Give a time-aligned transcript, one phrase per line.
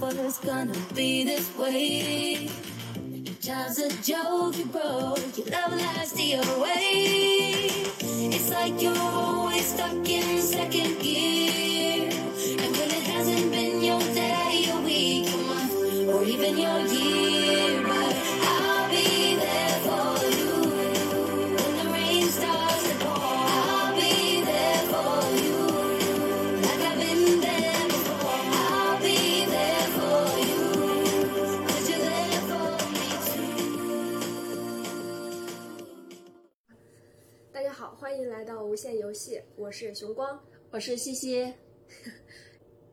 [0.00, 2.48] was gonna be this way.
[3.04, 7.68] Your job's a joke you broke, your love lies the other way.
[8.00, 12.08] It's like you're always stuck in second gear.
[12.08, 15.74] And when it hasn't been your day, your week, your month,
[16.08, 17.09] or even your year,
[39.70, 40.36] 我是熊光。
[40.72, 41.54] 我是西西，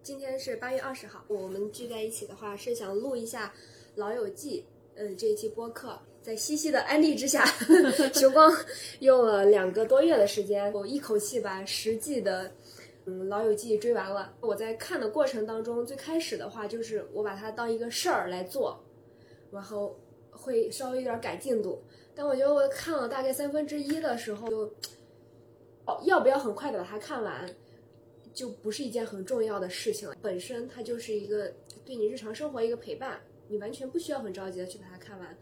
[0.04, 3.48] 今天是八月二十号，我们聚在一起的话是想录一下
[3.95, 4.63] 《老友记》
[4.95, 6.00] 嗯这一期播客。
[6.22, 7.44] 在西西的安利之下，
[8.13, 8.55] 熊光
[9.00, 12.52] 用了两个多月的时间，我一口气把十季的
[13.05, 14.31] 嗯《老友记》追完了。
[14.39, 18.80] 我在看的过程当中，最开始的话就是我把它当一个事儿来做，
[19.52, 21.81] 然后会稍微有点改进度。
[22.14, 24.72] 但我觉得我看了大概三分之一的时候，就
[25.88, 27.50] 哦要不要很快的把它看完，
[28.34, 30.16] 就不是一件很重要的事情了。
[30.22, 31.52] 本身它就是一个
[31.84, 35.34] 对你日常生活一个陪伴，你完全不需要很着急的去把它看完。《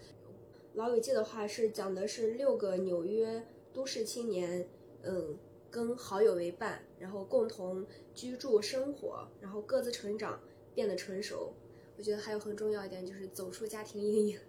[0.75, 4.67] 老友记》的话是讲的是六个纽约都市青年，
[5.03, 5.37] 嗯，
[5.71, 10.39] 跟好友为伴，然后共同居住生活，然后各自成长，
[10.73, 11.53] 变得成熟。
[11.97, 14.39] 我觉得还有很重要一点就是走出家庭阴影，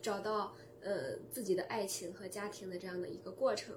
[0.00, 3.74] 找到呃自己的爱情和家庭的这样的一个过程。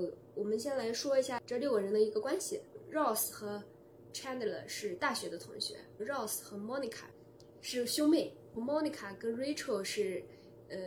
[0.00, 2.60] 呃，我们先来说一下这六个人的一个关系。
[2.90, 3.62] Ross 和
[4.12, 7.04] Chandler 是大学的同学，Ross 和 Monica
[7.60, 10.24] 是兄妹，Monica 跟 Rachel 是
[10.68, 10.78] 呃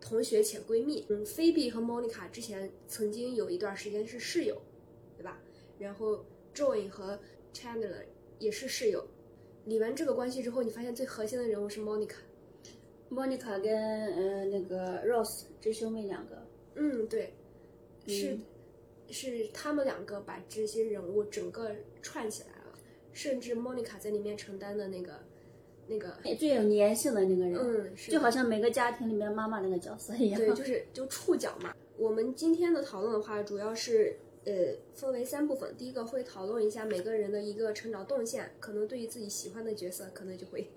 [0.00, 1.04] 同学且闺蜜。
[1.08, 4.60] 嗯，Phoebe 和 Monica 之前曾经有一段时间是室友，
[5.16, 5.38] 对吧？
[5.78, 7.20] 然后 Joey 和
[7.52, 8.04] Chandler
[8.38, 9.06] 也是室友。
[9.66, 12.16] 理完这个关系之后，你发现最核心的人物是 Monica。
[13.10, 17.34] Monica 跟呃那个 Rose 这兄妹两个，嗯，对，
[18.10, 18.38] 是、
[19.08, 21.70] 是他们两个把这些人物整个
[22.02, 22.78] 串起来了，
[23.12, 25.20] 甚至 Monica 在里面承担的那个
[25.86, 30.40] 那个，最有粘性的那个人，嗯，是就好像每个家庭里面妈妈那个角色一样。
[30.40, 31.74] 对，就是就触角嘛。
[31.96, 34.52] 我们今天的讨论的话，主要是呃
[34.94, 35.74] 分为三部分。
[35.76, 40.70] 第一个会讨论一下每个人的一个成长动线，可能对于自己喜欢的角色，可能就会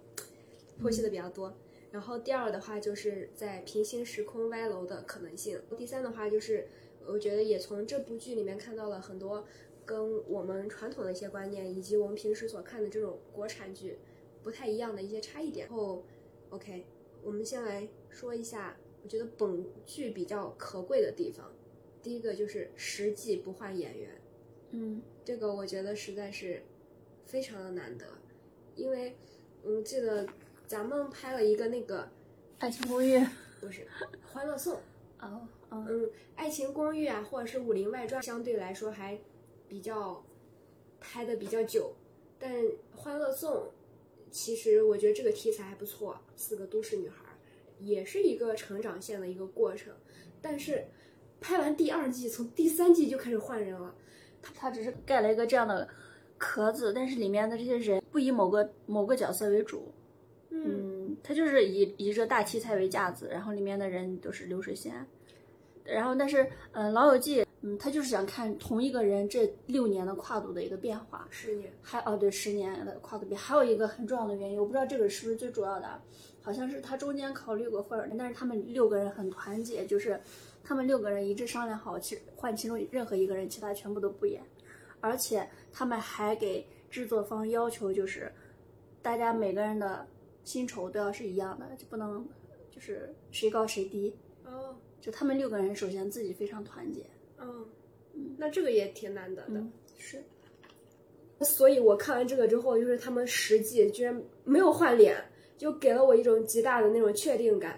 [0.82, 1.56] 剖析的比较多。
[1.92, 5.62] 然后第二的话就是在平行时空歪楼的可能性。
[5.78, 6.68] 第三的话就是，
[7.08, 9.46] 我觉得也从这部剧里面看到了很多
[9.86, 13.98] 跟我们传统的一些观念，以及我们平时所看的这种国产剧
[14.42, 15.68] 不太一样的一些差异点。
[15.68, 16.04] 然后
[16.50, 16.86] ，OK，
[17.22, 21.52] 我们先来说一下，我觉得本剧比较可贵的地方。
[22.02, 24.10] 第一个就是实际不换演员，
[24.72, 26.62] 嗯，这个我觉得实在是
[27.26, 28.06] 非常的难得，
[28.76, 29.16] 因为
[29.64, 30.28] 我，记得
[30.68, 32.10] 咱们拍了一个那个
[32.60, 33.26] 爱情公寓。
[33.62, 33.82] 不是
[34.34, 34.76] 《欢乐颂》，
[35.24, 36.02] 哦哦，嗯，
[36.36, 39.20] 《爱情公寓》啊，或者是《武林外传》，相对来说还
[39.68, 40.24] 比较
[41.00, 41.96] 拍的比较久，
[42.38, 42.54] 但
[42.96, 43.52] 《欢乐颂》
[44.30, 47.38] 其实我觉得这个题材还不错，四个都市女孩儿
[47.80, 49.94] 也是一个成长线的一个过程，
[50.42, 50.86] 但是
[51.40, 53.96] 拍完第二季，从第三季就开始换人了。
[54.42, 55.88] 他他只是盖了一个这样的
[56.38, 59.94] 壳子，但是里面的这些人不以某个某个角色为主，
[60.54, 65.06] 嗯，他就是以以这大题材为架子，然后里面的人都是流水线，
[65.84, 76.04] 然后但是嗯，《老友记》嗯，他就是想看同一个人这六年的跨度的一个变化，十年，还哦对，十年的跨度变，还有一个很重要的原因，我不知道这个是不是最主要的啊，
[76.42, 80.20] 好像是他中间考虑过或者，但是他们六个人很团结，就是
[80.64, 84.44] 他们六个人一致商量好，其换其中任何一个人，其他全部都不演，
[85.00, 88.32] 而且他们还给制作方要求，就是
[89.02, 90.06] 大家每个人的
[90.44, 92.28] 薪酬都要是一样的，就不能
[92.72, 94.14] 就是谁高谁低，
[94.46, 97.06] 哦，就他们六个人首先自己非常团结，
[97.40, 97.66] 嗯，
[98.38, 99.54] 那这个也挺难得的。
[99.56, 100.24] 嗯，是。
[101.42, 105.18] 所以我看完这个之后，就是他们实际居然没有换脸，
[105.58, 107.78] 就给了我一种极大的那种确定感。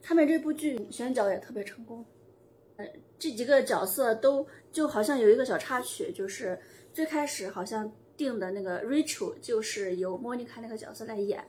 [0.00, 2.04] 他们这部剧选角也特别成功，
[2.76, 2.86] 呃，
[3.18, 6.58] 这几个角色都就好像有一个小插曲，就是
[6.92, 11.44] 最开始好像定的那个 Rachel 就是由莫妮卡那个角色来演，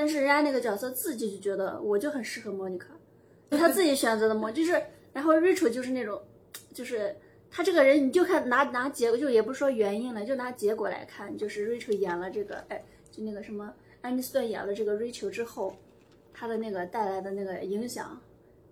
[0.00, 2.98] 但是人家那个角色自己就觉得我就很适合莫妮卡，
[3.50, 4.82] 他自己选择的莫，就是
[5.12, 6.22] 然后 Rachel 就是那种，
[6.72, 7.14] 就是
[7.50, 12.82] 他这个人你就看拿拿结果，就也不说原因了，就拿结果来看，就是 Rachel 演了这个，哎，
[13.12, 15.76] 就那个什么安妮斯顿演了这个 Rachel 之后。
[16.32, 18.18] 他的那个带来的那个影响，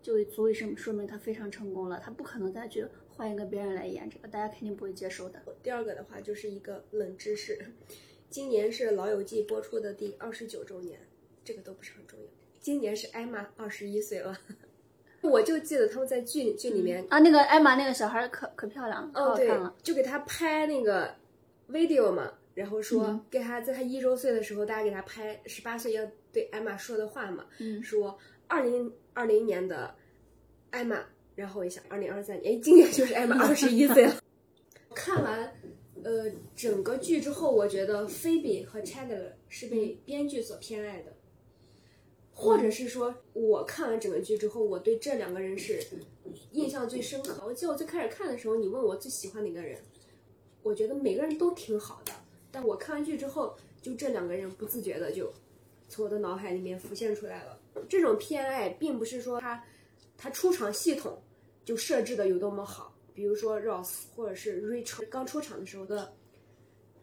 [0.00, 2.00] 就足以是说明他非常成功了。
[2.02, 5.38] 他不可能再去换一个别人来演这个，大家肯定不会接受的。
[5.62, 7.58] 第二个的话就是一个冷知识，
[8.30, 10.98] 今年是《老友记》播出的第二十九周年，
[11.48, 12.26] 这个都不是很重要。
[12.60, 14.38] 今年是艾玛二十一岁了，
[15.22, 21.16] 我就记得他们在剧剧里面，啊，那个艾玛那个小孩儿可可漂亮了，可哦对好看了。，就给他拍那个
[21.70, 29.94] video 嘛，然后说、嗯给他在他一周岁的时候，大家给他拍十八岁要对艾玛说的话嘛，嗯说二零二零年的
[30.68, 31.02] 艾玛，
[31.34, 34.20] 然后我一想二零二三年，哎，今年就是艾玛 二十一岁了。
[34.94, 35.54] 看完
[36.04, 41.12] 呃整个剧之后，我觉得菲比和 Chandler 是被编剧所偏爱的，
[42.40, 45.84] 或者是说我看完整个剧之后，我对这两个人是
[46.52, 47.42] 印象最深刻。
[47.44, 49.76] 我记得我最开始看的时候，你问我最喜欢哪个人，
[50.62, 52.12] 我觉得每个人都挺好的，
[52.52, 55.32] 但我看完剧之后，就这两个人不自觉的就
[55.88, 57.58] 从我的脑海里面浮现出来了。
[57.88, 59.64] 这种偏爱并不是说他
[60.16, 61.20] 他出场系统
[61.64, 66.12] 就设置的有多么好，比如说 Ross 或者是 Rachel 刚出场的时候的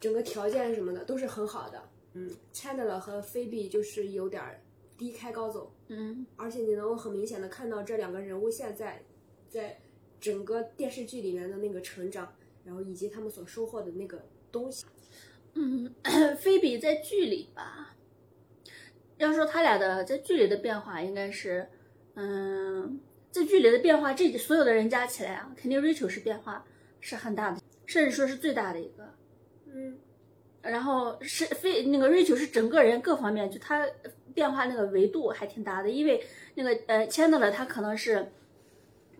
[0.00, 1.82] 整个条件什么的都是很好的。
[2.14, 4.58] 嗯，Chandler 和 Phoebe 就是有点儿
[4.96, 9.02] 低开高走，嗯而且你能够很明显的看到这两个人物现在
[9.48, 9.78] 在
[10.20, 12.34] 整个电视剧里面的那个成长，
[12.64, 14.86] 然后以及他们所收获的那个东西。
[15.54, 15.94] 嗯，
[16.38, 17.94] 菲比在剧里吧，
[19.18, 21.68] 要说他俩的在剧里的变化，应该是，
[22.14, 23.00] 嗯，
[23.30, 26.64] 在剧里的变化，这所有的人加起来啊，肯定 Rachel 是变化
[27.00, 29.14] 是很大的，甚至说是最大的一个。
[29.66, 29.98] 嗯
[30.62, 33.86] 然后是非那个 Rachel 是整个人各方面，就他
[34.36, 36.22] 变化那个维度还挺大的，因为
[36.56, 38.30] 那个呃 Chandler 他可能是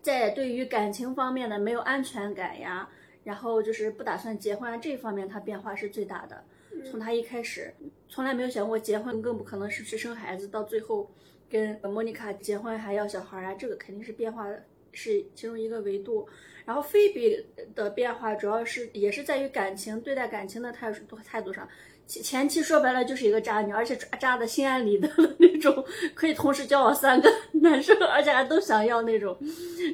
[0.03, 2.87] 在对于感情方面的没有安全感呀，
[3.23, 6.43] 然后就是不打算结婚啊这方面他变化是最大的。
[6.85, 7.73] 从他一开始
[8.07, 11.09] 从来没有想过结婚，更不可能是去生孩子，到最后
[11.49, 14.47] 跟莫妮卡结婚还要小孩啊，这个肯定是变化
[14.91, 16.29] 是其中一个维度。
[16.63, 17.43] 然后菲比
[17.73, 21.67] 的变化主要是也是在于感情对待感情的态度态度上。
[22.07, 29.37] 前前期说白了就是一个渣女，而且渣渣的心安理得的那种，可以同时交往三个男生，而且还都想要那种，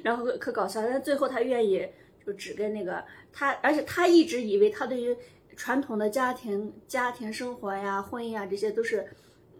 [0.04, 0.82] 然后可搞笑。
[0.82, 1.86] 但最后她愿意
[2.26, 5.18] 就只跟那个他，而且她一直以为她对于
[5.56, 9.08] 传统的家庭、家庭生活呀、婚姻啊这些都是，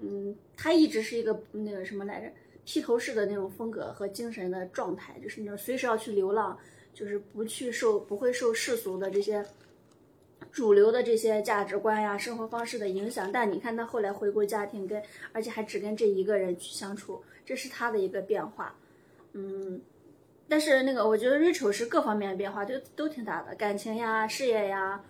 [0.02, 2.32] 嗯，她一直是一个那个什么来着，
[2.64, 6.58] 披头士的那种风格和精神的状态，就是那种随时要去流浪。
[6.96, 9.44] 就是不去受不会受世俗的这些
[10.52, 13.32] 主流的这些价值观呀、生活方式的影响。
[13.32, 15.02] 但你看他后来回归家庭跟，
[15.32, 18.76] 而且还只跟这一个人去相处，这是他的一个变化。
[19.34, 19.82] 嗯，
[20.48, 25.04] 但是那个我觉得 Rachel 是各方面的变化都都挺大的，感情呀、事业呀，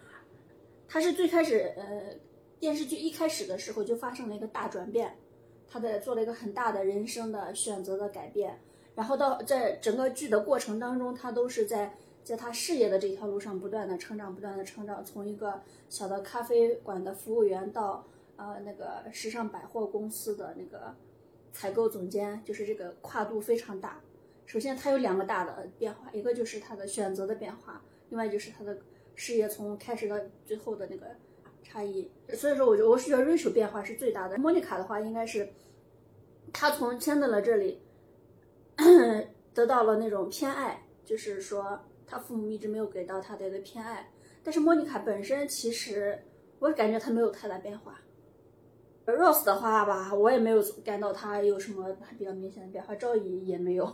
[0.88, 2.16] 他是最开始呃
[2.60, 5.18] 电视剧一开始的时候就发生了一个大转变，
[5.68, 8.58] 他的做了一个很大的人生的选择的改变。
[8.96, 11.92] 然后到在整个剧的过程当中，他都是在
[12.24, 20.96] 在他事业的这条路上不断的成长，不断的成长，从一个小的咖啡馆的服务员到呃那个时尚百货公司的那个
[21.52, 24.00] 采购总监，就是这个跨度非常大。
[24.46, 28.78] 首先，他有两个大的变化，一个就是他的选择的变化，另外就是他的
[29.16, 31.08] 事业从开始到最后的那个
[31.64, 32.10] 差异。
[32.34, 34.38] 所以说，我觉得我是觉得 Rachel 变化是最大的。
[34.38, 35.50] 莫妮卡的话，应该是
[36.52, 37.82] 他从辛德勒这里。
[39.54, 41.80] 得到了那种偏爱，就是说
[42.14, 44.12] 他父母一直没有给到他的一个偏爱。
[44.44, 46.20] 但是莫妮卡本身其实
[46.60, 48.00] 我感觉他没有太大变化。
[49.06, 53.92] Rose 的话吧，我也没有感到他有什么比较明显的变化，赵怡也没有。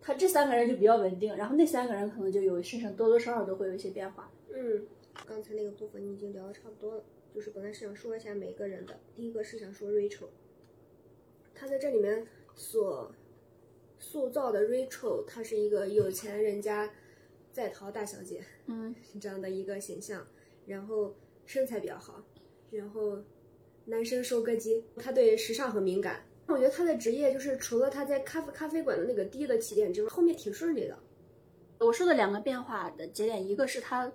[0.00, 4.30] 他这三个人就比较稳定，然后那三个人可能就有身上多多少少都会有一些变化。
[4.52, 4.84] 嗯，
[5.26, 8.98] 刚才那个部分你已经聊的差不多了，就是本来是想说一下每个人的。
[9.14, 10.28] 第一个是想说 Rachel，
[11.54, 13.12] 他在这里面所。
[14.04, 16.90] 塑造的 Rachel，他是一个有钱人家
[17.52, 20.26] 在逃大小姐，嗯， 这样的一个形象，
[20.66, 21.14] 然后
[21.46, 22.24] 身材比较好，
[22.70, 23.18] 然后
[23.84, 26.24] 男生收割机，他对时尚很敏感。
[26.48, 30.98] 我觉得他的职业就是除了他在咖啡咖啡馆的那个低的起点之外，后面挺顺利的。
[31.78, 34.12] 我说的两个变化的节点，一个是他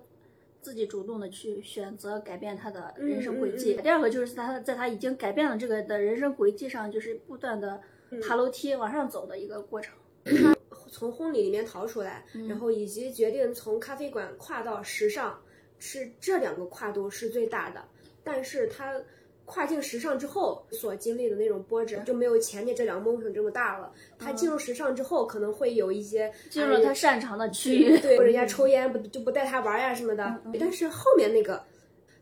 [0.60, 7.80] 自己主动的去选择改变他的人生轨迹，嗯嗯嗯、第二个就是他在他已经改变了这个的人生轨迹上，就是不断的。
[8.26, 10.56] 爬楼梯往上走的一个过程，他
[10.88, 15.38] 从婚礼里面逃出来，嗯、然后以及决定从咖啡馆跨到时尚，
[15.78, 17.82] 是这两个跨度是最大的。
[18.24, 19.00] 但是他
[19.44, 23.92] 跨境时尚之后所经历的那种波折就没有前面这两个梦想这么大了。
[24.18, 30.24] 他进入时尚之后，可能会有一些进入了他擅长的区域，对人家抽烟不就不带他玩呀什么的。
[30.44, 31.64] 嗯但是后面那个，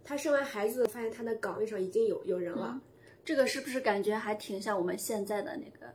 [0.04, 2.70] 他生完孩子发现他的岗位上已经有有人了。
[2.74, 2.80] 嗯
[3.24, 5.92] 这个是不是感觉还挺像我们现在的那个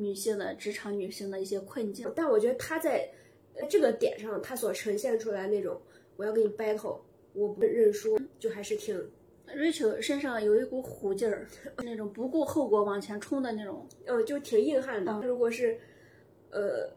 [0.00, 2.10] 女性的职场女性的一些困境？
[2.14, 3.08] 但我觉得她在
[3.68, 5.80] 这个点上，她所呈现出来那种
[6.16, 7.00] 我要跟你 battle，
[7.32, 8.96] 我不认输，就还是挺
[9.48, 11.46] Rachel 身上有一股虎劲儿，
[11.78, 13.86] 那种不顾后果往前冲的那种。
[14.06, 15.20] 嗯，就挺硬汉的。
[15.26, 15.76] 如果是
[16.50, 16.88] 呃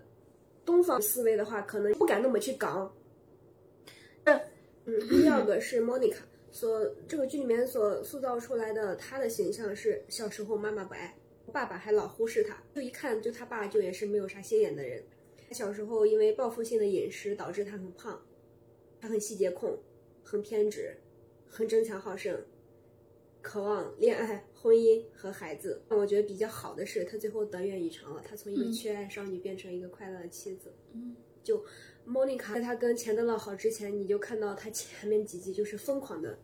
[0.64, 2.94] 东方思维的话，可能不敢那么去刚。
[4.26, 4.40] 嗯，
[5.10, 6.18] 第二个是 Monica
[6.52, 11.16] 所这个剧里面所塑造出来的她的形象是小时候妈妈不爱，
[11.52, 15.04] 爸爸还老忽视他，就一看就他爸就也是没有啥心眼的人。
[15.52, 18.26] 小时候因为报复性的饮食导致他很胖，
[19.00, 19.78] 他很细节控，
[20.24, 20.96] 很偏执，
[21.48, 22.42] 很争强好胜，
[23.42, 25.82] 渴望恋爱、婚姻和孩子。
[25.90, 30.72] 但我觉得比较好的是，他最后得愿以偿了，他从一个缺爱少女变成一个快乐的妻子。
[30.94, 31.66] 嗯，就
[32.06, 36.40] 莫妮卡在他跟钱德勒好之前，你就看到他前面几集就是疯狂的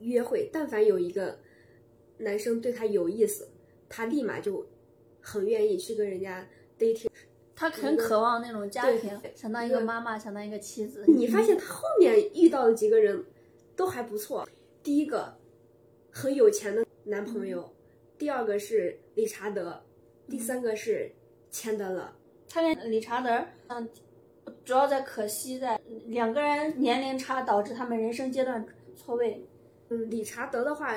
[0.00, 1.38] 约会，但凡有一个
[2.18, 3.48] 男生对他有意思，
[3.88, 4.66] 他立马就
[5.20, 6.46] 很愿意去跟人家
[6.78, 7.08] dating。
[7.54, 11.04] 他很渴望那种家庭，想当一个妈妈，想当一个妻子。
[11.08, 13.24] 你发现他后面遇到的几个人
[13.74, 14.46] 都还不错。
[14.82, 15.34] 第一个
[16.10, 17.72] 很有钱的男朋友，
[18.18, 19.82] 第二个是理查德，
[20.28, 21.10] 第三个是
[21.50, 22.12] 钱德勒。
[22.46, 23.88] 他跟理查德，嗯，
[24.62, 28.64] 主要在可惜在两个人年龄差导致他们人生阶段
[28.94, 29.42] 错位。
[29.88, 30.94] 嗯，理查德的话，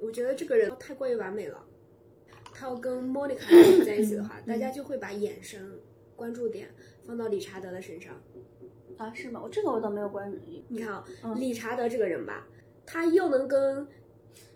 [0.00, 1.64] 我觉得这个人太过于完美了。
[2.52, 3.48] 他要跟莫妮卡
[3.84, 5.78] 在一起的话，大家就会把眼神、
[6.14, 6.68] 关注点
[7.06, 8.14] 放到理查德的身上。
[8.96, 9.40] 啊，是吗？
[9.42, 10.38] 我这个我倒没有关注。
[10.68, 12.46] 你看啊，嗯理查德这个人吧，
[12.86, 13.86] 他又能跟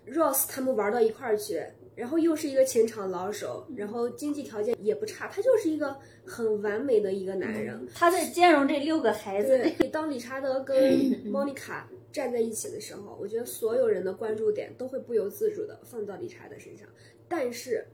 [0.07, 1.63] Rose 他们玩到一块儿去，
[2.01, 7.87] 然后又是一个情场老手，然后经济条件也不差，他就是一个很完美的一个男人。
[7.95, 9.59] 他在兼容这六个孩子。
[9.59, 10.99] 对，当理查德跟
[11.31, 16.89] 莫妮卡站在一起的时候，我觉得所有人的关注点都会不由自主的放到理查德身上。
[17.29, 17.87] 但是，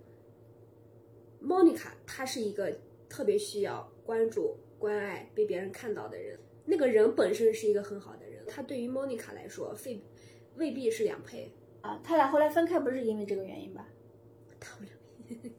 [1.41, 2.73] 莫妮卡她是一个
[3.09, 6.39] 特别需要关注、关爱、被别人看到的人。
[6.65, 10.01] 那个人本身是一个很好的人，他对于莫妮卡来说，非
[10.55, 11.53] 未必是两配。
[11.81, 13.87] 啊，他俩后来分开不是因为这个原因吧？
[14.67, 15.51] 他们两个，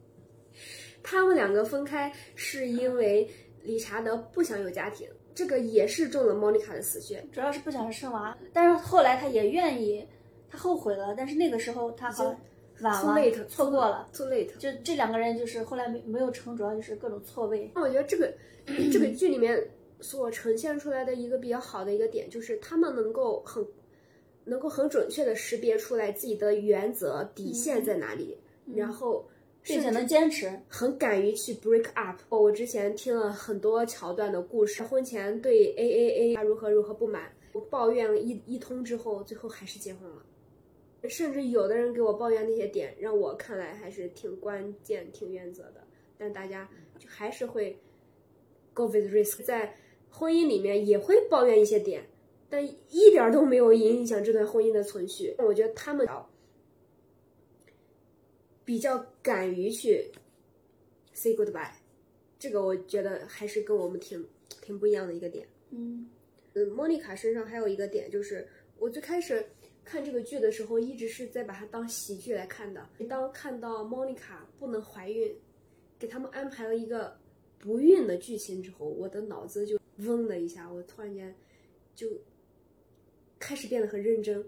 [1.02, 3.28] 他们两个分开是因为
[3.62, 7.24] 理查德不想有家庭，这个也是中了莫妮卡的死穴。
[7.32, 10.06] 主要是不想生娃，但是后来他也愿意，
[10.50, 12.40] 他后悔了，但是那个时候他好像
[12.80, 14.08] 晚 Too 了 late，错过了。
[14.12, 14.56] too late。
[14.56, 17.70] 就这两个人就是后来没没有成，主要就是各种错位。
[17.74, 18.32] 那我觉得这个
[18.92, 19.60] 这个剧里面
[20.00, 23.66] 所呈现出来的一个比较好的一个点，就是他们能够很
[24.44, 28.36] 能够很准确的识别出来自己的原则底线在哪里，
[28.74, 29.26] 然后
[29.62, 32.20] 并且能坚持，很敢于去 break up。
[32.28, 40.24] 我之前听了很多桥段的故事，婚前对 A A A 他如何如何不满，我抱怨了一一通之后，最后还是结婚了。
[41.08, 45.86] 甚至有的人给我抱怨那些点，让我看来还是挺关键、挺原则的，
[46.18, 47.78] 但大家就还是会
[48.74, 49.76] go with risk，在
[50.10, 52.04] 婚姻里面也会抱怨一些点，
[52.50, 55.34] 但一点儿都没有影响这段婚姻的存续。
[55.38, 56.04] 我觉得他们
[58.68, 60.04] 比较敢于去
[61.14, 61.72] say goodbye，
[62.38, 64.22] 这个我觉得还是跟我们挺
[64.60, 65.48] 挺不一样的一个点。
[65.70, 66.06] 嗯
[66.52, 68.46] 嗯，莫妮卡身上还有一个点，就是
[68.78, 69.42] 我最开始
[69.86, 72.86] 看这个剧的时候，一直是在把它当喜剧来看的。
[73.08, 75.34] 当看到莫妮卡不能怀孕，
[75.98, 77.16] 给他们安排了一个
[77.58, 81.34] 不孕的剧情之后，我的脑子就嗡的一下，我突然间
[81.94, 82.06] 就
[83.38, 84.44] 开始变得很认真。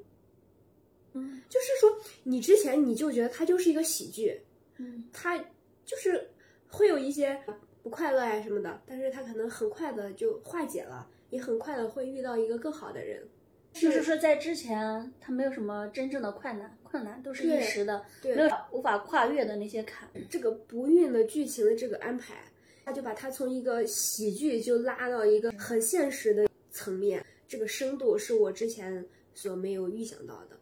[1.12, 1.90] 嗯就是说，
[2.25, 4.40] 你之前你就觉得它就是一个喜剧，
[4.79, 5.38] 嗯它
[5.85, 6.29] 就是
[6.69, 7.38] 会有一些
[7.83, 13.26] 不快乐呀什么的，但是它可能很快的就化解了，也很快的会遇到一个更好的人。
[13.73, 20.09] 就是说在之前他没有什么真正的困难，困难都是一时的，对没有无法跨越的那些坎。
[20.29, 22.43] 这个不孕的剧情的这个安排，
[22.85, 30.59] 他就把它从一个喜剧就拉到一个很现实的层面，这个深度是我之前所没有预想到的。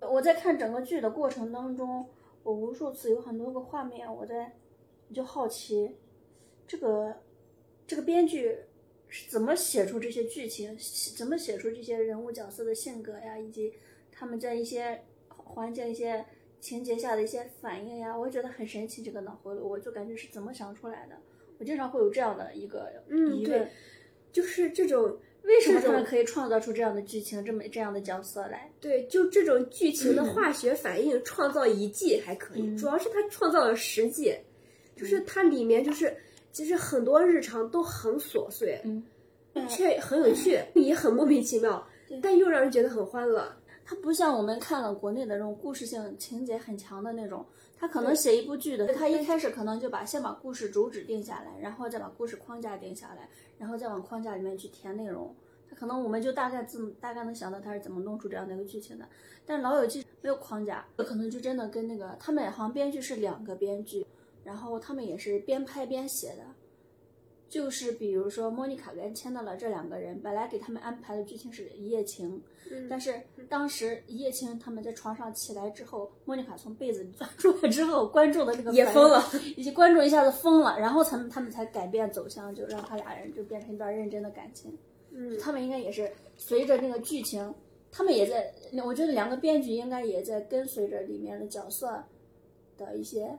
[0.00, 2.06] 我在看整个剧的过程当中，
[2.42, 4.52] 我无数次有很多个画面，我在
[5.08, 5.96] 我就好奇，
[6.66, 7.16] 这个
[7.86, 8.58] 这个编剧
[9.08, 10.76] 是怎么写出这些剧情，
[11.16, 13.72] 怎么写出这些人物角色的性格呀，以及
[14.12, 16.24] 他们在一些环境、一些
[16.60, 19.02] 情节下的一些反应呀，我觉得很神奇。
[19.02, 21.16] 这个脑回路，我就感觉是怎么想出来的。
[21.58, 23.70] 我经常会有这样的一个嗯，对疑问：，
[24.32, 28.70] 就是这种为什么他们可以创造出这样的剧情，这么这样的角色来？
[28.80, 34.34] 对，就这种剧情的化学反应，创造一季还可以，嗯主要是他创造了十季，
[34.96, 36.16] 就是它里面就是
[36.50, 39.02] 其实很多日常都很琐碎，嗯，
[39.68, 41.86] 却很有趣， 也很莫名其妙，
[42.20, 43.46] 但又让人觉得很欢乐。
[43.84, 47.46] 它不像我们看了国内的这种故事性情节很强的那种，
[47.78, 53.28] 他可能写一部剧的，他一开始可能就把先把故事主旨定下来，然后再把故事框架定下来，
[53.58, 55.34] 然后再往框架里面去填内容。
[55.68, 59.06] 他可能我们就大概怎么大概能想到他是怎么弄出这样的一个剧情的。
[59.44, 64.06] 但《老友记》没有框架，可能就真的跟那个他们好像编剧是两个编剧，
[64.44, 66.44] 然后他们也是边拍边写的。
[67.48, 79.22] 就是比如说，莫妮卡跟钱德勒这两个人，本来给他们安排的剧情是一夜情，嗯但是当时一夜情他们在床上起来之后，莫妮卡从被子里钻出来之后，观众的那个也疯了，
[79.56, 84.76] 以及观众一下子疯了，然后他们他们才改变走向，就让他俩人就变成一段认真的感情。
[85.12, 87.54] 嗯他们应该也是随着那个剧情，
[87.92, 88.52] 他们也在，
[88.84, 92.04] 我觉得两个编剧应该也在跟随着里面的角色
[92.76, 93.38] 的一些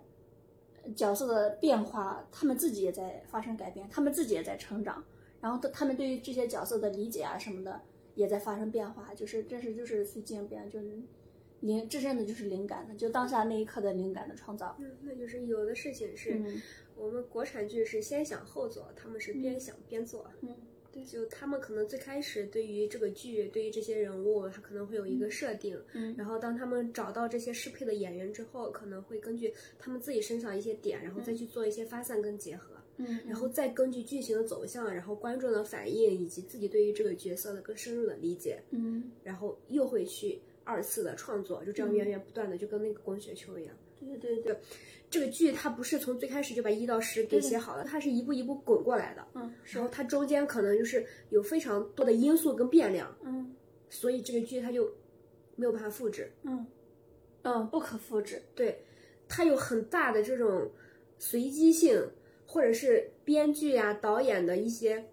[0.95, 5.03] 角色的变化，他们自己也在发生改变，他们自己也在成长，
[5.41, 7.81] 然后他他们对于这些角色的理解啊什么的
[8.15, 10.99] 也在发生变化，就是真是就是随机应变，就是
[11.61, 14.75] 灵，这真的就是灵感的，就当下那一刻的灵感的创造。
[14.79, 16.61] 嗯，那就是有的事情是嗯。
[16.99, 20.25] 我们国产剧是先想后做，他们是边想边做。
[20.41, 20.55] 嗯，对，
[21.05, 26.15] 就他们可能最开始对于这个剧，对于这些人物，他可能会有一个设定，嗯。
[26.17, 43.75] 然后当他们找到这些适配的演员之后，可能会根据他们自己身上一些点，然后再去做一些发散跟结合，嗯，然后再根据剧情的走向，然后观众的反应以及自己对于这个角色的更深入的理解，嗯，然后又会去二次的创作，就这样源源不断的，就跟那个滚雪球一样。
[43.99, 44.57] 对对对，
[45.09, 49.27] 这个剧它不是从最开始就把一到十给写好了，它是一步一步滚过来的。
[49.33, 53.55] 嗯，然后它中间可能就是有非常多的因素跟变量，嗯
[53.89, 54.91] 所以这个剧它就
[55.55, 56.31] 没有办法复制。
[56.43, 56.65] 嗯
[57.43, 58.41] 嗯，不可复制。
[58.53, 58.83] 对，
[59.29, 60.69] 它有很大的这种
[61.17, 62.05] 随机性，
[62.45, 65.05] 或者是编剧呀、导演的一些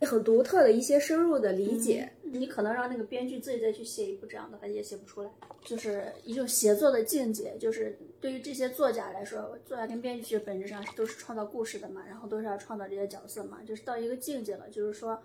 [0.00, 2.12] 很独特的一些深入的理解。
[2.22, 5.30] 你可能让那个编剧自己再去写一部这样的，他也写不出来。
[5.64, 15.20] 就是一种协作的境界，就是对于这些作家来说，作家跟编剧其实本质上都是创造故事的嘛，然后都是要创造这些角色嘛，就是到一个境界了，就是说，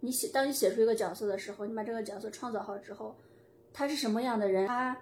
[0.00, 3.14] 你写当你写出一个角色的时候，你把这个角色创造好之后，
[3.72, 4.96] 他是什么样的人，他。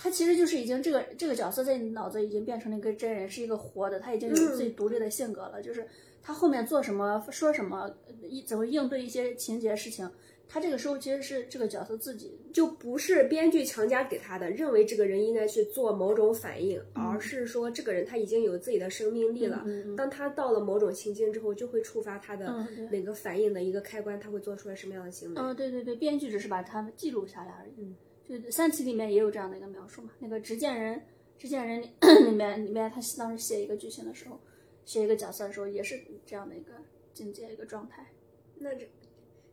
[0.00, 5.60] 他其实就是已经这个这个角色在你脑子已经变成了一个真人，是一个活的，他已经有自己独立的性格了。
[5.60, 5.84] 就是
[6.22, 10.08] 他后面做什么、说什么、一怎么应对一些情节事情，
[10.48, 12.36] 他这个时候其实是这个角色自己。
[12.52, 19.64] 就不是编剧强加给他的，认为这个人应该去做某种反应，而是说这个人他已经有自己的生命力了。
[19.96, 25.40] 当他到了某种情境之后，就会触发他的嗯对哪个反应的一个开关，他会做出来什么样的行为。
[25.40, 27.72] 嗯，对对对，编剧只是把他们记录下来而已。
[27.76, 27.94] 嗯，
[28.28, 30.10] 就《三体》里面也有这样的一个描述嘛。
[30.18, 30.96] 那个《执剑人》，
[31.38, 31.84] 《执剑人》
[32.24, 34.40] 里面里面他当时写一个剧情的时候，
[34.84, 36.72] 写一个角色的时候，也是这样的一个
[37.14, 38.06] 境界一个状态。
[38.60, 38.88] 那这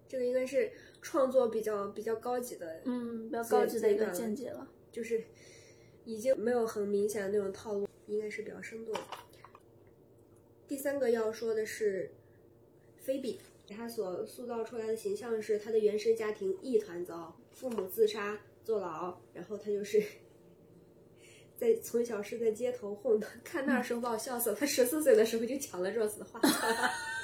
[0.07, 4.67] 这个应该是创作比较比较高级的，嗯，比较高级的一个见解了。
[4.91, 5.23] 就是
[6.05, 8.95] 已经没有很明显的那种套路，应该是比较生动。
[10.67, 12.11] 第三个要说的是
[12.97, 20.01] 菲比，他所塑造出来的形象是他的原生家庭一团糟，父母自杀坐牢，然后他就是
[21.57, 23.27] 在从小是在街头混的。
[23.43, 26.39] 看那时候把我笑死了，他十四岁的时候就抢了 Rose 的话，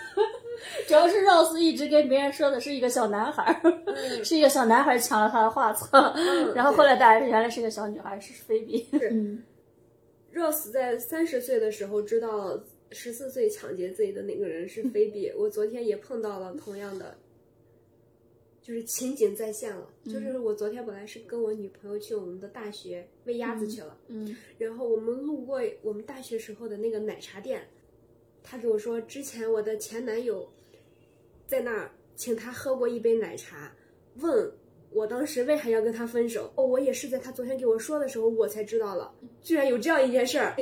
[0.87, 6.13] 主要是 Rose 一直跟别人说的是一个小男孩儿，是一个小男孩儿抢了他的画册，
[6.55, 8.87] 然后后来大家原来是个小女孩，是菲比。
[9.09, 9.43] 嗯
[10.33, 12.57] Rose 在三十岁的时候知道
[12.91, 15.29] 十四岁抢劫自己的那个人是菲比。
[15.37, 17.17] 我昨天也碰到了同样的，
[18.61, 19.89] 就是情景再现了。
[20.05, 27.67] 就是我昨天本来是跟我女朋友去我们的大学喂鸭子去了，嗯然后我们路过我们大学时候的那个奶茶店，
[28.43, 30.47] 他给我说，之前我的前男友
[31.47, 33.71] 在那儿请他喝过一杯奶茶，
[34.17, 34.51] 问
[34.91, 36.51] 我当时为啥要跟他分手。
[36.55, 40.55] 哦，我也是在他昨天给我说的时候，我才知道了，居然有这样一件事儿，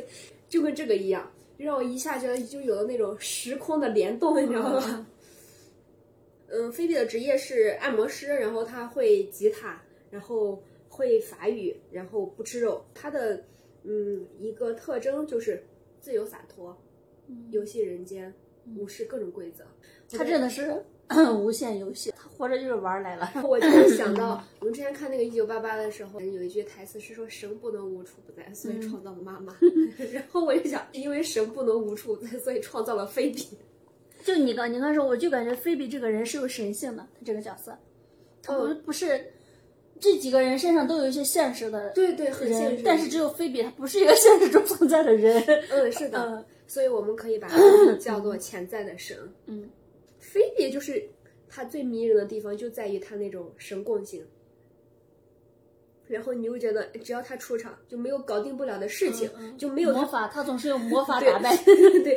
[0.47, 5.07] 就跟这个一样，让我一下觉得就有了那种时空的联动，你知道吗？
[6.51, 12.83] 嗯，菲比的职业是按摩师，然后他会吉他，然后会法语，然后不吃肉。
[12.93, 13.43] 他的
[13.83, 15.63] 嗯一个特征就是
[16.01, 16.75] 自由洒脱，
[17.51, 18.33] 游戏人间，
[18.77, 19.63] 无视各种规则。
[20.17, 20.83] 他真的是
[21.39, 23.31] 无限游戏，他活着就是玩儿来了。
[23.47, 29.55] 我就想到，我们之前看那个《一九八八》的时候，有一句台词是说“神不能无处不在，所以创造了妈妈”
[30.11, 33.47] 然后我就想，因为神不能无处不在，所以创造了菲比。
[34.23, 37.77] 就你刚你刚说，我就感觉菲比这个人是有神性的，他这个角色，
[38.43, 39.31] 他不、不是
[39.99, 45.41] 这几个人身上都有一些现实的对对，很现实。，但是只有菲比，他不是一个现实中存在的人。
[45.71, 47.57] 嗯，是的，嗯所以我们可以把它
[47.95, 49.17] 叫做潜在的神。
[49.47, 49.67] 嗯，
[50.19, 51.03] 菲比就是
[51.49, 54.23] 他最迷人的地方，就在于他那种神共性。
[56.07, 61.55] 然后你又觉得，只要他出场，就没有搞定不了的事情，就没有他魔法，他总是用魔法打败。
[61.65, 62.15] 对，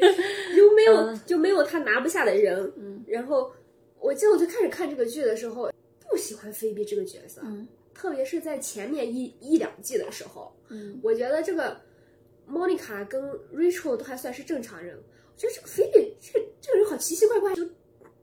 [0.55, 2.73] 就没有、嗯就没有他拿不下的人。
[2.77, 3.51] 嗯然后
[3.99, 5.71] 我记得我最开始看这个剧的时候，
[6.11, 11.79] 不喜欢菲比这个角色，嗯特别是在前面一一两季的时候，嗯我觉得这个
[12.47, 13.23] 莫妮卡跟
[13.55, 17.69] Rachel 都还算是正常人，我觉得这个菲比这个这个人好奇奇怪怪，就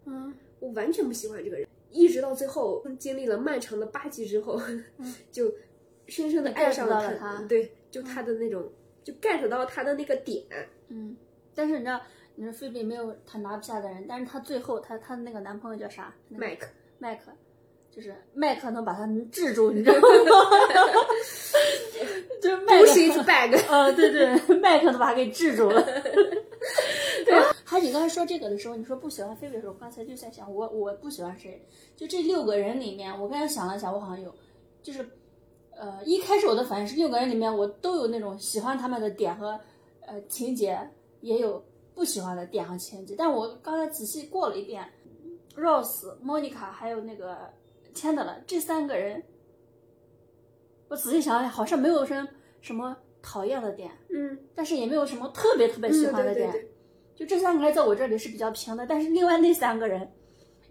[0.05, 0.33] 嗯。
[0.59, 4.59] 我完全不喜欢这个人，一直到最后经历了漫长的八集之后，
[5.31, 5.49] 就
[6.07, 7.41] 深深的爱上了他。
[7.43, 8.69] 对，就他的那种，
[9.01, 10.45] 就 get 到他的那个点，
[10.89, 11.15] 嗯。
[11.55, 12.01] 但是你知道，
[12.35, 16.13] 你说菲比没有他拿不下的人，但是她最后她她那个男朋友叫啥？
[16.27, 16.67] 那个麦克。
[16.97, 17.31] 麦克，
[17.99, 20.01] 就是麦克能把他制住，你知道吗？
[22.41, 25.83] 就是麦克 Push it back，呃，对对，麦克都把他给制住了。
[27.25, 27.35] 对，
[27.65, 31.61] 还你刚才说这个的时候，你说不喜欢菲菲的时候，刚才就在想，我我不喜欢谁？
[31.97, 34.33] 就这六个人里面，我刚才想了想，我好像有，
[34.81, 35.05] 就是，
[35.75, 39.59] 呃，一开始我的反应是六个人里面，我都有那种喜欢他们的点和
[40.07, 40.79] 呃情节，
[41.19, 41.61] 也有
[41.93, 43.13] 不喜欢的点和情节。
[43.17, 44.89] 但我刚才仔细过了一遍
[45.57, 47.51] ，Rose、莫妮卡还有那个
[47.93, 49.23] Chandler 这三个人，
[50.87, 52.27] 我仔细想想，好像没有什么
[52.61, 53.91] 什么讨厌的点。
[54.09, 56.49] 嗯，但是也没有什么特别特别喜欢的点。
[56.49, 56.71] 嗯对对对
[57.15, 60.09] 就这三个人在我这里是比较平的，但是另外那三个人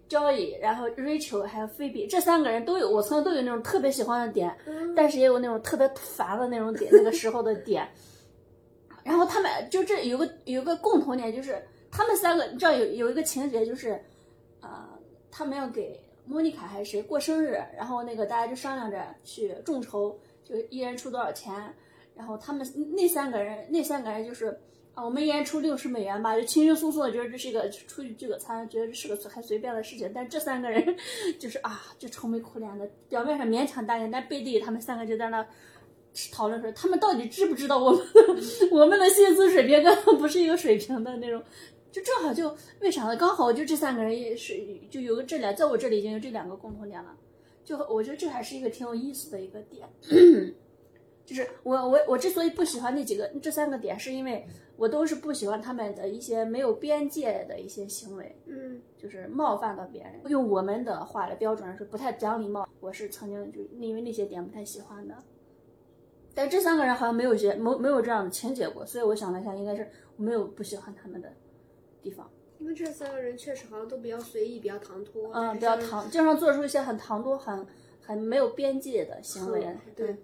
[0.09, 7.87] ，Joy，然后 Rachel 还有 Phoebe 这三个人都有，我曾经都有那种特别喜欢的点，嗯但是也有那种特别烦的那种点，那个时候的点。
[9.03, 14.03] 然后他们就这有个有个共同点，就是他们三个，你知道有有一个情节就是，
[14.61, 14.89] 呃，
[15.29, 21.73] 他们要给莫妮卡还是谁过生日，然后那个大家就商量着去众筹，就一人出多少钱，
[22.15, 22.65] 然后他们
[22.95, 24.57] 那三个人那三个人就是。
[24.95, 30.11] 啊，我们一人出六十美元吧，就轻轻松松的觉得这是一个出去聚个餐，觉得这是个还随便的事情。
[30.13, 30.93] 但这三个人
[31.39, 35.45] 就是啊，就愁眉苦脸的，表面上勉强答应，但背地里他们三个就在那
[36.33, 38.01] 讨论说，他们到底知不知道我们
[38.71, 41.41] 我们的薪资水平跟他们不是一个水平的那种。
[41.91, 43.15] 就正好就为啥呢？
[43.17, 44.53] 刚好就这三个人也是
[44.89, 47.15] 就有个这两，在我这里已经有这两个共同点了。
[47.63, 49.87] 就我觉得这还是一个挺有意思的一个点。
[51.25, 60.13] 就是我我我之所以不喜欢那几个这三个点，是因为我都是不喜欢他们的一些没有边界的一些行为，嗯就是冒犯到别人。
[60.27, 62.67] 用我们的话来标准来说，不太讲礼貌。
[62.79, 65.15] 我是曾经就因为那些点不太喜欢的。
[66.33, 71.31] 但这三个人好像没有些没没有这样的情节过，所以我想了一下，应该是我没有不喜欢他们的
[72.01, 72.29] 地方。
[72.59, 77.65] 因为这三个人确实好像都比较随意，比较唐突，嗯，比较唐，经常做出一些很唐突、很
[78.01, 79.65] 很没有边界的行为。
[79.95, 80.17] 对，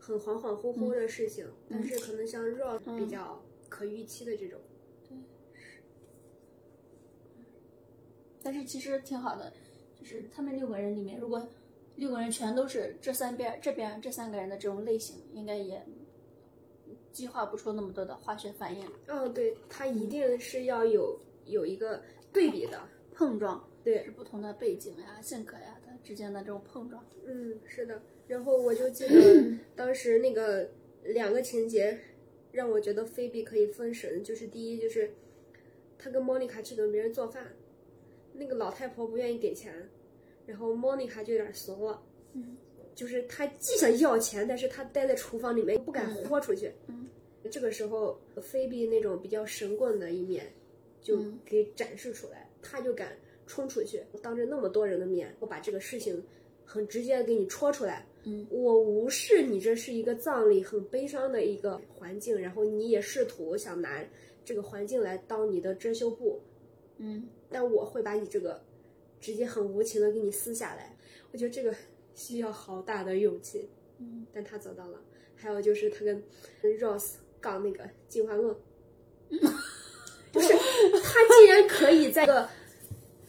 [0.00, 4.58] 很恍恍惚惚的事情，但是可能像 Rock 比较可预期的这种，
[8.42, 9.52] 但是其实挺好的，
[9.96, 11.46] 就是他们六个人里面，如果
[11.94, 15.86] 六个人全都是这三边这边这三个人的这种类型，应该也
[17.12, 22.80] 激化不出那么多的化学反应哦，对，它一定是要有有一个对比的，
[23.14, 27.04] 碰撞，对是不同的背景呀、性格呀的之间的这种碰撞。
[27.24, 28.00] 嗯，是的。
[28.26, 30.70] 然后我就记得 当时那个
[31.04, 31.98] 两个情节
[32.50, 35.12] 让我觉得菲比可以封神，就是第一就是
[35.98, 37.54] 他跟莫妮卡去给别人做饭，
[38.32, 39.90] 那个老太婆不愿意给钱，
[40.46, 42.56] 然后莫妮卡就有点怂了，嗯，
[42.94, 47.08] 就是他既想要钱，但是他待在厨房里面不敢豁出去，嗯，
[47.50, 50.52] 这个时候菲比那种比较神棍的一面
[51.00, 56.22] 就嗯给展示出来，他就敢冲出去，当着那么多人的面，我把这个事情
[56.64, 58.06] 很直接的给你戳出来。
[58.24, 64.04] 嗯，我无视你这是一个葬礼很悲伤的一个环境，然后你也试图想拿
[64.44, 66.40] 这个环境来当你的遮羞布，
[66.98, 68.62] 嗯但我会把你这个
[69.20, 70.96] 直接很无情的给你撕下来。
[71.32, 71.74] 我觉得这个
[72.14, 74.98] 需要好大的勇气，嗯，但他做到了。
[75.34, 76.22] 还有就是他跟
[76.62, 78.54] Rose 杠那个进化论，
[80.30, 82.48] 不是他竟然可以在一个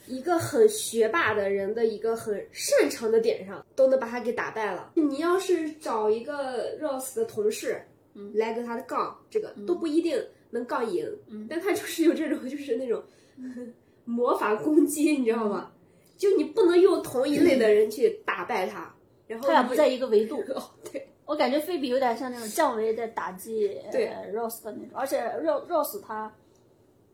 [0.08, 4.92] 一个很学霸的人的一个很擅长的点上，都能把他给打败了。
[4.96, 7.82] 你要是找一个 Rose 的同事，
[8.14, 8.32] 嗯。
[8.36, 11.10] 来跟他杠，这个都不一定能杠赢。
[11.28, 11.48] 嗯。
[11.50, 13.04] 但他就是有这种，就是那种
[14.06, 15.73] 魔法攻击，你知道吗？
[16.16, 18.94] 就你不能用同一类的人去打败他，
[19.28, 20.38] 然后他俩不在一个维度。
[20.56, 24.08] 哦，对，我感觉菲比有点像那种降维在打击对。
[24.08, 26.34] 呃 Rose 的那种，而且 Rose Rose 他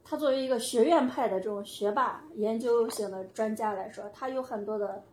[0.04, 5.04] 他作为一个学院派的这种学霸、研究型的专家来说，他有很多的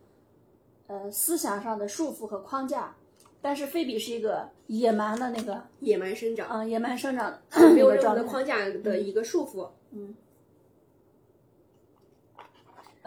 [0.87, 2.95] 呃思想上的束缚和框架，
[3.41, 7.41] 但是菲比是一个野蛮的那个野蛮生长，嗯、野蛮生长的
[7.73, 8.21] 没有任何那个状态。
[8.21, 8.99] 的框架的。
[8.99, 9.69] 一个束缚。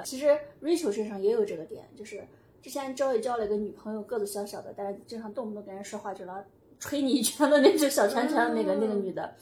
[0.05, 2.23] 其实 Rachel 身上也有这个点，就是
[2.63, 6.35] 之前 Joey 交了一个女朋友，个子小小的，但是经常动不动跟人说话就老
[6.79, 9.35] 捶你一拳的那只小拳拳的那个、那个女的。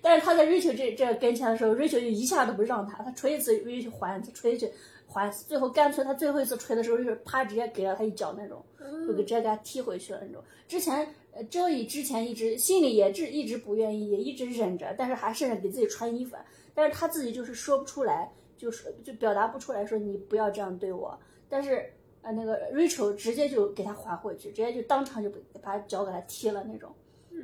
[0.00, 4.70] 但是他在 Rachel 这这跟前的时候，Rachel 就一下都不让他，他锤一次 Rachel 还，他锤一次
[5.06, 8.62] 还，最后干脆他最后一次锤的时候，就是啪直接给了他一脚那种，
[9.06, 10.42] 就给直接给他踢回去了那种。
[10.68, 16.36] 之前呃周易之前一直心里也是一直不愿意，也一直忍着，但是还是给自己穿衣服，
[16.74, 21.90] 但是他自己就是说不出来，就是就表达不出来说你不要这样对我，但是。
[22.26, 26.90] 呃，那个 Rachel 直接就给他还回去，直接就当场就把脚给他踢了那种，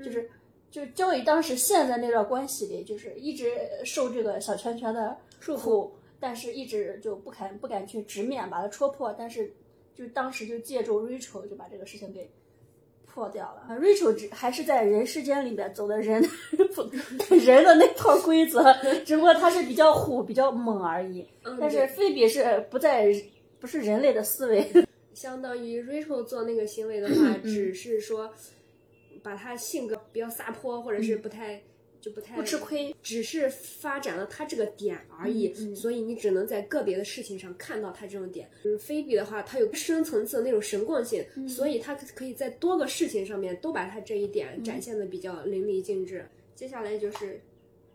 [0.02, 0.30] 就是
[0.70, 3.52] 就是交易当时陷在那段关系里，就是一直
[3.84, 9.52] 受这个小圈圈的束缚，但是一直就不敢不敢去直面把它戳破，但是
[9.94, 12.30] 就当时就借助 Rachel 就把这个事情给
[13.12, 13.74] 破掉了。
[13.80, 16.20] Rachel 只还是在人世间里边走的人
[17.44, 18.62] 人的那套规则，
[19.04, 21.26] 只不过他是比较虎比较猛而已，
[21.60, 23.12] 但是菲比是不在。
[23.60, 24.66] 不是人类的思维，
[25.12, 28.32] 相当于 Rachel 做那个行为的话，只是说
[29.22, 31.60] 把他性格比较撒泼，或者是不太
[32.00, 35.74] 就不太不吃亏，只是发展了他这个点而已。
[35.74, 38.48] 所以你只能在个别的事情上看到他这种点。
[38.64, 46.26] 就是菲比的话，他有深层次的那种神棍性，所以他可以在多个事情上面都把他这一点展现的比较淋漓尽致。
[46.54, 47.40] 接下来就是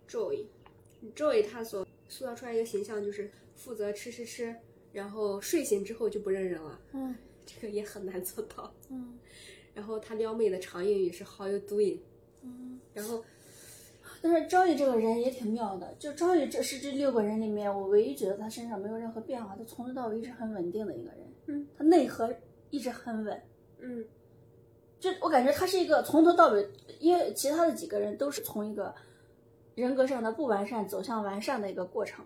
[0.09, 4.55] Joy，Joy 他所塑造出来一个形象就是负责吃吃吃。
[4.93, 7.13] 然后睡醒之后就不认人了，嗯，
[7.45, 9.19] 这个也很难做到，嗯。
[9.75, 11.97] 然后他撩妹的常用语是 How you doing？
[12.43, 12.79] 嗯。
[12.93, 13.21] 然后，
[14.27, 22.33] 但是张宇这个人也挺妙的，就张宇这是这六个人里面，我唯一觉得他身上没有任何变化，他从头到尾一直很稳定的一个人，嗯，他内核
[22.71, 23.39] 一直很稳，
[23.77, 24.03] 嗯。
[24.99, 26.67] 就我感觉他是一个从头到尾，
[26.99, 28.95] 因为其他的几个人都是从一个
[29.75, 32.25] 人格上的不完善走向完善的一个过程，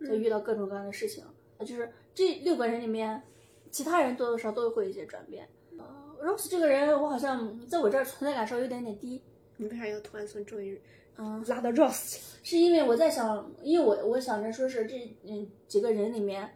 [0.00, 1.22] 在遇到各种各样的事情。
[1.60, 3.22] 就是这六个人里面，
[3.70, 5.48] 其他人多多少都会有一些转变。
[5.78, 9.22] 呃，Rose 这个人，我好像在我这儿存在感稍微有点点低。
[9.58, 10.82] 你为啥要突然从周瑜
[11.18, 12.18] 嗯拉到 Rose？
[12.42, 16.50] 是因为我在想，因为我我想着说是这嗯几个人里面，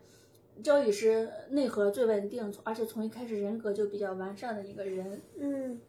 [0.63, 5.21] 焦宇是内核最稳定，而且从一开始人格就比较完善的一个人。
[5.39, 5.81] 嗯，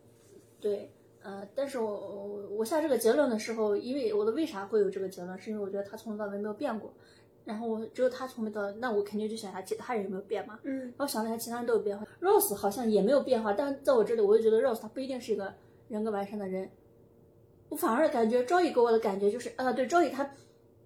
[0.60, 6.92] 对，呃，但是我我我下这个结论的时候，因为我的为啥会有这个结论，是因为我觉得他从头到尾没有变过。
[7.44, 10.60] 然后我只有他从没到，那我肯定就想下其他人有没有变嘛。
[10.64, 10.80] 嗯。
[10.80, 15.52] 然后想了一下其他人都有变化，Rose 好像也没有变化，但是在我这里，我就觉得 Rose 他不一定是一个
[15.90, 16.70] 人格完善的人。
[17.72, 20.30] 我反而感觉 Joey 给我的感觉就是，呃，对，Joey 他，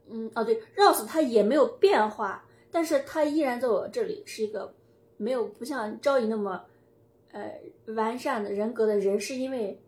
[0.07, 4.71] 嗯，哦对，Rose 他也没有变化，但是他依然在我这里是一个
[5.17, 6.63] 没有不像 Joey 那么，
[7.31, 9.81] 呃，完善的人格的人，是因为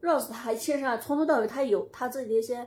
[0.00, 2.66] Rose 他其实上从头到尾他有他自己的一些，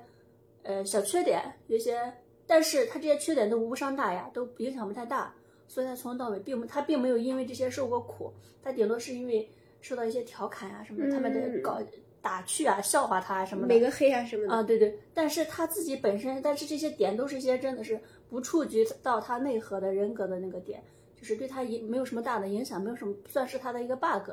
[0.62, 2.14] 呃，小缺点，有些。
[2.46, 5.34] 但是他这些缺点都无伤大雅，都影响不太大，
[5.66, 11.82] 所以他从头到尾并不，他并没有因为这些受过苦，他顶多是因为受到一些调侃啊什么的，他们在搞
[12.24, 14.98] 打趣啊、笑话他什么的，每个黑啊什么的啊，对对。
[15.14, 20.82] 但是他自己本身，但是这些点都是一些真的是不触及到他内核的人格的那个点，
[21.18, 24.32] 就是对他影没有什么大的影响，没有什么算是他的一个 bug，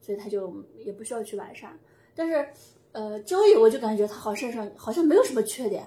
[0.00, 0.52] 所以他就
[0.84, 1.78] 也不需要去完善。
[2.16, 2.48] 但是，
[2.90, 5.86] 呃，周易我就感觉他好身上好像没有什么缺点。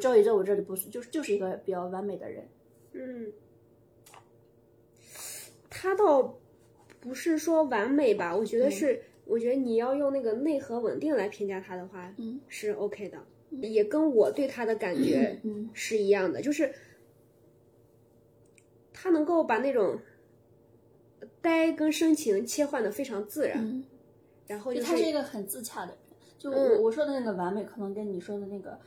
[0.00, 2.48] 赵宇在我这里不是，就是就是一个比较完美的人。
[2.92, 3.32] 嗯，
[5.68, 6.38] 他倒
[7.00, 8.36] 不是说完美吧？
[8.36, 13.18] 我觉得是，我觉得你要用那个内核稳定来评价他的话，嗯，是 OK 的，
[13.62, 15.40] 也跟我对他的感觉
[15.72, 16.72] 是一样的，就是
[18.92, 19.98] 他能够把那种
[21.40, 23.82] 呆跟深情切换的非常自然，
[24.46, 25.96] 然后他是一个很自洽的人。
[26.38, 28.78] 就我我说的那个完美，可能跟你说的那个。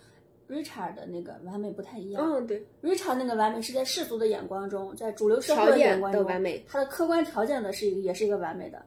[0.49, 2.21] Richard 的那个完美不太一样。
[2.23, 6.25] 嗯，对，Richard 那个完美是在世俗的眼光中，在主流社会的眼光中，
[6.67, 8.83] 他的客观条件呢是一个也是一个完美的。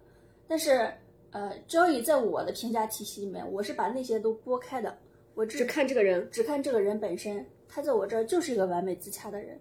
[0.47, 0.92] 但是，
[1.31, 4.97] 呃，Joey 在我的评价体系里面，我是把那些都拨开的，
[5.35, 9.59] 我只看这个人，只看这个人本身，他在我这儿就是一个完美自洽的人。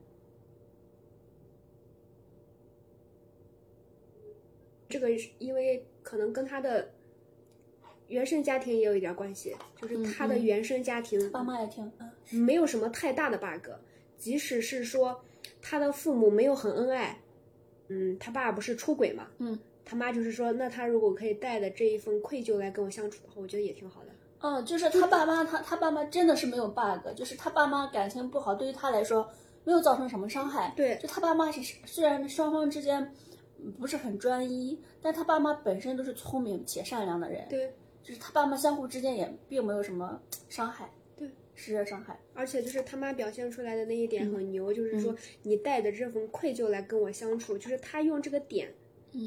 [4.90, 6.90] 这个因为可能跟他的。
[8.08, 11.92] 原生家庭也有一点关系，就是他的原生家庭，爸妈也挺，
[12.30, 13.70] 没有什么太大的 bug。
[14.18, 15.20] 即使是说
[15.62, 17.20] 他的父母没有很恩爱，
[17.90, 24.08] 嗯，他爸不是出轨嘛，嗯，他妈就是说，那他如果可以带着这一份愧疚来跟我相处的话，我觉得也挺好的。
[24.40, 29.30] 嗯，就是他爸妈，他他爸妈真的是没有 bug，就是他爸妈感情不好，对于他来说
[29.64, 30.74] 没有造成什么伤害。
[30.78, 33.12] 对，就他爸妈是虽然双方之间
[33.80, 37.46] 不是很专一，但他爸妈本身都是聪明且善良的人。
[37.50, 37.74] 对。
[38.06, 40.88] 就是他爸妈相互之间也并没有什么伤害，
[41.18, 42.20] 对，实质伤害。
[42.36, 48.72] 而且就是他妈表现出来的那一点很牛，就是说你带着这份愧疚来跟我相处，就是他用这个点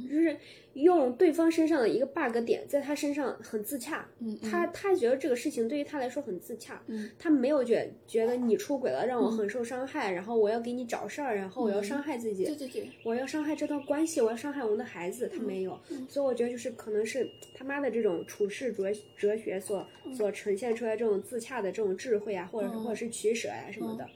[0.08, 0.36] 就是
[0.74, 4.06] 用对方身上的一个 bug 点，在他身上很自洽。
[4.20, 24.06] 嗯嗯他他觉得这个事情对于他来说很自洽，嗯他没有觉觉得你出轨了让我很受伤害，然后我要给你找事儿，然后我要伤害自己，对对对，我要伤害这段关系，我要伤害我们的孩子，他没有，所以我觉得就是可能是他妈的这种处世哲哲学所所呈现出来这种自洽的这种智慧啊，或者是或者是取舍呀、什么的，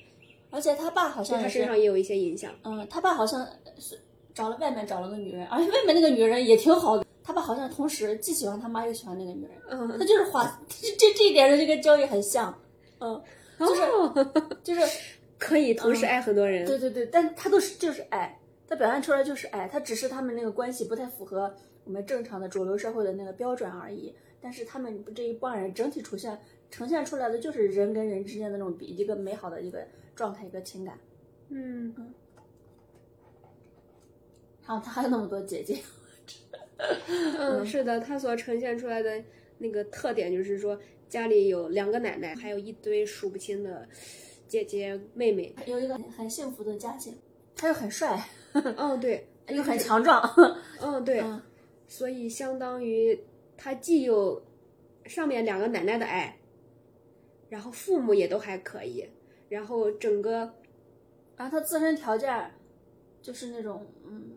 [0.50, 2.54] 而且他爸好像对他，身上也有一些影响。
[2.62, 3.46] 嗯，他爸好像
[3.78, 3.98] 是
[4.34, 7.04] 找了外面找了个女人，而且外面那个女人也挺好的。
[7.24, 12.52] 他爸好像同时既喜欢他妈又喜欢那个女人，他嗯，就是花这这这一点的这个交易很像，
[12.98, 13.22] 嗯，
[13.58, 14.80] 就是、哦就是
[15.38, 16.66] 可以同时爱很多人。
[16.66, 24.14] 对对对，但他都是就是爱，他表现出来就是爱，他只是他们那个关系不太符合我们正常的主流社会的那个标准而已。
[24.40, 26.36] 但是他们这一帮人整体出现
[26.68, 30.98] 呈现出来的就是人跟人之间的那种比一个美好的一个状态一个情感。
[31.50, 31.94] 嗯，
[34.66, 35.78] 然后他还有那么多姐姐，
[37.38, 39.22] 嗯， 是的，他所呈现出来的
[39.58, 43.88] 那个特点就是说，家里有两个奶奶，还有一堆数不清的
[44.46, 45.54] 姐姐妹妹。
[45.66, 47.18] 有一个很很幸福的家境，
[47.56, 48.28] 他又很帅，
[48.76, 50.22] 哦，对， 又很强壮，
[50.80, 51.42] 嗯，对，嗯
[51.88, 53.20] 所以相当于
[53.56, 54.42] 他既有
[55.06, 56.38] 上面两个奶奶的爱，
[57.48, 59.06] 然后父母也都还可以，
[59.48, 60.54] 然后整个
[61.36, 62.50] 然后他自身条件
[63.20, 64.30] 就是那种嗯。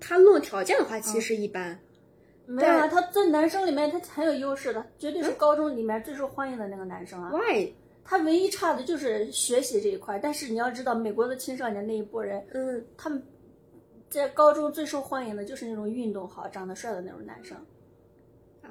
[0.00, 1.78] 他论条件的话，其实一般。
[2.46, 7.30] 没有啊，他在男生里面他很有优势的，绝对是高中里面最受欢迎的那个男生啊。
[7.30, 7.72] Why？
[8.04, 13.22] 他唯一差的就是学习这一块，但是你要知道，美国的青少年那一波人，嗯，他们
[14.08, 17.54] 在高中最受欢迎的就是那种运动好、长得帅的那种男生，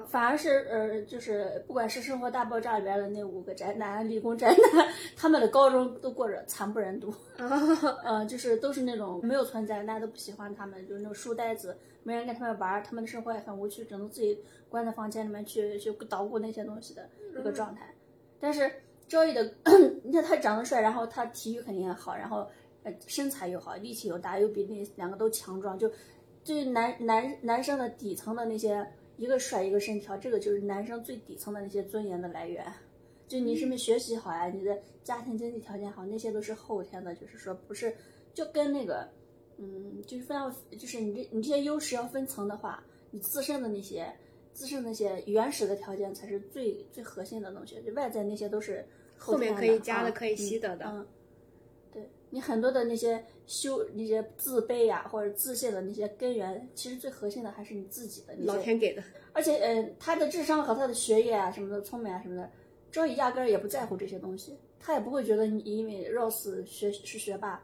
[0.05, 7.10] 反而是呃，就是不管是《生活大爆炸》里边的那五个宅男、理工宅男，他们的高中都过着惨不忍睹。
[7.38, 7.47] 啊，
[8.05, 17.93] 呃，就是都是那种没有存在，大家都不喜欢他们，就是那种书呆子，没人跟他们玩，他们的生活也很无趣，只能自己关在房间里面去去捣鼓那些东西的一个状态。
[18.39, 18.71] 但是
[19.07, 19.53] 周易的，
[20.03, 22.47] 你看他长得帅，然后他体育肯定也好，然后
[22.83, 25.89] 呃身材又好，力气又大，又比那两个都强壮，就
[26.43, 28.86] 就是男男男生的底层的那些
[29.17, 32.65] 一个帅一个身条，这个就是男生最底层的那些尊严的来源。
[33.27, 34.47] 就你是不是学习好呀？
[34.47, 37.93] 你的家庭经济条件好，那些都是后天的，就是说不是
[38.34, 39.06] 就跟那个，
[39.58, 44.10] 嗯，就是非要就是你这你这些优势要分层的话，你自身的那些
[44.53, 48.86] 自身那些原始的条件才是最最核心的东西，就外在那些都是
[49.17, 50.86] 后面可以加的，啊可以习得的。
[50.86, 51.08] 嗯，对
[52.29, 62.49] 你很多的那些修那些自卑呀、或者自信的那些根源，其实最核心的还是你自己的老天给的，而且，嗯，他的智商和他的学业啊什么的，聪明啊什么的，
[62.91, 67.63] 周易压根儿也不在乎这些东西，他也不会觉得你因为 Rose 学是学霸，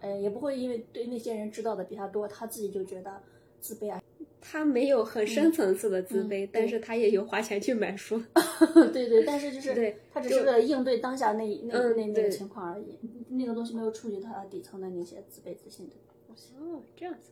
[0.00, 3.22] 呃，也不会因为对那些人知道的比他多，他自己就觉得
[3.60, 4.02] 自卑啊。
[4.42, 8.20] 他没有很深层次的自卑，嗯但是他也有花钱去买书。
[8.92, 12.98] 对对，但是就是对他只是为了应对当下那那嗯那那个情况而已，
[13.30, 15.92] 那个东西没有触及他底层的那些自卑自信的
[16.26, 16.48] 东西。
[16.58, 17.30] 哦，这样子。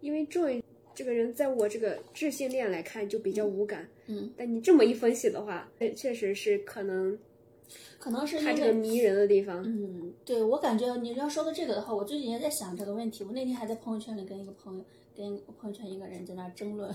[0.00, 0.62] 因为 Joy
[0.94, 7.16] 这个人，在我这个智性恋来看就比较无感，嗯，但你这么一分析的话，呃确实是可能
[7.98, 8.72] 可能是他这个。
[8.72, 9.62] 迷人的地方。
[9.64, 13.22] 嗯，对我感觉你要说到这个的话，我最近也在想这个问题。
[13.24, 16.94] 我那天还在朋友圈里跟一个朋友，跟我朋友圈一个人在那儿争论，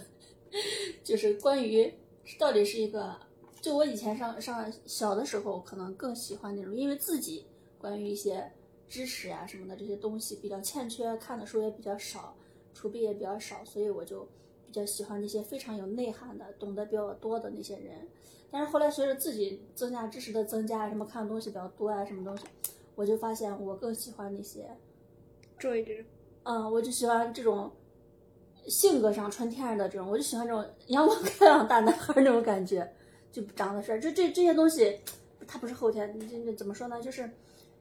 [1.04, 1.94] 就是关于
[2.40, 3.16] 到底是一个，
[3.62, 7.46] 就我以前上上小的时候，可能更喜欢那种，因为自己
[7.78, 8.52] 关于一些
[8.88, 12.36] 知识呀、什么的这些东西比较欠缺，看的书也比较少，
[12.74, 14.28] 储备也比较少，所以我就
[14.66, 18.08] 比较喜欢那些非常有内涵的、懂得比较多的那些人。
[18.50, 22.46] 但是后来随着自己增加知识的增加，什么看的东西比较多啊，什么东西，
[22.96, 24.70] 我就发现我更喜欢那些
[25.60, 26.06] 这种，
[26.44, 27.70] 嗯，我就喜欢这种
[28.68, 32.88] 性格上纯天然的这种，我就喜欢这种 阳光开朗大男孩那种感觉，
[33.32, 33.98] 就长得帅。
[33.98, 35.00] 这这这些东西，
[35.48, 37.02] 它不是后天，这这怎么说呢？
[37.02, 37.30] 就是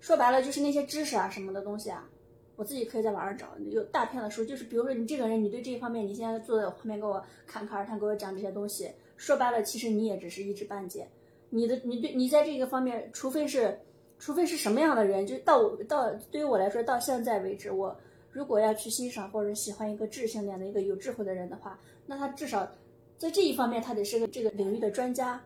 [0.01, 2.09] 说白了，就是那些知识啊什么的东西啊，
[2.55, 11.09] 我自己可以在网上找，有大片的书，就是比如说你这个人，你对这一方面，你现在坐在我旁边给我侃侃而谈，给我讲这些东西，说白了，其实你也只是一知半解。
[11.51, 13.81] 你的你对你在这个方面，除非是
[14.19, 17.97] 除非是什么样的人，就到到对于我来说，到现在为止，我
[18.37, 22.71] 如果要去欣赏或者喜欢一个智性点的一个有智慧的人的话，那他至少
[23.17, 25.43] 在这一方面，他得是个这个领域的专家。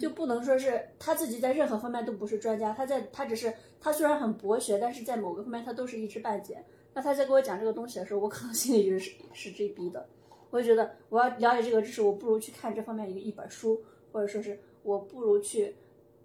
[0.00, 6.64] 就不能说是他自己在任何方面都不是专家，他在他只是他虽然很博学，但是在某个方面他都是一知半解。
[6.94, 10.08] 那他在给我讲这个东西的时候，我可能心里就是 是这逼的。
[10.48, 15.74] 我就觉得我要了解这个知识，我不如去看这方面一个一本书，或者说是我不如去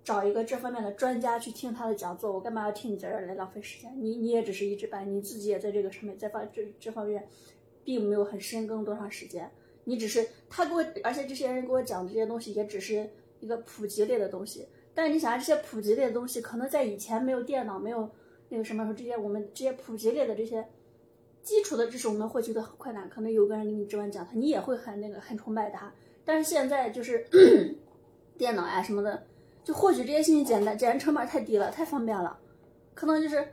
[0.07, 3.93] 找一个这方面的专家去听他的讲座，我干嘛要听你在这儿来浪费时间？
[3.97, 7.27] 你你也只是一知半，你自己也在这个上面在方这这方面，
[7.83, 9.51] 并没有很深耕多长时间。
[9.83, 13.09] 你只是他给我，而且这些人给我讲的这些东西也只是
[13.41, 14.65] 一个普及类的东西。
[14.93, 18.09] 但是你想，这些普及类的东西，可能在以前没有电脑，没有
[18.47, 20.65] 那个什么时候，这些我们这些普及类的这些
[21.43, 23.09] 基础的知识，我们获取的很困难。
[23.09, 25.93] 可能有个人给你这么讲他，你也会很那个很崇拜他。
[26.23, 27.27] 但是现在就是
[28.39, 29.27] 电脑呀什么的。
[29.67, 32.39] 就获取这些信息简单，简单成本太低了，太方便了，
[32.93, 33.45] 可能就是，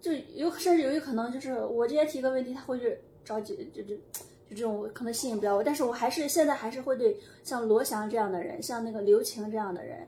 [0.00, 4.00] 就有甚至有一可能就是我直接提个问题，他会去着急就就就
[4.50, 10.06] 这种可能吸引不了我，但是我还是现在还是会对像罗翔这样的人，像那个刘晴这样的人，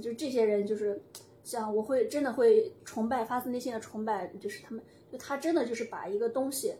[0.00, 1.02] 就这些人就是
[1.42, 4.80] 像我会真的会崇拜，发自内心的崇拜，就是他们，
[5.10, 6.72] 就他真的就是把一个东西。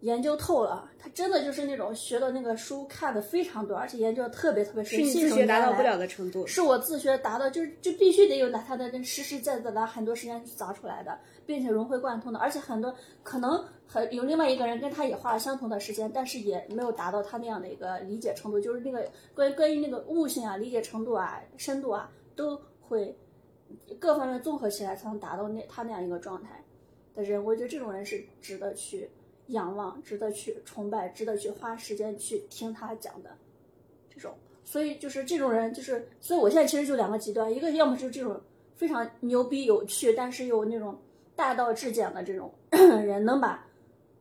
[0.00, 4.98] 研究透了，他真的就是那种学的那个书看的非常多，而且研究的特别特别深。
[4.98, 6.46] 是你自学达到不了的程度。
[6.46, 12.38] 是我自学达到，就是就必须得有拿他的那实实在在拿很多时间去砸出来的，并且融会贯通的。
[12.38, 23.14] 而且很多可能很有另外一个人跟他也花了相同的时间，但是也没有达到他那样的一个理解程度，就是那个关于关于那个悟性啊、理解程度啊、深度啊，都会
[23.98, 26.64] 各方面综合起来才能达到那他那样一个状态
[27.14, 27.44] 的人。
[27.44, 29.10] 我觉得这种人是值得去。
[29.50, 33.30] 仰望，值得去崇拜，值得去花时间去听他讲的，
[34.12, 34.34] 这种，
[34.64, 38.40] 所以就是这种人，就是，所以我现在其实就两个极端，一个要么就是这种
[38.76, 40.98] 非常牛逼有趣，但是又那种
[41.36, 43.66] 大道至简的这种 人，能把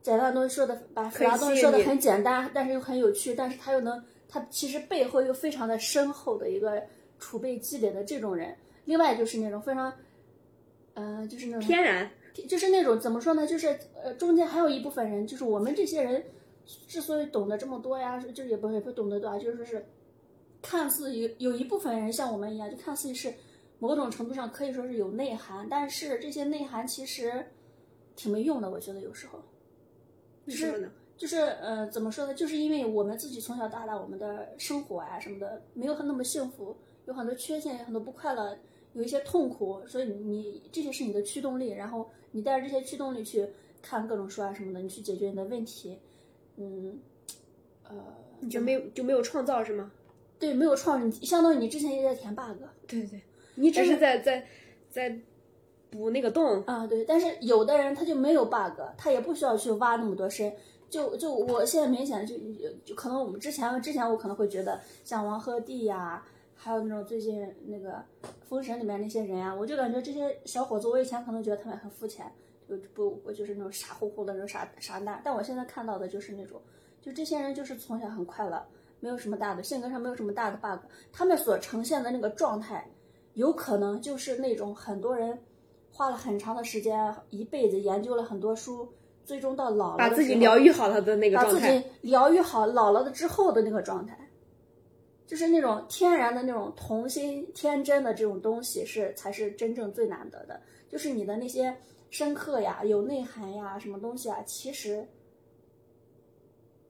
[0.01, 6.81] 简单的东西说的，把复杂东西说的很简单，但是又很有趣，但是他又能，他其实背后又非常的深厚的一个
[7.19, 8.55] 储备积累的这种人。
[8.85, 9.93] 另外就是那种非常，
[10.95, 12.09] 嗯，就是那种天然。
[12.47, 13.47] 就是那种怎么说呢？
[13.47, 16.23] 就是呃，中间还有一部分人，就是我们这些人
[16.87, 19.85] 之所以懂得这么多呀，就也不也不懂得多啊，就是是
[20.61, 23.33] 看似有有一部分人像我们一样，就看似是
[23.79, 27.47] 某种程度上可以说是有内涵，但是这些内涵其实
[28.15, 28.69] 挺没用的。
[28.69, 29.39] 我觉得有时候，
[30.45, 32.33] 就是就是呃，怎么说呢？
[32.33, 36.75] 就是因为我们自己从小到大，我们的生活啊什么的没有那么幸福，
[37.05, 38.57] 有很多缺陷，有很多不快乐。
[38.99, 43.47] 有一些痛苦，所以你这些是你的驱动力，然后你带着这些驱动力去
[43.81, 45.97] 看各种书啊什么的，你去解决你的问题，
[46.57, 46.99] 嗯，
[47.87, 47.95] 呃，
[48.41, 49.89] 你就没有就没有创造是吗？
[50.37, 52.61] 对，没有创，相当于你之前也在填 bug。
[52.85, 53.21] 对对，
[53.55, 54.45] 你只是在在
[54.89, 55.17] 在
[55.89, 56.85] 补那个洞啊。
[56.85, 60.53] 对，但是有的人他就没有 bug，他也不需要去挖那么多深。
[60.89, 62.35] 就就我现在明显就
[62.83, 66.21] 就可能我们之前之前我可能会觉得像王鹤棣呀。
[66.61, 67.91] 还有那种最近那个
[68.43, 72.29] 《封神》里面那些人啊，我就感觉这些小伙子，我以前可能觉得他们很肤浅，
[72.67, 75.21] 就不我就是那种傻乎乎的那种傻傻蛋。
[75.23, 76.61] 但我现在看到的就是那种，
[77.01, 78.61] 就这些人就是从小很快乐，
[78.99, 82.85] 没有什么大的性格上没有什么大的 bug，他们所呈现的那个状态，
[83.35, 85.39] 有可能就是那种很多人
[85.89, 88.85] 花了很长的时间，一辈子研究了很多书，
[89.23, 94.19] 最终到老了把自己疗愈好了的那个状态，把自己疗愈好老了的之后的那个状态。
[95.29, 100.59] 就是那种天然的那种童心天真的这种东西是才是真正最难得的。
[100.89, 101.77] 就是你的那些
[102.09, 105.07] 深刻呀、有内涵呀、什么东西啊，其实，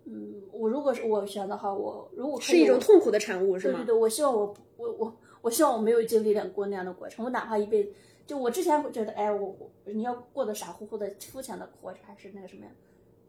[0.06, 3.80] 嗯，我如果是我选的话，我如果是一种痛苦的产物，是吗？
[3.80, 7.26] 对对对，我希望我我我我希望我没有经历过那样的过程。
[7.26, 7.92] 我哪怕一辈子，
[8.26, 12.72] 就我之前会觉得，哎，我我你要过得傻乎乎的、肤浅的活着，还是那个什么呀？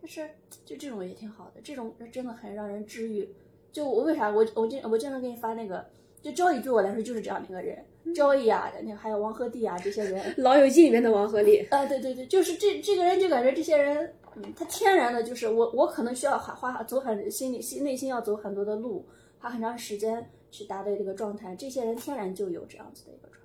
[0.01, 0.31] 但是
[0.65, 3.29] 就这种也挺好的，这种真的很让人治愈。
[3.73, 5.85] 就我为啥我我经我经常给你发那个，
[6.21, 7.79] 就交易对我来说就是这样的一个人，
[8.14, 19.07] 交易啊，那还有王鹤棣啊这些人，老友记里面的王鹤棣啊，对对对，就是这这个人就感觉这些人，嗯，他天然的就是我我可能需要花花走很心里心内心要走很多的路，
[19.39, 23.39] 花很长时间去达到这个状态，这些人天然就有这样子的一个状态。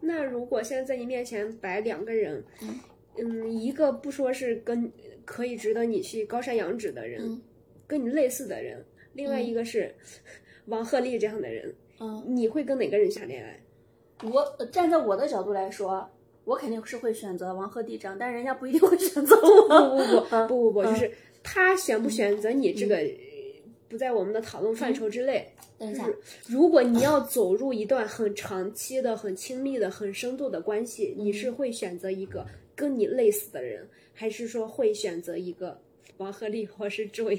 [0.00, 2.44] 那如果现在在你面前摆两个人，
[3.16, 4.90] 嗯，一个不说是跟
[5.24, 7.40] 可以值得你去高山仰止的人，
[7.86, 8.84] 跟你类似的人。
[9.16, 9.92] 另外一个是
[10.66, 13.60] 王鹤棣这样的人，嗯，你会跟哪个人谈恋爱？
[14.22, 16.08] 我站在我的角度来说，
[16.44, 19.68] 我肯定是会选择王鹤棣这样，但人家不一定会选择我。
[19.68, 21.10] 不不不不不不，就是
[21.42, 22.98] 他选不选择你这个
[23.88, 25.48] 不在我们的讨论范畴之内。
[25.78, 26.08] 等一下，
[26.46, 35.78] 如果你要走入一段很长期的、很亲密的、很深度的关系，你是会选择一个跟你类似的人，还是说会选择一个
[36.16, 37.38] 王鹤棣或是这位？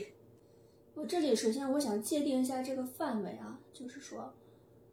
[0.98, 4.34] 我这里首先我想界定一下这个范围啊，就是说，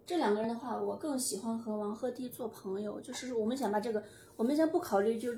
[0.05, 3.01] 这两个人的话，我更喜欢和王鹤棣做朋友。
[3.01, 4.05] 就是我们想把这个，
[4.37, 5.31] 我们先不考虑就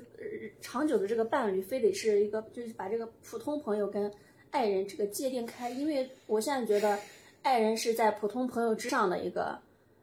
[0.59, 4.11] 长久的这个伴侣，非得是一个，就是把这个普通朋友跟
[4.51, 5.69] 爱人这个界定开。
[5.69, 6.99] 因为我现在觉得，
[7.43, 9.57] 爱人是在普通朋友之上的一个，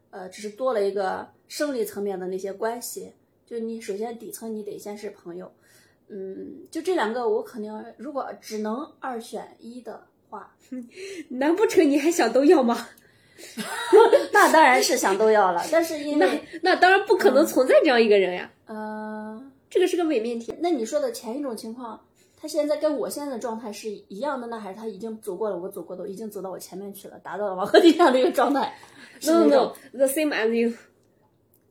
[0.09, 3.13] 呃，只是多了一个生理层面的那些关系。
[3.45, 5.53] 就你首先底层你得先是朋友，
[6.09, 10.55] 嗯，就这两个我肯定如果只能二选一的话，
[11.31, 12.89] 难不成你还想都要吗？
[14.33, 20.55] 那当然是想都要了，但是因为那当然不可能存在这样一个人呀，呃，这个是个伪命题。
[20.61, 22.01] 那你说的前一种情况，
[22.37, 28.73] 他现在跟我现在的状态是一样的呢，还是他已经走过了我走过的，已经走到我前面去了，达到了王鹤棣这样的一个状态
[29.27, 30.73] ？No 那 no no，the same as you。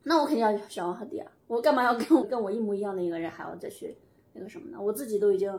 [0.02, 1.32] 那我肯定要选王鹤棣啊！
[1.46, 3.96] 我干嘛要跟我跟我一模一样的一个人还要再去
[4.34, 4.78] 那个什么呢？
[4.78, 5.50] 我自己都已经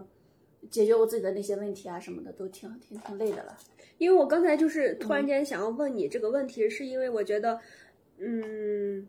[0.70, 3.58] 解决我自己的那些问题啊什么的，都挺挺挺累的了。
[3.98, 7.60] 因为我刚才就是突然间想要问你这个问题，是因为我觉得，
[8.18, 9.08] 嗯，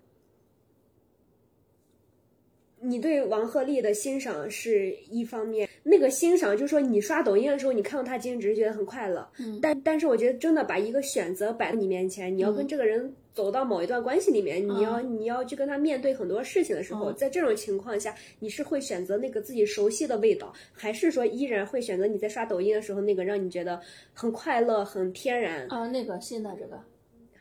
[2.87, 9.59] 你对王鹤棣的欣赏是一方面，那个欣赏就是说你刷抖音的时候，你看到他其实只是觉得很快乐，嗯。
[9.61, 17.17] 但但是我觉得真的把一个选择摆在你面前，你要跟这个人走到某一段关系里面，你要你要去跟他面对很多事情的时候，嗯。
[17.17, 23.81] 在这种情况下，你是会选择那个自己熟悉的味道，还是说依然会选择你在刷抖音的时候那个让你觉得
[24.15, 25.67] 很快乐、很天然？
[25.69, 26.81] 啊，那个新的这个。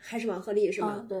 [0.08, 0.88] 还是王鹤棣是吗？
[0.88, 1.18] 啊，对，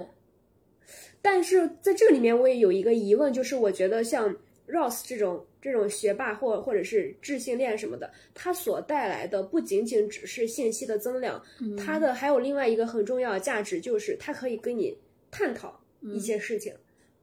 [1.22, 4.34] 但是在这里面，我也有一个疑问，就是我觉得像
[4.68, 14.96] Ross 这种这种学霸或或者是智性恋什么的，它所带来的不仅仅只是信息的增量，嗯它的还有另外一个很重要的价值，就是它可以跟你
[15.30, 16.74] 探讨一些事情。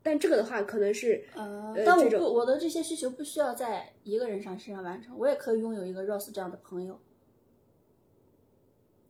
[0.02, 7.00] 但这个的话，可能是呃但我不，我的这些需求不需要在一个人上身上完成，我也可以拥有一个 Rose 这样的朋友。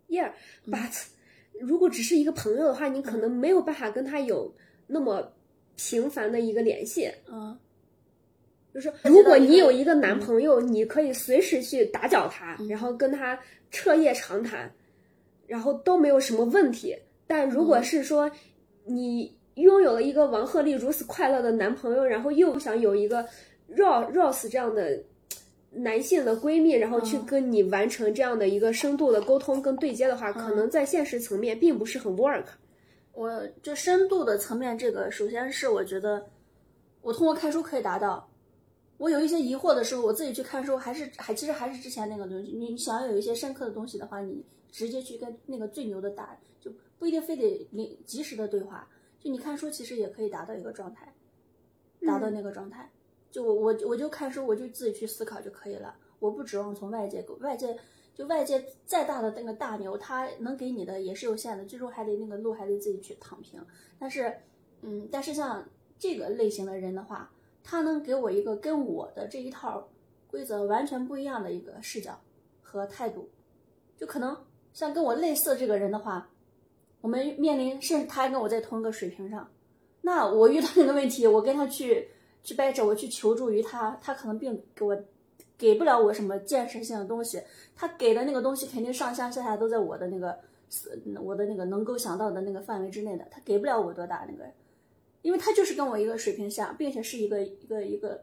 [0.08, 1.08] Yeah，but、
[1.60, 4.54] 如果只是一个朋友的话，你可能没有办法跟他有
[4.88, 5.34] 那么
[5.76, 7.12] 频繁的一个联系。
[7.32, 7.58] 嗯。
[8.74, 12.68] 就是如果你有一个男朋友，你可以随时去打搅他，嗯。
[12.68, 13.40] 然后跟他
[13.70, 14.72] 彻夜长谈，
[15.46, 16.98] 然后都没有什么问题。
[17.28, 17.84] 但如果嗯。
[17.84, 18.30] 是说
[18.86, 23.24] 你拥有了一个王鹤棣如此快乐的男朋友，然后又想有一个
[23.70, 25.04] Ro Rose 这样的
[25.76, 32.46] 男性的闺蜜，然后去嗯跟你完成这样的一个深度的沟通跟对接的话，嗯可能在现实层面并不是很 work。
[33.14, 36.26] 我就深度的层面，这个首先是我觉得
[37.02, 38.30] 我通过看书可以达到。
[38.98, 42.52] 我有一些疑惑的时候，我自己去看书，还是还其实还是之前那个东西。
[42.52, 48.88] 你想要有一些深刻的东西的话，你直接去跟那个最牛的打，就不一定非得临及时的对话。
[49.20, 51.12] 就你看书，其实也可以达到一个状态，
[52.06, 52.90] 达到那个状态。
[53.34, 55.96] 就我我我就看书，我就自己去思考就可以了。
[56.20, 57.76] 我不指望从外界外界
[58.14, 63.60] 就外界再大的那个大牛，他能给你的也是有限的，最终还得那个路还得自己去躺平。
[63.98, 64.32] 但是，
[64.84, 65.68] 嗯，但是像
[65.98, 67.32] 这个类型的人的话，
[67.64, 69.90] 他能给我一个跟我的这一套
[70.28, 72.22] 规则完全不一样的一个视角
[72.62, 73.28] 和态度，
[73.98, 74.38] 就可能
[74.74, 76.30] 像跟我类似这个人的话，
[77.02, 79.50] 我们面临甚至他还跟我在同一个水平上，
[80.02, 82.08] 那我遇到那个问题，我跟他去
[82.44, 84.96] 去掰扯，我去求助于他，他可能并给我
[85.58, 87.42] 给不了我什么建设性的东西，
[87.76, 90.38] 他给的那个东西肯定上上下下都在我的那个
[91.22, 94.44] 我的那个能够想到的那个范围之内的，他给不了我多大那个。
[95.22, 98.22] 因为他就是跟我一个水平下，并且是一个一个一个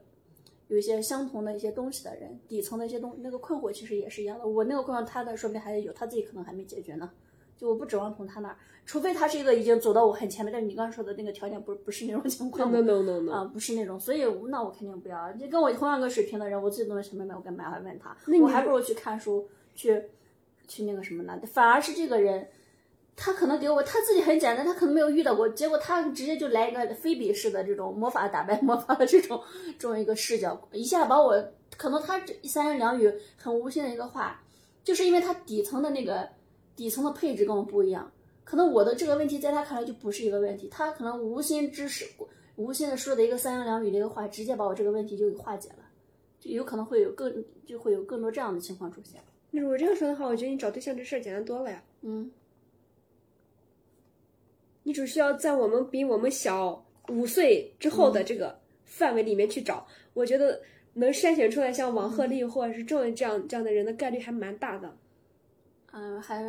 [0.68, 4.46] 有一些相同的一些东西的人，底层的一些东那个困惑其实也是一样的。
[4.46, 7.10] 我那个困惑，他的说不定还有，他自己可能还没解决呢。
[7.60, 8.56] 就我不指望从他那儿，
[8.86, 15.30] 除非他是一个已经走到我很前面，但是你刚刚说的那个条件不不是那种情况 No no no no，啊，不是那种，所以那我肯定不要。
[15.34, 18.16] 就跟我同样一个水平的人，我自己都没想明白，我干嘛要问他？
[18.26, 20.02] 你我还不如去看书，去
[20.66, 21.38] 去那个什么呢？
[21.52, 22.48] 反而是这个人。
[23.22, 29.38] 他可能给我他自己很简单，他可能没有遇到过，结果他直接就来一个非比式的这种魔法打败魔法的这种
[29.78, 34.40] 这种一个视角，一下把我可能他这三言两语很无心的一个话，
[34.82, 36.26] 就是因为他底层的那个
[36.80, 38.10] 底层的配置跟我不一样，
[38.42, 42.06] 可能我的这个问题在他看来就不是一个问题，他可能无心之识
[42.56, 45.84] 无心的说的一个三言两语的一个话，直接把我这个问题就给化解了，
[46.38, 49.20] 就有可能会有更就会有更多这样的情况出现。
[49.50, 51.84] 那如果这样说的话，我觉得你找对象这事儿简单多了呀。
[52.00, 52.30] 嗯。
[54.84, 60.62] 你只需要在我们比我们小五岁之后的这个范围里面去找，我觉得
[60.94, 64.96] 能筛选出来像王鹤棣或者是郑这样这样的人的概率还蛮大的。
[65.92, 66.40] 嗯，还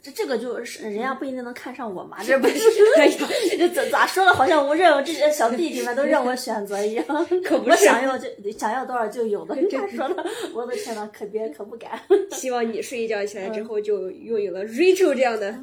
[0.00, 2.58] 这这个就是人家不一定能看上我嘛， 这不是？
[2.96, 3.28] 哎呀，
[3.58, 4.32] 这咋咋说的？
[4.32, 7.04] 好像我认为这些小弟弟们都让我选择一样，
[7.44, 9.54] 可不是我想要就想要多少就有的。
[9.54, 10.24] 人家说的，
[10.54, 12.00] 我的天呐，可别可不敢。
[12.30, 15.54] 希望你睡一觉起来之后就拥有了 Rachel 这样的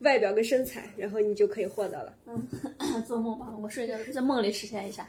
[0.00, 2.12] 外表跟身材，然后你就可以获得了。
[3.06, 5.08] 做梦吧，我睡觉在梦里实现一下。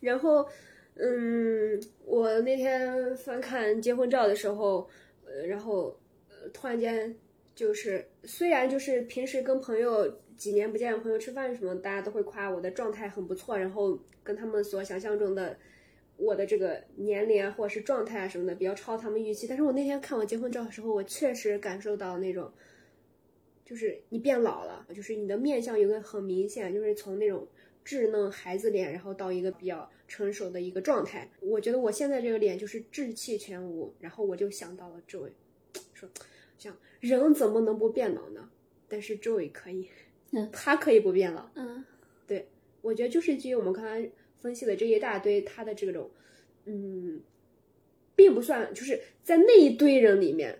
[0.00, 0.44] 然后，
[0.96, 4.86] 嗯，我那天翻看结婚照的时候，呃，
[5.46, 7.14] 然后呃，突然间
[7.54, 15.56] 就是虽然就是平时跟朋友几年不见朋友吃饭什么，大家都会夸我的状态很不错，然后跟他们所想象中的
[16.16, 19.46] 我的这个年龄啊或者是状态啊什么的比较超他们预期。
[19.46, 22.50] 但是我那天看我结婚照的时候，我确实感受到那种，
[23.64, 27.46] 就是你变老了，就是你的面相有个很明显，就是从那种
[27.84, 31.26] 稚嫩孩子脸，然后到一个比较成熟的一个状态。
[31.40, 35.32] 我觉得我现在这个脸就是稚气全无，然后我就想到了这位，
[35.94, 36.06] 说。
[36.58, 38.48] 像人怎么能不变老呢？
[38.86, 39.88] 但是周伟可以，
[40.30, 41.50] 嗯，他可以不变老。
[41.56, 41.82] 嗯，
[42.24, 42.46] 对，
[42.82, 44.08] 我觉得就是基于我们刚才
[44.40, 46.08] 分析的这一大堆，他的这种，
[46.66, 47.20] 嗯，
[48.14, 50.56] 并不算，就是在那一堆人里面，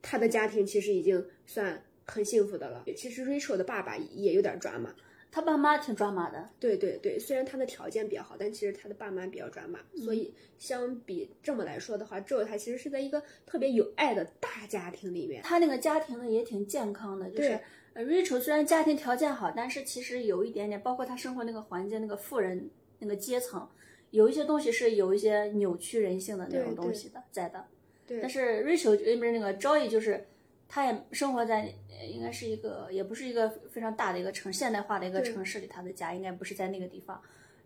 [0.00, 2.84] 他的家庭其实已经算很幸福的了。
[2.96, 4.92] 其实 Rachel 的爸爸也有点抓马。
[5.34, 15.42] 他爸妈挺抓马的，对对对，虽然他的条件比较好，但其实他的爸妈比较抓马，所以相比这么来说的话，Joe 他其实是在一个特别有爱的大家庭里面。
[15.42, 17.58] 他那个家庭呢也挺健康的，就是
[17.94, 22.68] 呃 Rachel 虽然家庭条件好，但是其实有一点点，包括他生活那个环境，那个富人
[22.98, 23.66] 那个阶层，
[24.10, 27.64] 有一些东西是有一些扭曲人性的那种东西的在的。
[28.06, 30.26] 对，但是 Rachel 不是那个 Joey 就是。
[30.74, 31.70] 他也生活在，
[32.10, 35.66] 应该是一个，也不是一个非常大的一个城，现代化的一个城市里。
[35.66, 37.20] 他的家应该不是在那个地方，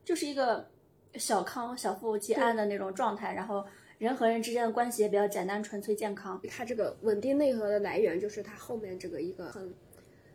[0.04, 0.68] 就是一个
[1.14, 3.32] 小康、小富即安的那种状态。
[3.32, 3.64] 然后
[3.98, 6.42] 人和人之间的关系也比较简单、纯粹、健康。
[6.48, 9.72] 他这个稳定内核的来源就是他后面这个一个很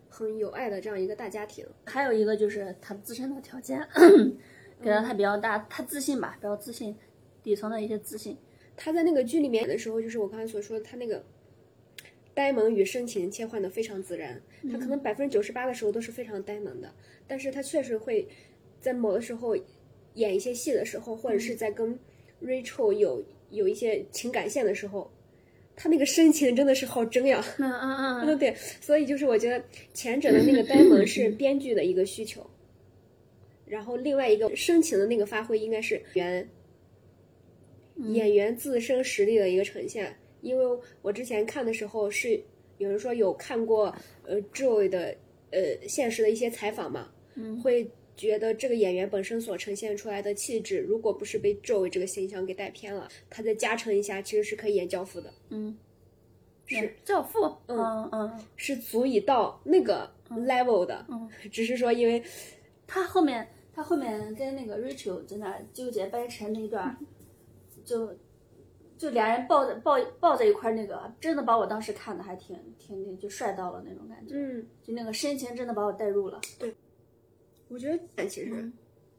[0.07, 1.67] 很有爱的这样一个大家庭。
[1.85, 3.85] 还有一个就是他自身的条件
[4.81, 6.97] 给了他比较大，他自信吧，比较自信，
[7.43, 8.37] 底层的一些自信。
[8.77, 11.21] 他在那个剧里面的时候，就是我刚才所说的，他那个。
[12.33, 16.93] 呆萌与深情切换的非常自然，他可能百分之九十八的时候都是非常呆萌的，
[17.27, 18.27] 但是他确实会
[18.79, 19.55] 在某的时候
[20.15, 21.97] 演一些戏的时候，或者是在跟
[22.41, 25.11] Rachel 有有一些情感线的时候，
[25.75, 27.43] 他那个深情真的是好真呀。
[27.57, 29.63] 嗯嗯嗯， 对，所以就是我觉得
[29.93, 32.49] 前者的那个呆萌是编剧的一个需求，
[33.65, 36.47] 然后另外一个深情的那个发挥应该是原
[37.97, 40.15] 演员自身实力的一个呈现。
[40.41, 42.41] 因为我之前看的时候是
[42.77, 45.15] 有人说有看过呃 Joy 的
[45.51, 55.77] 呃现实的一些采访嘛，嗯，会觉得这个演员本身所呈现出来的气质，如果不是被 Joy 这个形象给带偏了，他再加成一下，其实是可以演教父的，嗯，
[56.65, 62.23] 是教父，嗯嗯，是足以到那个 level 的，嗯， 只是说因为
[62.87, 66.97] 他后面他后面跟那个 Rachel 在那纠结掰扯那一段，
[67.85, 68.15] 就。
[69.01, 74.35] 就俩人抱在抱抱在一块儿，那个真的把我当时看的还挺挺挺就帅到了那种感觉。
[74.35, 76.39] 嗯，就那个深情真的把我带入了。
[76.59, 76.71] 对，
[77.67, 78.71] 我觉得其实，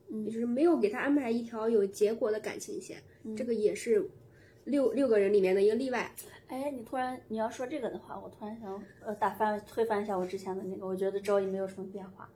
[0.08, 3.02] 嗯，就是没有给他安排一条有结果的感情线，
[3.36, 4.08] 这个也是
[4.62, 6.12] 六六个人里面的一个例外。
[6.46, 12.30] 哎，你突然你要说这个的话，我突然想呃打翻推翻一下我之前的那个，我觉得赵毅没有什么变化。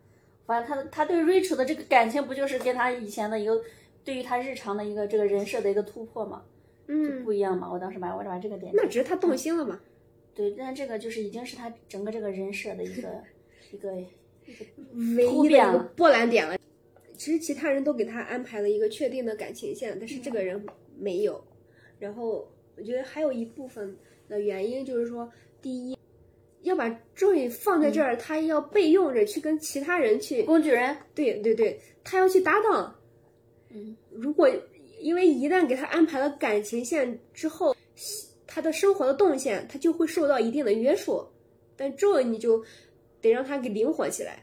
[0.47, 3.63] 反正他他对 Rachel 的这个感情不就是跟他以前的一个
[4.03, 6.43] 对于他日常的一个这个人设的一个突破吗？
[6.89, 7.71] 嗯，不一样嘛。
[7.71, 9.81] 我当时把我把这个点，那只是他动心了嘛。
[10.35, 13.23] 对，但这个就是已经是他整个这个人设的一个
[13.73, 13.97] 一个
[14.47, 14.65] 一个
[15.17, 16.57] 唯一的一个波澜点了。
[17.17, 20.65] 其实其他人都给他安排了一个确定的感情线，但是这个人
[20.99, 21.43] 没有。
[21.99, 23.97] 然后我觉得还有一部分
[24.29, 25.29] 的原因就是说，
[25.63, 25.99] 第一，
[26.63, 30.95] 要把 Joy 放在这儿，他要备用着去跟其他人去工具人。
[31.15, 32.95] 对对对，他要去搭档。
[33.71, 34.49] 嗯，如果。
[34.99, 37.77] 因为一旦给他安排了感情线之后，
[38.47, 41.25] 他的生活的动线他就会受到一定的约束，
[41.77, 42.65] 但这你就
[43.21, 44.43] 得让他给灵活起来。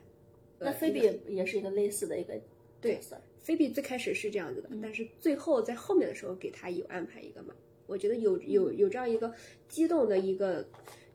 [0.60, 2.34] 那菲比也是一个类似的一个
[2.82, 7.54] 角色，菲比最开始是这样子的，但是最后在后面的时候给他有安排一个嘛，
[7.88, 9.34] 我觉得有有有这样一个
[9.68, 10.66] 激动的一个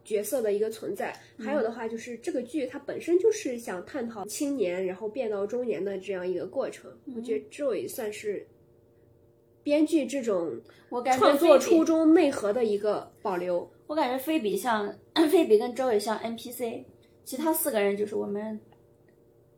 [0.04, 1.16] 角色的一个存在。
[1.38, 8.44] 还有的话就是这个剧它本身就是想探讨青年然后变到中年的这样一个过程，我觉得这也算是。
[9.62, 14.94] 编剧这种我感觉创作初衷内核的一个保留，我感觉菲比像
[15.30, 16.84] 菲比跟周伟像 NPC，
[17.24, 18.58] 其他四个人就是我们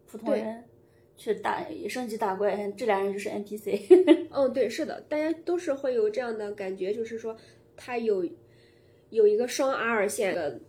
[0.07, 0.65] 普通人
[1.17, 4.27] 去打升级打怪，这俩人就是 NPC。
[4.31, 7.37] 嗯， 对，是的，大家都是会有这样的感觉，就是说
[7.77, 8.27] 他有
[9.11, 10.61] 有一个双 R 线的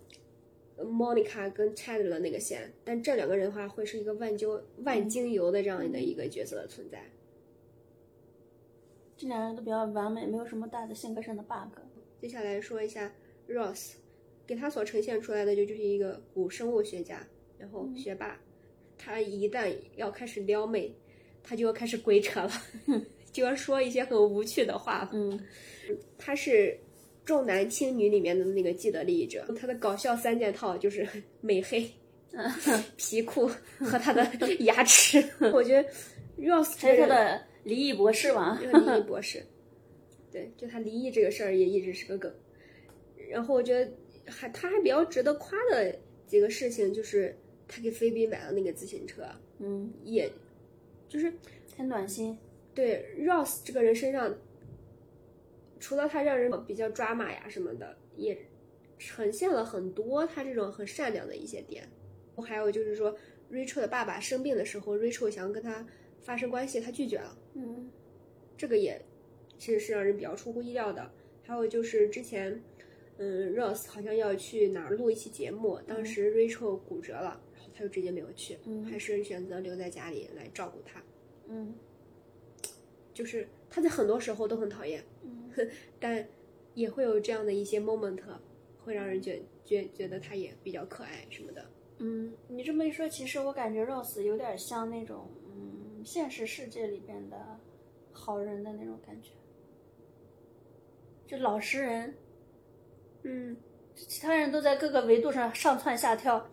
[0.78, 7.02] Monica 跟 Chad 的那个线，但这两个人的话会是一个万究万金油的这样的一个角色的存在。
[9.22, 11.78] 这两人都比较完美，没有什么大的性格上的 bug。
[12.20, 13.14] 接下来说一下
[13.48, 13.92] Ross，
[14.48, 17.24] 给他所呈现出来的就就是一个古生物学家，
[17.60, 18.36] 然后学霸。
[18.98, 20.92] 他一旦要开始撩妹，
[21.44, 22.52] 他就要开始鬼扯了，
[23.32, 25.08] 就要说一些很无趣的话。
[25.14, 25.40] 嗯，
[26.18, 26.76] 他是
[27.24, 31.08] 重男轻女里面的那个既得利益者，他的搞笑三件套就是
[31.42, 31.88] 美黑、
[32.98, 33.48] 皮裤
[33.78, 34.28] 和他的
[34.62, 35.24] 牙齿。
[35.54, 35.88] 我觉得
[36.40, 39.44] Rose 还有他这个人的离异博士嘛，这个离异博士，
[40.32, 42.34] 对，就他离异这个事儿也一直是个梗。
[43.30, 43.92] 然后我觉得
[44.26, 45.96] 还他还比较值得夸的
[46.26, 47.36] 几个事情，就是
[47.68, 49.24] 他给菲比买了那个自行车，
[49.60, 50.32] 嗯，也
[51.08, 51.32] 就是
[51.78, 52.38] 很暖心。
[52.74, 54.34] 对 Ross 这个人身上，
[55.80, 58.38] 除了他让人比较抓马呀什么的，也
[58.98, 61.88] 呈现了很多他这种很善良的一些点。
[62.38, 63.16] 还有就是说
[63.52, 65.86] ，Rachel 的爸爸生病的时候，Rachel 想跟他
[66.22, 67.38] 发生关系，他拒绝了。
[67.56, 67.90] 嗯
[68.58, 69.02] 这个也
[69.58, 71.12] 其实是让人比较出乎意料的。
[71.44, 72.64] 还有就是之前，
[73.18, 81.04] 嗯，Rose 好像要去哪儿录一期节目，当时 Rachel 骨折了，然后他就直接没有去，嗯还是选择留在家里来照顾他。
[81.48, 81.74] 嗯
[83.14, 85.50] 就是他在很多时候都很讨厌，嗯
[86.00, 86.26] 但
[86.76, 88.20] 也会有这样的一些 moment，
[88.86, 91.66] 会让人觉觉觉得他也比较可爱什么的。
[91.98, 95.41] 嗯，你这么一说，其实我感觉 Rose 有点像那种嗯
[96.04, 97.38] 现实世界里边的
[98.12, 99.30] 好人的那种感觉，
[101.26, 102.14] 就老实人，
[103.24, 103.56] 嗯，
[103.96, 106.50] 其他人都在各个维度上上蹿下跳，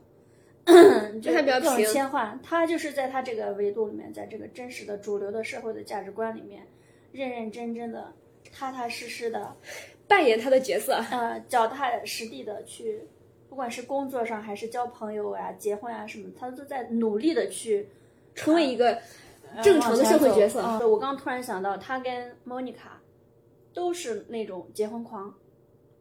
[1.21, 6.67] 就他比较各种平切换，他就是在他这个维度里面，在这个真实的主流的社会的价值观里面，
[7.13, 8.13] 认认真真的、
[8.53, 9.57] 踏踏实实的，
[10.07, 10.95] 扮演他的角色。
[11.11, 13.03] 呃，脚踏实地的去，
[13.49, 17.89] 不管是工作上还是交朋友啊、结婚啊什么，他都在努力的去
[18.35, 19.01] 成为一个呃
[19.63, 20.61] 正常的社会角色。
[20.89, 23.01] 我刚突然想到，他跟莫妮卡
[23.73, 25.35] 都是那种结婚狂，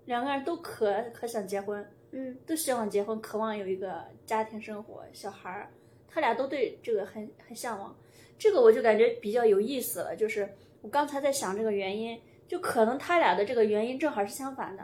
[0.06, 5.70] 两个人都可可想结婚，嗯，都希望结婚，渴望有一个家庭生活、小孩儿，
[6.08, 7.95] 他俩都对这个很很向往。
[8.38, 10.48] 这个我就感觉比较有意思了，就是
[10.82, 14.84] 我刚才在想这个原因，就可能他俩的这个原因正好是相反的。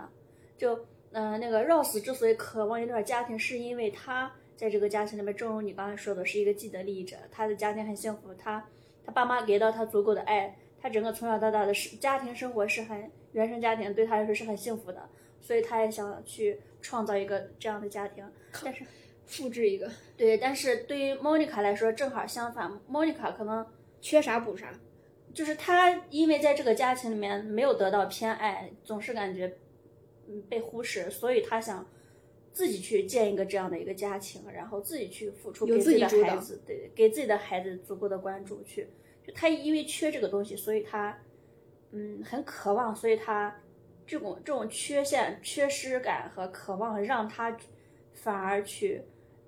[0.58, 0.76] 就
[1.12, 4.32] 嗯、呃那个 Rose 之所以渴望一段家庭，是因为他
[4.64, 8.66] 在这个家庭里面，正如你刚才说的，是一个既得利益者，他的家庭很幸福，他
[9.06, 15.10] 他爸妈给到他足够的爱，他整个从小到大的是家庭生活是很原生家庭，对他来说是很幸福的，
[15.42, 18.24] 所以他也想去创造一个这样的家庭。
[18.64, 18.86] 但是
[19.26, 23.68] 复制一个，对，但是对于 Monica 来说正好相反，Monica 可能
[24.00, 24.74] 缺啥补啥。
[25.34, 29.58] 就是他因为在这个家庭里面没有得到偏爱，总是感觉
[30.30, 31.86] 嗯被忽视，所以他想
[32.54, 38.88] 自己去建一个这样的一个家庭，然后自己去付出给自己的孩子，对，给自己的孩子足够的关注去。
[39.26, 41.18] 就他因为缺这个东西，所以他
[41.92, 43.60] 嗯很渴望，所以他
[44.06, 47.58] 这种这种缺陷、缺失感和渴望，让他
[48.14, 49.02] 反而去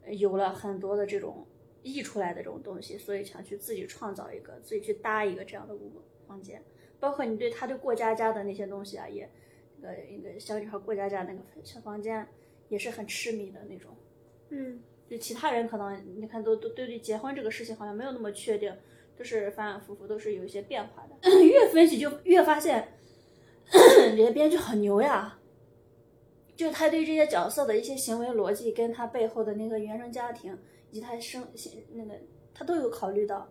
[0.04, 1.46] 呃有了很多的这种
[1.84, 6.64] 溢出来的这种东西，所以想去自己创造一个，自己去搭一个这样的屋房间。
[7.00, 9.30] 包括你对他对过家家的那些东西啊，也
[9.82, 12.26] 那个那个小女孩过家家那个小房间
[12.70, 13.96] 也是很痴迷的那种。
[14.50, 18.76] 嗯，就其他人可能你看都都对对结婚这个事情好像没有那么确定，
[19.18, 21.30] 都是反反复复，都是有一些变化的。
[21.44, 22.94] 越分析就越发现，
[23.72, 25.40] 这些编剧好牛呀！
[26.56, 30.58] 就他对这些角色的一些行为逻辑，跟他背后的那个原生家庭
[30.90, 31.46] 以及他生
[31.94, 32.14] 那个
[32.54, 33.50] 他都有考虑到。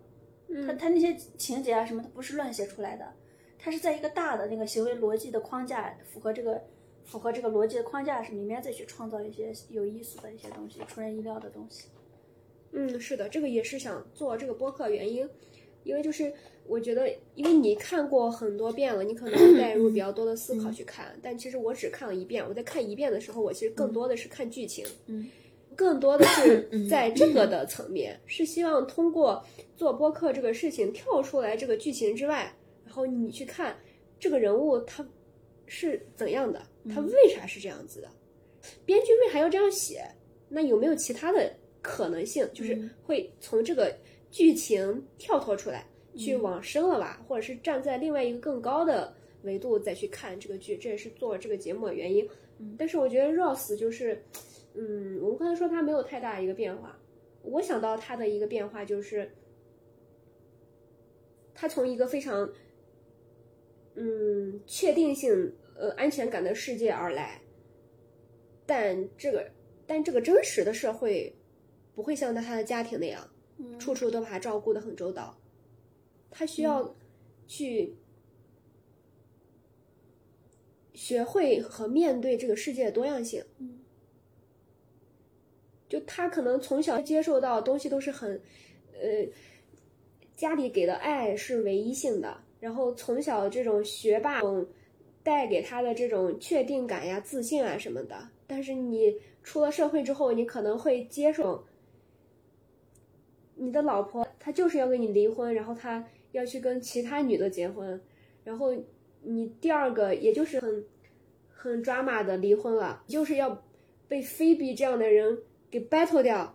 [0.66, 3.12] 他他那些情节啊什么，他不是乱写出来的，
[3.58, 6.62] 他是在一个大的那个行为逻辑的框架，符合这个
[7.04, 11.86] 符合这个逻辑的框架里面再去创造一些有意思的一些东西，出人意料的东西。
[12.72, 15.28] 嗯，是的，这个也是想做这个播客原因，
[15.84, 16.32] 因为就是
[16.66, 22.44] 我觉得，因为你看过很多遍了，你可能会带入比较多的思考去看，但其实我只看了一遍。
[22.48, 25.30] 我在看一遍的时候，我其实更多的是看剧情，嗯，
[25.76, 29.44] 更多的是在这个的层面，是希望通过
[29.76, 32.52] 做播客这个事情跳出来这个剧情之外，
[32.84, 33.76] 然后你去看
[34.18, 35.06] 这个人物他
[35.66, 36.60] 是怎样的，
[36.92, 38.08] 他为啥是这样子的，
[38.84, 40.04] 编剧为啥要这样写？
[40.48, 42.90] 那有没有其他的可能性，就是嗯。
[43.02, 43.96] 会从这个
[44.30, 46.18] 剧情跳脱出来，嗯。
[46.18, 52.28] 去往深了挖，或者是站在另外一个更高的维度再去看这个剧，这也是做这个节目的原因。
[52.58, 52.74] 嗯。
[52.78, 54.22] 但是我觉得 Rose 就是，
[54.74, 56.98] 嗯，我们刚才说他没有太大一个变化，
[57.42, 59.30] 我想到他的一个变化就是，
[61.54, 62.52] 他从一个非常，
[63.94, 67.40] 嗯，确定性、呃安全感的世界而来，
[68.66, 69.50] 但这个
[69.86, 71.34] 但这个真实的社会
[71.94, 73.78] 不会像他的家庭那样，嗯。
[73.78, 75.38] 处处都把他照顾得很周到，
[76.30, 76.94] 他需要
[77.46, 77.94] 去
[80.94, 83.44] 学会和面对这个世界的多样性。
[83.58, 83.80] 嗯。
[85.88, 88.40] 就他可能从小接受到的东西都是很，
[88.94, 89.26] 呃，
[90.34, 94.40] 家里给的爱是唯一性的，然后从小这种学霸，
[95.24, 98.28] 带给他的这种确定感呀、自信啊什么的。
[98.46, 99.12] 但是你
[99.42, 101.64] 出了社会之后，你可能会接受
[103.56, 108.00] 你的老婆，她就是要跟你离婚，然后她要去跟其他女的结婚，
[108.44, 108.72] 然后
[109.22, 110.84] 你第二个也就是很
[111.48, 113.64] 很 drama 的离婚了，就是要
[114.06, 115.38] 被菲比这样的人
[115.70, 116.54] 给 battle 掉。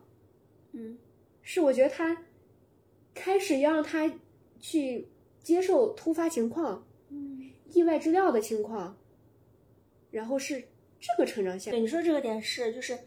[0.73, 0.97] 嗯，
[1.41, 2.25] 是我觉得他
[3.15, 4.13] 开始要让他
[4.59, 5.07] 去
[5.41, 6.83] 接受突发情况、嗯，
[7.73, 8.97] 意外之料的情况，
[10.11, 10.59] 然后是
[10.99, 11.71] 这个成长线。
[11.71, 12.97] 对，你说这个点是，就是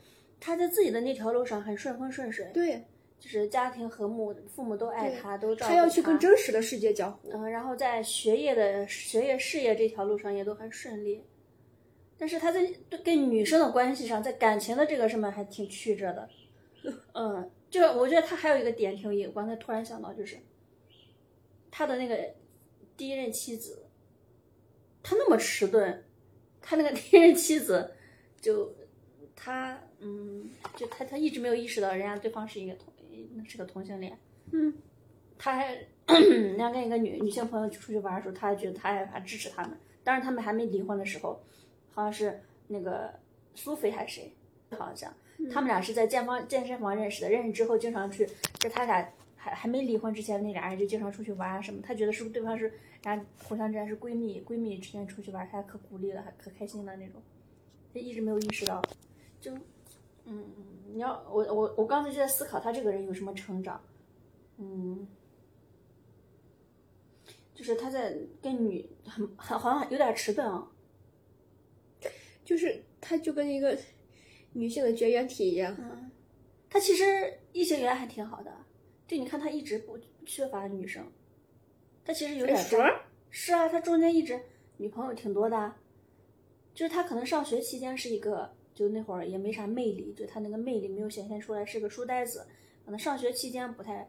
[0.41, 2.85] 他在自己的那条路上很顺风顺水，对，
[3.21, 7.31] 就是家庭和睦，父母都爱他，都照顾他要去跟真实的世界交互。
[7.33, 11.25] 嗯，然后在学业的学业事业这条路上也都很顺利，
[12.19, 16.29] 但是他在对跟女生的关系上，在感情的这个上面还挺曲折的。
[17.15, 20.37] 嗯，就我觉得他还有一个点挺有意思，我刚才突然想到，就是
[21.71, 22.35] 他的那个
[22.97, 23.87] 第一任妻子，
[25.03, 26.03] 他那么迟钝，
[26.61, 27.93] 他那个第一任妻子
[28.41, 28.73] 就
[29.35, 32.93] 他嗯，就他他一直没有意识到人家对方是一个同
[33.49, 34.17] 是个同性恋。
[34.51, 34.73] 嗯，
[35.39, 35.75] 他还
[36.07, 39.77] 人家 跟一个女女性朋友出去玩的时候，他还觉得他还还支持他们。
[40.05, 41.41] 当时，他们还没离婚的时候，
[41.93, 43.13] 好像是那个
[43.55, 44.33] 苏菲还是谁，
[44.71, 45.13] 好像
[45.51, 47.31] 他们俩是在健方健身房认识的。
[47.31, 48.29] 认识之后，经常去，
[48.59, 49.13] 就他俩
[49.43, 51.83] 还还没离婚之前，那俩人就经常出去玩啊什么。
[51.83, 52.73] 他觉得是不是对方是，
[53.03, 57.21] 然后互相之间是闺蜜，闺蜜之间出去玩，他还可鼓励了，还可开心的那种。
[57.93, 58.81] 他一直没有意识到，
[59.41, 59.53] 就
[60.27, 60.45] 嗯，
[60.95, 63.83] 你要我我我刚才就在思考他这个人有什么成长，
[64.59, 65.09] 嗯。
[67.55, 70.69] 就是他在跟女很很好像有点迟钝啊，
[72.45, 73.79] 就是他就跟一个
[74.53, 75.77] 女性的绝缘体一样。
[75.79, 76.11] 嗯，
[76.69, 77.05] 他其实
[77.53, 78.53] 异性缘还挺好的，
[79.13, 81.05] 就你看他一直不缺乏女生，
[82.03, 82.85] 他其实有点哎是吗
[83.29, 84.41] 是啊，他中间一直
[84.79, 85.75] 女朋友挺多的，
[86.73, 92.47] 就是他可能上学期间是一个，就那会儿也没啥魅力，就他那个魅力没有显现出来，是个书呆子，
[92.87, 94.09] 可能上学期间不太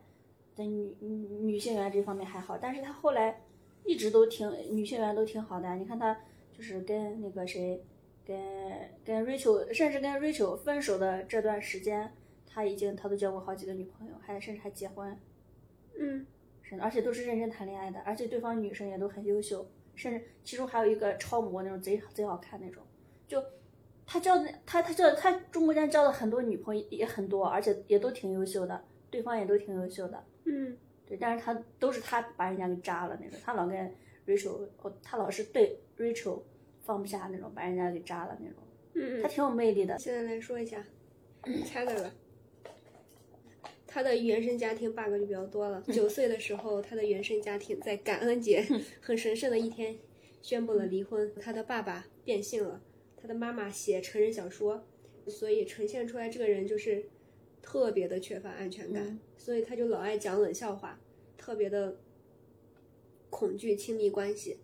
[0.55, 1.09] 在女女
[1.41, 3.41] 女性缘这方面还好，但是他后来
[3.83, 5.75] 一直都挺女性缘都挺好的。
[5.75, 6.17] 你看他
[6.53, 7.83] 就是跟那个谁，
[8.25, 8.39] 跟
[9.03, 12.13] 跟 Rachel，甚至跟 Rachel 分手的这段时间，
[12.53, 15.17] 他已经他都交过好几个女朋友，还甚至还结婚，
[15.97, 16.25] 嗯，
[16.61, 22.83] 是的，而且都是认真谈恋爱的，而且对方女生也都很优秀，甚至其中还有一个超模那种贼贼好看那种，
[23.27, 23.43] 就。
[24.05, 30.21] 他交的他他交他中国间交的很多女朋友也很多，而且也都挺优秀的，对方也都挺优秀的。
[30.43, 33.95] 嗯，对，但是他都是他把人家给扎了那种，他老跟
[34.27, 36.41] Rachel，哦，他老是对 Rachel
[36.81, 38.57] 放不下那种，把人家给扎了那种。
[38.95, 39.97] 嗯他挺有魅力的。
[39.97, 40.83] 现在来说一下
[41.43, 42.09] Chandler，
[43.93, 45.83] 他的原生家庭 bug 就比较多了。
[45.93, 48.65] 九岁的时候，他的原生家庭在感恩节
[48.99, 49.95] 很神圣的一天
[50.41, 51.31] 宣布了离婚。
[51.39, 52.81] 他的爸爸变性了，
[53.15, 54.83] 他的妈妈写成人小说，
[55.27, 57.05] 所以呈现出来这个人就是
[57.61, 60.99] 特别的缺乏安全感，嗯所以他就老爱讲冷笑话，
[61.37, 61.95] 特别的
[63.29, 64.57] 恐惧亲密关系，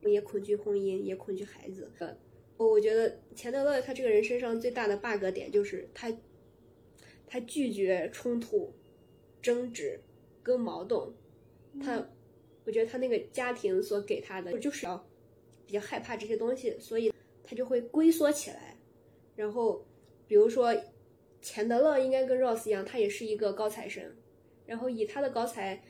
[0.00, 1.90] 也恐惧婚姻，也恐惧孩子。
[1.98, 2.16] 呃，
[2.56, 6.10] 我我觉得钱德勒他这个人身上最大的 bug 点就是他，
[7.28, 8.72] 他拒绝冲突、
[9.42, 10.00] 争执
[10.42, 11.12] 跟矛盾，
[11.80, 12.02] 他，
[12.64, 15.06] 我觉得他那个家庭所给他的就是要
[15.66, 17.12] 比较害怕这些东西，所以
[17.44, 18.76] 他就会龟缩起来。
[19.36, 19.86] 然后，
[20.26, 20.74] 比如说
[21.40, 24.02] 钱德勒应该跟 Rose 一样，他也是一个高材生，
[24.66, 25.80] 然后以他的高才，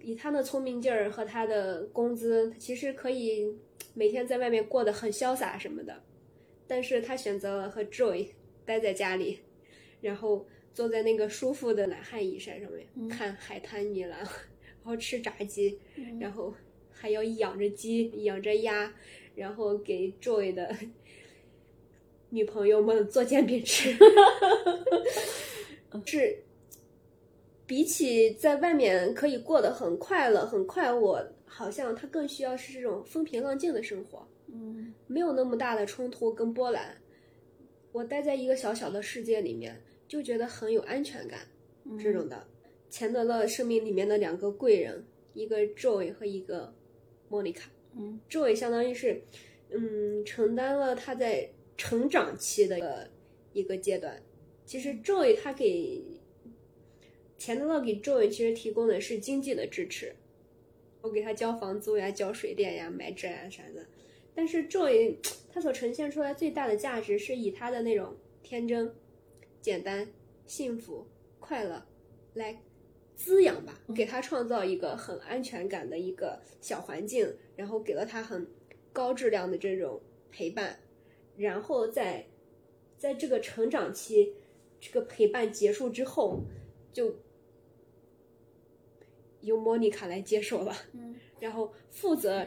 [0.00, 3.56] 以他的聪明劲儿和他的工资，其实可以
[3.94, 6.02] 每天在外面过得很潇洒什么的，
[6.66, 8.28] 但是他选择了和 Joy
[8.66, 9.40] 待在家里，
[10.02, 14.18] 然后坐在那个舒服的懒汉椅上上面、看海滩糜烂，
[14.82, 15.78] 然后吃炸鸡，
[16.20, 16.52] 然后
[16.90, 18.92] 还要养着鸡，养着鸭，
[19.36, 20.76] 然后给 Joy 的
[22.30, 23.96] 女朋友们做煎饼吃，
[26.04, 26.42] 是
[27.66, 34.92] 比起在外面可以过得很快乐、很快活，好像他更需要是这种风平浪静的生活，嗯。
[35.06, 36.96] 没有那么大的冲突跟波澜。
[37.92, 41.40] 我待在一个小小的世界里面，就觉得很有安全感。
[42.02, 42.46] 这种的，
[42.88, 46.74] 钱德勒生命里面的两个贵人，一个 Joy 和一个
[47.28, 47.70] 莫妮卡。
[47.96, 49.22] 嗯 Joy 相当于是，
[49.70, 53.10] 嗯，承担了他在成长期的一个
[53.52, 54.22] 一个阶段。
[54.64, 56.02] 其实 Joy 他给
[57.36, 60.14] 钱德勒给 Joy 其实提供的是经济的支持，
[61.02, 63.84] 我给他交房租呀、交水电呀、买这呀啥的。
[64.34, 65.16] 但是 Joy
[65.52, 68.92] 他所呈现出来最大的价值是以他的那种天真、
[69.64, 70.06] 简单、
[70.44, 71.06] 幸福、
[71.40, 71.86] 快乐
[72.34, 72.60] 来
[73.14, 78.46] 滋养吧，给他创造一个很安全感的一个小环境，然后给了他很
[78.92, 80.80] 高质量的这种陪伴，
[81.38, 82.26] 然后在
[82.98, 84.34] 在这个成长期，
[84.78, 86.42] 这个陪伴结束之后，
[86.92, 87.16] 就
[89.40, 91.16] 由莫妮卡来接手了，嗯。
[91.40, 92.46] 然后负责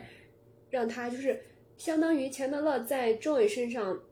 [0.69, 1.41] 让他就是
[1.77, 4.03] 相当于钱德勒在周伟身上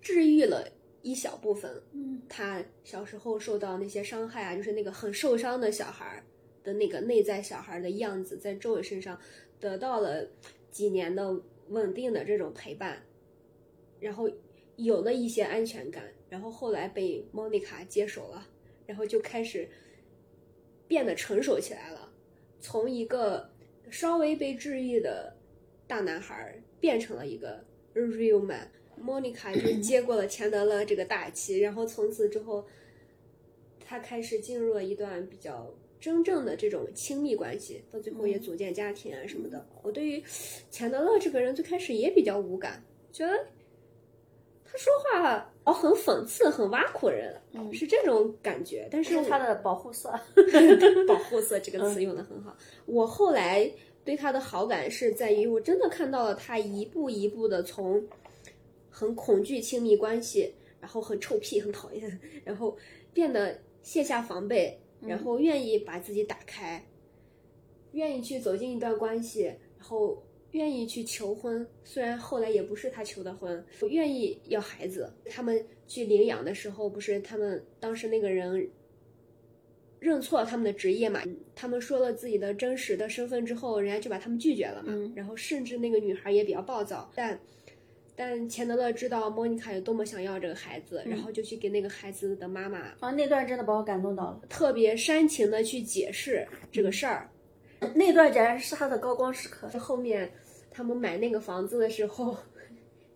[0.00, 0.70] 治愈了
[1.02, 6.24] 一小部分，嗯他小时候受到那些伤害啊，就是那个很受伤的小孩儿
[6.62, 9.18] 的那个内在小孩儿的样子，在周伟身上
[9.58, 10.26] 得到了
[10.70, 11.34] 几年的
[11.68, 13.02] 稳定的这种陪伴，
[13.98, 14.30] 然后
[14.76, 18.46] 有了一些安全感，然后后来被莫妮卡接手了，
[18.86, 19.68] 然后就开始
[20.86, 22.12] 变得成熟起来了，
[22.60, 23.50] 从一个
[23.90, 25.34] 稍微被治愈的
[25.86, 28.70] 大男孩儿变成了一个 real man。
[29.00, 32.64] 莫妮卡就接过了钱德勒这个大旗，然后从此之后，
[33.84, 39.66] 他开始进入了一段比较真正的这种亲密关系，到最后也组建家庭啊什么的。
[39.82, 40.22] 我对于
[40.70, 42.82] 钱德勒这个人最开始也比较无感，
[43.12, 43.32] 觉得
[44.64, 48.88] 他说话哦很讽刺、很挖苦人，嗯是这种感觉。
[48.90, 50.10] 但是是他的保护色。
[51.08, 52.56] 保护色这个词用的很好。
[52.86, 53.68] 我后来
[54.04, 58.02] 对他的好感是在于，我真的看到了他一步一步的从
[58.90, 62.76] 很恐惧亲密关系，然后很臭屁、很讨厌， 然后
[63.14, 66.84] 变得卸下防备，然后愿意把自己打开，
[67.92, 69.44] 愿意去走进一段关系，
[69.78, 70.22] 然后。
[70.52, 75.08] 愿意去求婚，虽然后来也不是他求的婚，愿意要孩子。
[75.26, 78.68] 他们去领养的时候，不是他们当时那个人
[80.00, 81.22] 认错他们的职业嘛？
[81.54, 84.88] 他们说了自己的真实的身份之后，人家就把他们拒绝了嘛。
[84.88, 87.38] 嗯然后甚至那个女孩也比较暴躁，但
[88.22, 97.30] 但钱德勒知道莫妮卡有多么想要这个孩子，然后就去给那个孩子的妈妈啊，那段真的把我感动到了，特别煽情的去解释这个事儿。
[97.94, 99.66] 那段简直是他的高光时刻。
[99.78, 100.30] 后面
[100.70, 102.36] 他们买那个房子的时候，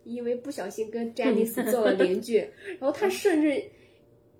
[0.04, 3.62] 因为不小心跟詹妮斯 做了邻居，然后他甚至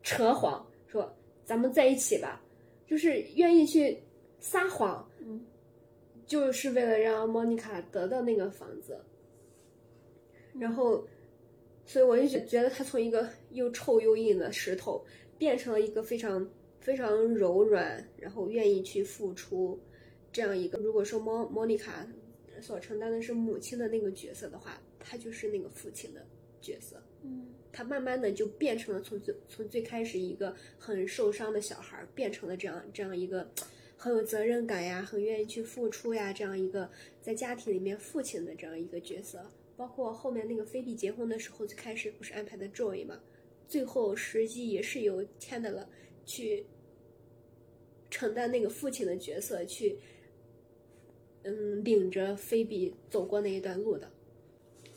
[0.03, 2.41] 扯谎说咱们在一起吧，
[2.87, 3.99] 就是愿意去
[4.41, 5.45] 撒谎，嗯，
[6.27, 8.99] 就是为了让莫妮卡得到那个房子。
[10.59, 11.07] 然后，
[11.85, 15.05] 所以我就觉觉得他从一个又臭又硬的石头，
[15.37, 16.49] 变成了一个非常
[16.81, 19.79] 非常柔软，然后愿意去付出
[20.33, 20.79] 这样一个。
[20.79, 22.07] 如果说莫莫妮卡
[22.61, 26.25] 所承担的是母亲的那个角色的话，他就是那个父亲的
[26.61, 27.03] 角色。
[27.23, 33.51] 嗯他慢慢的就变成了从最从最开始一个很受伤的小孩儿，变成了这样这样一个
[33.97, 36.89] 很有责任感呀，很愿意去付出呀，这样一个
[37.21, 39.45] 在家庭里面父亲的这样一个角色。
[39.77, 43.21] 包括后面那个菲比结婚的时候，最开始不是安排的 Joy 嘛，
[43.67, 45.87] 最后实际也是由 Chandler
[46.25, 46.67] 去
[48.11, 49.99] 承担那个父亲的角色，去
[51.43, 54.11] 嗯领着菲比走过那一段路的。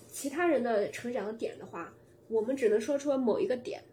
[0.07, 1.95] 其他人的成长点的话，
[2.27, 3.83] 我们只能说出某一个点，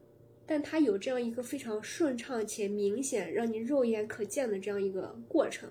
[0.47, 5.71] 但他有这样一个非常顺畅且明显，让你肉眼可见的这样一个过程。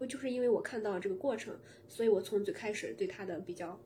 [0.00, 1.54] 嗯我就是因为我看到了这个过程，
[1.86, 3.78] 所以我从最开始对他的比较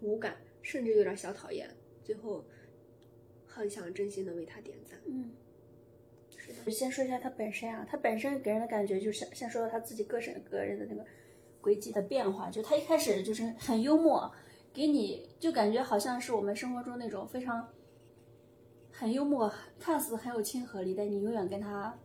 [0.00, 1.70] 无感，甚至有点小讨厌，
[2.02, 2.44] 最后
[3.46, 4.98] 很想真心的为他点赞。
[5.06, 5.30] 嗯。
[6.36, 11.04] 是的，先说一下他本身啊，他本身给人的感觉就是先先说到他自己个人个人的那个
[11.60, 14.28] 轨迹的变化，就他一开始就是很幽默，
[14.72, 17.68] 给你就感觉好像是我们生活中那种非常
[18.90, 21.96] 很幽默，看似很有亲和力，但你永远跟他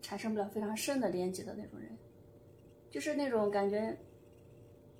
[0.00, 1.96] 产生不了非常深的连接的那种人，
[2.90, 3.96] 就是那种感觉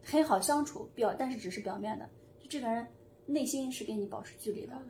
[0.03, 2.87] 很好相处，表但是只是表面的，就这个人
[3.27, 4.81] 内心是跟你保持距离的。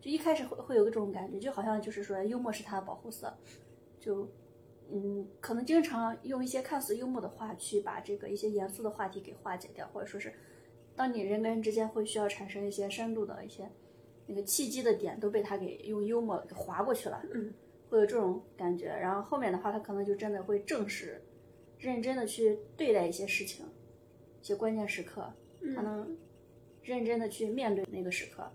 [0.00, 3.36] 就一开始会会有个这种感觉，就好像就是说幽默是他的保护色，
[3.98, 4.28] 就
[4.90, 10.32] 嗯，可能经常用一些看似幽默的话去把这个一些严肃的话题给化解掉，或者说是
[10.94, 13.68] 当你人跟人之间会需要产生一些深度的一些
[14.24, 17.52] 那个契机的点，都被他给用幽默给划过去了，嗯，
[17.88, 18.86] 会有这种感觉。
[18.86, 21.22] 然后后面的话，他可能就真的会正视、
[21.78, 23.66] 认真的去对待一些事情，
[24.40, 25.32] 一些关键时刻，
[25.74, 26.16] 他能
[26.82, 28.50] 认真的去面对那个时刻。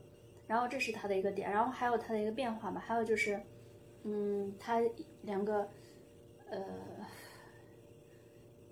[0.45, 3.41] 然后这是他的一个点，然后还有他的一个变化吧，还有就是，
[4.03, 4.81] 嗯，他
[5.21, 5.67] 两个，
[6.49, 6.61] 呃，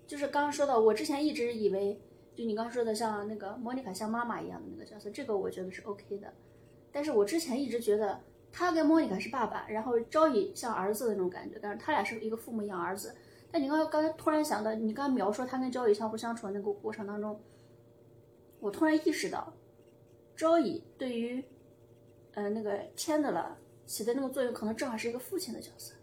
[0.06, 1.98] 就是刚刚说到，我之前一直以为，
[2.34, 6.32] 就你刚刚说的像那个莫妮卡像妈妈一样的那个角色，这个我觉得是 OK 的，
[6.92, 8.20] 但是我之前一直觉得
[8.52, 13.14] 他跟莫妮卡是爸爸，然后昭仪像儿子的那种感觉，但是他俩是一个父母养儿子。
[13.50, 17.40] 但你刚刚刚才突然想到，你刚刚描述他跟昭仪相互相处的那个过程当中，
[18.60, 19.52] 我突然意识到，
[20.36, 21.42] 昭仪对于
[22.34, 25.94] 呃，那个签的了起的那个作用，可能正好是一个父亲的角色。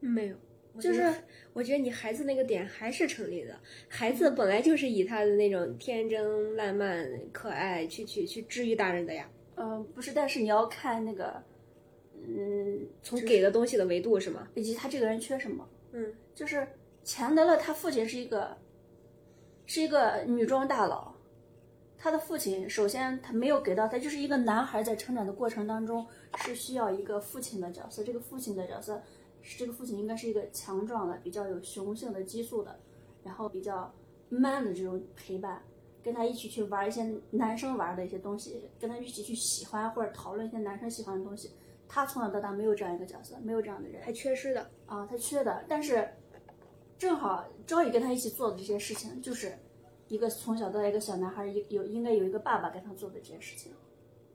[0.00, 0.36] 没有，
[0.78, 1.12] 就是
[1.52, 3.58] 我觉得你孩子那个点还是成立的。
[3.88, 9.30] 孩子本来就是以他的那种天真烂漫、可爱去去去治愈大人的呀。
[9.62, 11.34] 嗯，不是，但是你要看那个，
[12.14, 14.48] 嗯，从给的东西的维度是吗？
[14.54, 15.68] 以及他这个人缺什么。
[15.92, 16.66] 嗯，就是
[17.04, 18.56] 钱德勒他父亲是一个，
[19.66, 21.14] 是一个女装大佬。
[21.98, 26.06] 他的父亲首先他没有给到他，就是一个男孩在成长的过程当中
[26.38, 28.02] 是需要一个父亲的角色。
[28.02, 29.02] 这个父亲的角色，
[29.42, 32.80] 是这个父亲应该是一个强壮的、比较有雄性的激素的，
[33.22, 33.92] 然后比较
[34.30, 35.60] man 的这种陪伴，
[36.02, 41.50] 跟他一起去玩一些男生玩的一些东西，跟他一起去喜欢或者讨论一些男生喜欢的东西。
[41.88, 45.64] 他从小到大没有这样一个角色，没有这样的人，还缺失的啊，他缺的。
[45.68, 46.08] 但是
[46.96, 49.58] 正好朝宇跟他一起做的这些事情，就是
[50.06, 53.72] 一个从小到大一个小男孩有有应该有一个爸爸跟他做的这些事情。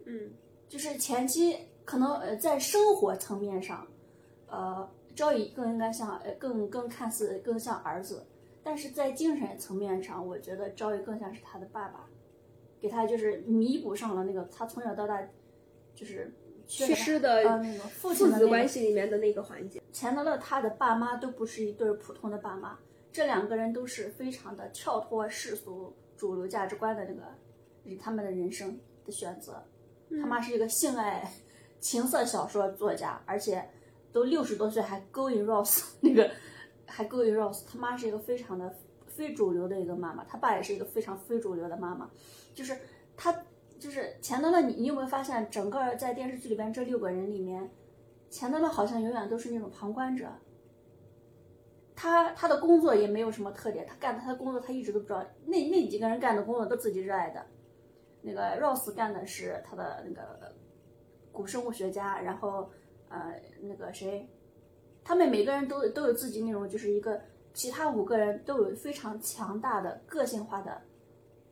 [0.03, 0.31] 嗯，
[0.67, 3.87] 就是前期可能呃在生活层面上，
[4.47, 8.25] 呃朝宇更应该像呃更更看似更像儿子，
[8.65, 12.09] 但是在精神层面上，我觉得赵毅更像是他的爸爸，
[12.81, 15.21] 给他就是弥补上了那个他从小到大
[15.93, 16.33] 就是
[16.65, 19.79] 缺缺失的呃那个父子的那个关系里面的那个环节。
[19.93, 22.79] 钱德勒他的爸妈都不是一对儿普通的爸妈，
[23.11, 29.63] 这两个人都是非常的跳脱世俗主流价值观的那个他们的人生的选择。
[30.09, 31.31] 他妈是一个性爱
[31.79, 33.69] 情色小说作家，而且
[34.11, 36.31] 都六十多岁还 going Ross 那个
[36.87, 38.75] 还 going Ross，他妈是一个非常的
[39.07, 42.09] 非主流的一个妈妈，他爸也是一个非常非主流的妈妈，
[42.53, 42.77] 就是
[43.15, 43.43] 他
[43.79, 47.69] 就是钱德勒，你你有没有发现，整个在电视剧里边这六个人里面，
[48.29, 50.27] 钱德勒好像永远都是那种旁观者。
[51.95, 57.45] 他他的工作也没有什么特点，他干他的工作他一直都不知道，那那几个人干的工作都自己热爱的。
[58.21, 60.53] 那个 Rose 干的是他的那个
[61.31, 62.69] 古生物学家，然后
[63.07, 64.27] 呃那个谁，
[65.05, 67.21] 他们每个人都都有自己那种就是一个，
[67.53, 70.81] 其他五个人都有非常强大的个性化的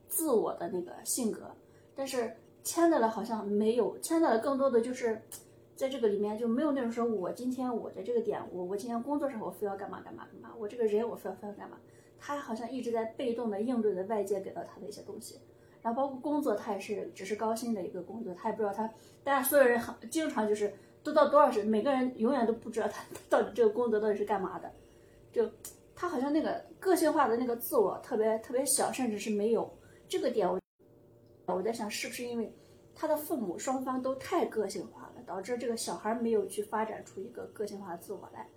[0.10, 1.52] 自我的那个性格，
[1.96, 5.22] 但是签的了好像没有，签的了更多的就是
[5.76, 11.78] 在这个里面就没有那种说我今天我在这个点，我我今天工作时候我非要干嘛干嘛干嘛，我这个人我非要非要干嘛，
[12.20, 15.40] 他好像一直在被动的应对着外界给到他的一些东西。
[15.84, 18.90] 然后包括工作，他也是只是高薪的一个工作，他也不知道他，
[19.22, 20.74] 大家所有人很经常就是
[21.04, 24.72] 都到多少岁，每个人永远都不知道他 到底这个工作到底是干嘛的，
[25.32, 25.50] 就
[25.96, 29.72] 他好像那个个性化的那个自我特别特别小，甚至是没有
[30.08, 30.48] 这个点。
[30.48, 30.60] 我
[31.46, 32.52] 我在想，是不是因为
[32.96, 38.48] 他的父母双方都太个性化了，导致这个小孩没有去发展出一个个性化的自我来，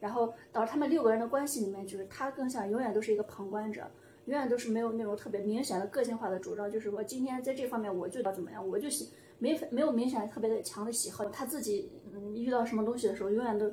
[0.00, 3.88] 然后导致他们六个人的关系里面，就是他更像永远都是一个旁观者。
[4.26, 11.24] 永远都是没有那种特别明显的个性化的主张，就是我今天在这方面我就要怎么样，我就喜没没有明显特别的强的喜好。
[11.26, 13.68] 他自己嗯遇到什么东西的时候，永远都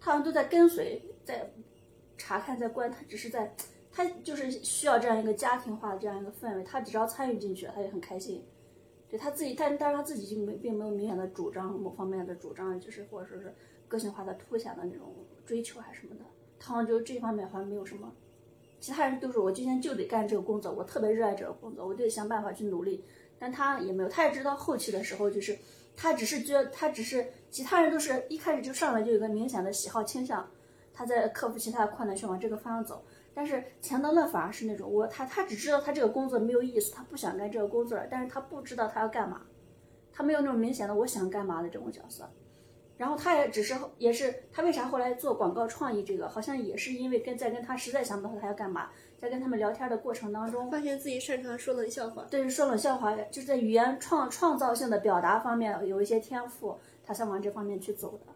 [0.00, 1.50] 他好像都在跟随，在
[2.16, 3.54] 查看，在观，他只是在
[3.90, 8.44] 他就是需要这样一个家庭化的这样一个氛围，他只要参与进去，他就很开心。
[9.08, 13.54] 对他自己，但但是他自己就没并没有明显的主张某方面的主张，就是或者说是
[13.88, 15.14] 个性化的凸显的那种
[15.46, 16.24] 追求还是什么的，
[16.60, 18.12] 他好像就这方面好像没有什么。
[18.80, 23.02] 其他人都是我今天就得干这个工作，我特别热爱这个工作，我就得想办法去努力。
[23.38, 25.58] 但他也没有，他也知道后期的时候，就是
[25.96, 30.48] 他只是觉得他只是其他人都是一开始就上来就有个明显的喜好倾向，
[30.92, 33.04] 他在克服其他的困难去往这个方向走。
[33.34, 39.42] 但是钱德勒反而是那种我他他只知道他这个工作没有意思，他不想干这个工作了，但是他不知道他要干嘛，
[40.12, 42.28] 他没有那种明显的我想干嘛的这种角色。
[42.96, 52.24] 然后他也只是，也是他为啥后来做广告创意这个，好像也是因为跟在跟他实在想不到他要干嘛，在跟他们聊天的过程当中，发现自己擅长说冷笑话。
[52.30, 58.32] 对，说冷笑话，就是在语言创创造性的表达方面有一些天赋，他想往这方面去走的。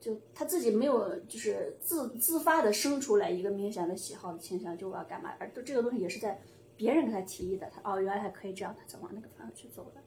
[0.00, 6.40] 就他自己没有，就是自自发的生出来一个明显的喜好的倾向，就我要干嘛，而都这个东西也是在
[6.76, 10.00] 别人给他提议的，他哦原来还可以这样，他才往那个方向去走的，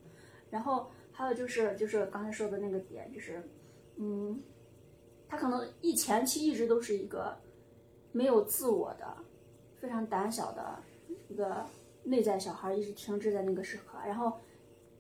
[0.50, 0.92] 然后。
[1.12, 3.44] 还有就是，就是刚才说的那个点，就是，
[3.98, 4.42] 嗯，
[5.28, 7.38] 他可能一前期一直都是一个
[8.12, 9.06] 没有自我的、
[9.80, 10.80] 非常胆小的
[11.28, 11.66] 一个
[12.04, 13.98] 内在小孩，一直停滞在那个时刻。
[14.06, 14.34] 然后，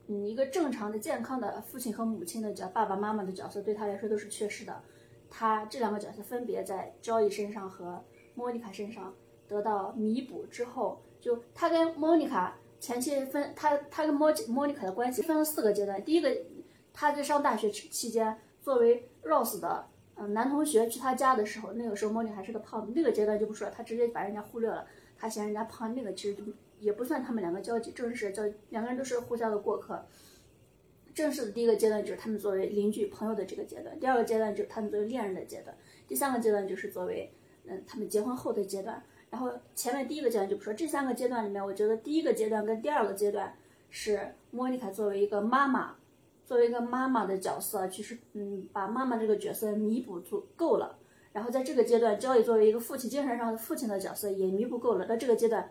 [0.07, 4.81] 嗯，一个正常的、健康的父亲和母亲的角，爸爸妈妈的角色对他来说都是缺失的。
[5.29, 8.03] 他这两个角色分别在 Joy 身上和
[8.35, 9.13] 莫妮卡身上
[9.47, 12.57] 得到弥补之后，就他跟莫妮卡。
[12.81, 16.01] 前期分他他跟莫莫妮卡的关系分了四个阶段。
[16.05, 16.33] 第一个，
[16.93, 19.85] 他在上大学期间，作为 Rose 的
[20.19, 22.91] 嗯男同学去他家的时候，那个时候莫妮还是个胖子。
[22.93, 24.85] 那个阶段就不说了，他直接把人家忽略了。
[25.17, 26.43] 他嫌人家胖，那个其实就
[26.79, 30.05] 也不算他们两个交集，正式交两个人都是互相的过客。
[31.13, 35.75] 正式的第一个阶段就是他们作为邻居朋友的这个阶段，第二个阶段就是他们作为恋人的阶段，
[36.07, 37.33] 第三个阶段就是作为
[37.65, 39.03] 嗯他们结婚后的阶段。
[39.29, 43.53] 然后前面第一个阶段就不说，这三个阶段里面，我觉得第一个阶段跟第二个阶段
[43.89, 45.95] 是莫妮卡作为一个妈妈，
[46.49, 50.97] 作为一个妈妈的角色，其实嗯把妈妈这个角色弥补足够了。
[51.31, 55.05] 然后在这个阶段，焦里作为一个父亲精神上的父亲的角色也弥补够了。
[55.05, 55.69] 到这个阶段，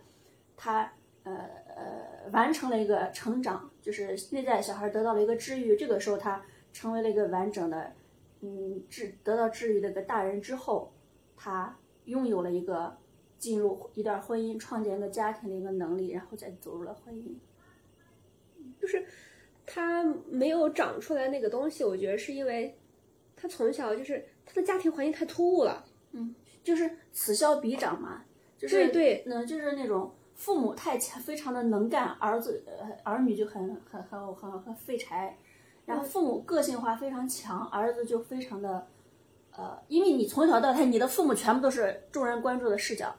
[0.57, 0.93] 他
[1.25, 5.75] 呃呃完成了一个成长，就是内在小孩得到了一个治愈。
[5.77, 7.93] 这个时候他成为了一个完整的，
[8.43, 10.93] 嗯治得到治愈的一个大人之后，
[11.37, 12.97] 他拥有了一个
[13.37, 17.35] 进入一段婚姻、创建一个家庭的一个能力，然后再走入了婚姻。
[18.81, 19.05] 就是
[19.71, 22.77] 他没有长出来那个东西，我觉得是因为
[23.37, 25.85] 他从小就是他的家庭环境太突兀了。
[26.13, 26.35] 嗯
[26.65, 28.25] 就是此消彼长嘛，
[28.59, 35.37] 就是对对嗯，就是那种父母太强，非常的能干，儿子呃儿女就很很很很很废柴，
[35.87, 38.87] 然后父母个性化非常强，儿子就非常的
[39.57, 43.15] 呃，因为你从小到大，你的父母全部都是众人关注的视角，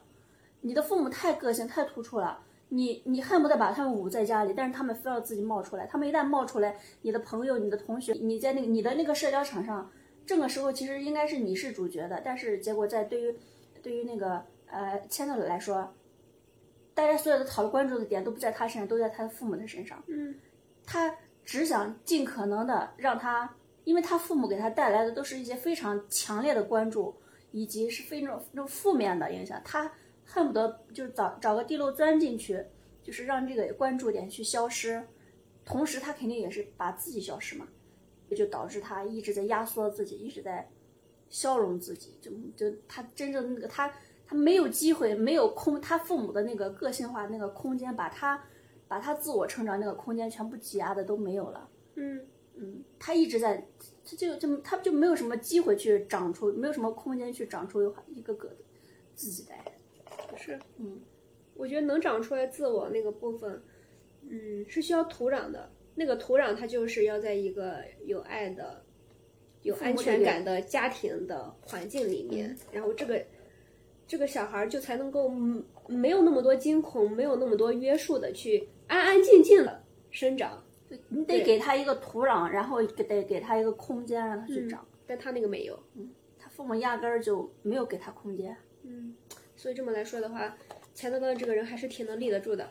[0.60, 2.38] 你的父母太个性太突出了。
[2.70, 5.86] 你你恨不得把他们捂在家里，但是他们非要自己冒出来。
[5.86, 9.90] 他们一旦冒出来，你的朋友、你的同学，你在那个你的那个社交场上，
[10.24, 13.34] 这个时候其实应该是你是主角的，但是结果在对于
[13.82, 15.92] 对于那个呃千乐来说，
[16.94, 20.02] 大家所有的讨论关注的点都不在他身上，都在他的父母的身上。
[20.06, 20.36] 嗯，
[20.86, 21.14] 他
[21.44, 27.16] 只想尽可能的让他，因为他父母给他带来的都是一些非常强烈的关注，
[27.50, 29.90] 以及是非常那种负面的影响，他
[30.32, 32.64] 恨不得就是找找个地漏钻进去，
[33.02, 35.02] 就是让这个关注点去消失，
[35.64, 37.66] 同时他肯定也是把自己消失嘛，
[38.28, 40.70] 也就导致他一直在压缩自己，一直在
[41.28, 43.92] 消融自己，就就他真正那个他
[44.24, 48.40] 他没有机会，没有空，他父母的那个个性化那个空间，把他
[48.86, 51.68] 把他自我成长那个空间全部挤压的都没有了。
[51.96, 52.24] 嗯
[52.54, 53.66] 嗯，他一直在，
[54.04, 58.56] 他就就他就没有什么机会去长出，没有什么空间去长出一个个的
[59.16, 59.69] 自己来。
[60.36, 61.00] 是，嗯，
[61.54, 63.62] 我觉得能长出来自我那个部分，
[64.28, 65.70] 嗯，是需要土壤的。
[65.94, 68.82] 那个土壤它就是要在一个有爱的、
[69.62, 73.22] 有安全感的家庭的环境里面，然后这个
[74.06, 80.62] 这个小孩儿就才能够嗯没有那么多惊恐，没有那么多约束的去安安静静的生长。
[81.08, 84.84] 你得给他一个土壤，然后给得给他一个空间让他去长。
[85.06, 85.78] 但他那个没有，
[86.38, 88.56] 他父母压根儿就没有给他空间。
[88.82, 89.14] 嗯，
[89.60, 90.56] 所以这么来说的话，
[90.94, 92.66] 钱德勒这个人还是挺能立得住的，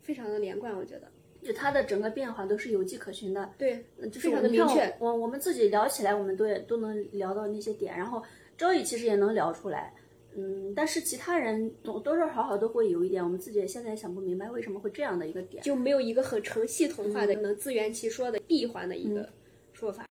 [0.00, 1.12] 非常的连贯，我觉得。
[1.42, 8.22] 就他的整个变化都是有迹可循的，对，呃就是非常我的明确我我们自己聊起来，我们都也都能聊到那些点，然后
[8.56, 9.92] 周易其实也能聊出来，
[10.34, 15.62] 嗯，但是其他人多多多少少都会有一点，我们自己现在也想不明白为什么会这样的一个点。
[15.62, 19.28] 就没有一个很成系统化的、能自圆其说的闭环的一个
[19.74, 20.05] 说法。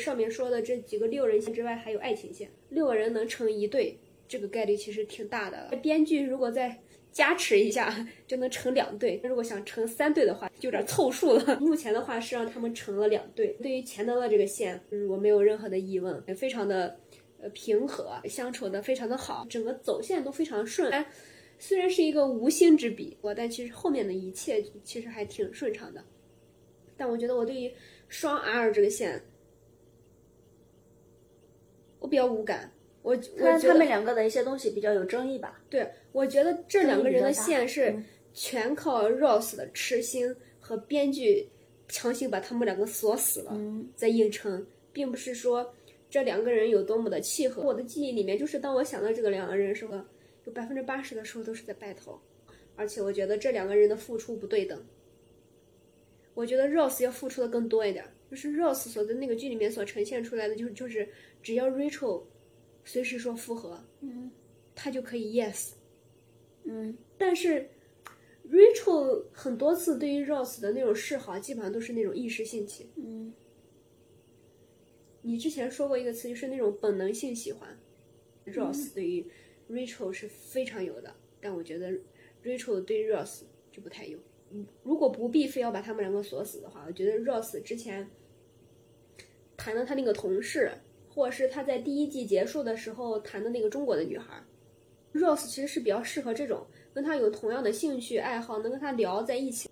[0.00, 2.50] 上面说的这几个六人线之外，还有爱情线。
[2.70, 3.96] 六个人能成一对，
[4.26, 5.68] 这个概率其实挺大的。
[5.82, 6.80] 编剧如果再
[7.12, 9.20] 加持一下，就能成两对。
[9.22, 11.58] 如果想成三对的话，就有点凑数了。
[11.60, 13.48] 目前的话是让他们成了两对。
[13.62, 16.98] 对于钱德勒这个线，嗯，我没有任何的疑问，也非常的
[17.40, 20.90] 呃平和，相处的非常的好，整个走线都非常顺。
[20.90, 21.06] 哎
[21.62, 26.02] 虽然是一个无心之笔，我但其实后面的一切其实还挺顺畅的。
[26.96, 27.70] 但我觉得我对于
[28.08, 29.22] 双 R 这个线，
[32.10, 32.70] 比较无感。
[33.02, 35.58] 我我觉得他们两个的一些东西比较有争议吧。
[35.70, 38.04] 对，我觉得这两个人的线是嗯
[38.34, 41.48] 全靠 Rose 的痴心和编剧
[41.88, 45.74] 强行把他们两个锁死了，嗯在硬撑，并不是说
[46.10, 47.62] 这两个人有多么的契合。
[47.62, 49.98] 我的记忆里面，就是当我想到这个两个人的时候，
[50.44, 52.18] 有百分之八十的时候都是在 battle，，
[52.76, 54.78] 而且我觉得这两个人的付出不对等。
[56.34, 61.08] 我觉得 Rose 要付出的更多一点儿，就是 Rose 所在那个剧里面所呈现出来的，就是就是
[61.42, 62.22] 只要 Rachel
[62.84, 64.30] 随时说复合，嗯
[64.74, 65.72] 他就可以 yes。
[66.64, 67.68] 嗯但是
[68.48, 72.88] Rachel 很多次对于 Rose 的那种示好，基本上都是那种一时兴起。
[72.96, 73.32] 嗯
[75.22, 77.78] 你之前说过一个词，就是那种本能性喜欢。
[78.46, 79.26] Rose 对于
[79.68, 81.92] Rachel 是非常有的，但我觉得
[82.42, 84.18] Rachel 对 Rose 就不太有。
[84.50, 88.08] 嗯，如果不必非要把他们两个锁死的话，我觉得 Rose 之前
[89.62, 90.72] 谈的他那个同事，
[91.14, 94.42] 或者是他在第一季结束的时候谈的那个中国的女孩
[95.12, 99.68] ，Rose 其实是比较适合这种跟他有同样的兴趣爱好，能跟他聊在一起，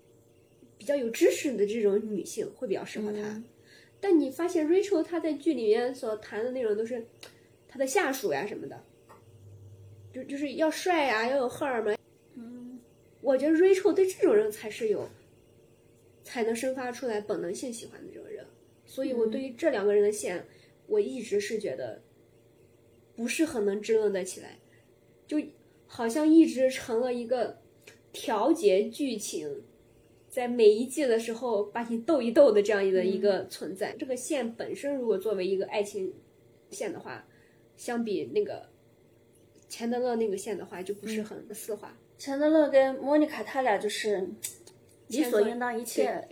[0.77, 3.17] 比较有知识的这种女性会比较适合他。
[3.29, 3.43] 嗯
[4.01, 7.05] 但你发现 Rachel 她在剧里面所谈的内容都是
[7.67, 8.81] 她的下属呀什么的，
[10.13, 11.97] 就就是要帅呀，要有荷尔蒙。
[12.35, 12.79] 嗯
[13.19, 15.09] 我觉得 Rachel 对这种人才是有，
[16.23, 18.28] 才能生发出来本能性喜欢的这种人。
[18.99, 20.45] 所以我对于这两个人的线，
[20.85, 22.01] 我一直是觉得
[23.15, 24.59] 不是很能支棱得起来，
[25.25, 25.37] 就
[25.87, 27.61] 好像一直成了一个
[28.11, 29.63] 调节剧情。
[30.27, 36.13] 在每一季的时候把你逗一逗的这样一个一个存在，这个线本身如果作为一个爱情
[36.69, 37.25] 线的话，
[37.77, 38.67] 相比那个
[39.69, 41.97] 钱德勒那个线的话，就不是很丝滑。
[42.17, 44.29] 钱德勒跟莫妮卡他俩就是
[45.07, 46.27] 理所应当，一切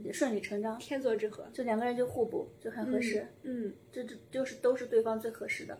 [0.00, 3.26] 对顺理成章，天作之合，就两个人就互补，就很合适。
[3.42, 5.78] 嗯，这这就是都是对方最合适的，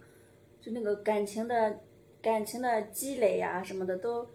[0.60, 1.80] 就那个感情的
[2.20, 4.28] 感情的积累呀、什么的都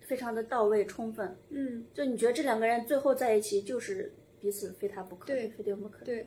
[0.00, 1.36] 非常的到位充分。
[1.48, 6.26] 嗯，就你觉得这两个人最后在一起就是彼此非他不可，对非对方不可，对，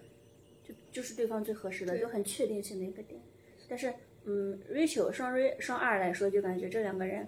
[0.64, 3.22] 就就是对方最合适的，对就很确定性的一个点。
[3.70, 3.94] 但是，
[4.26, 7.26] 嗯，Rachel 双 Ra 双二来说，就感觉这两个人，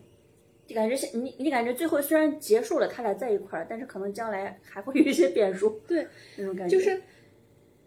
[0.65, 6.07] 就感觉是你你感觉最后虽然结束了他俩在一块儿，但是可能将来还会有一些变数，对，
[6.37, 6.77] 那种感觉。
[6.77, 7.01] 就是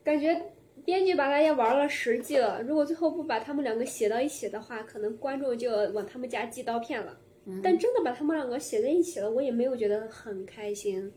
[0.05, 0.41] 感觉
[0.85, 7.19] 编剧把大家玩了十季了，如果最后不把他们两个写到一起的话，可能观众就要往他们家寄刀片了。
[7.63, 11.13] 但真的把他们两个写在一起了，我也没有觉得很开心。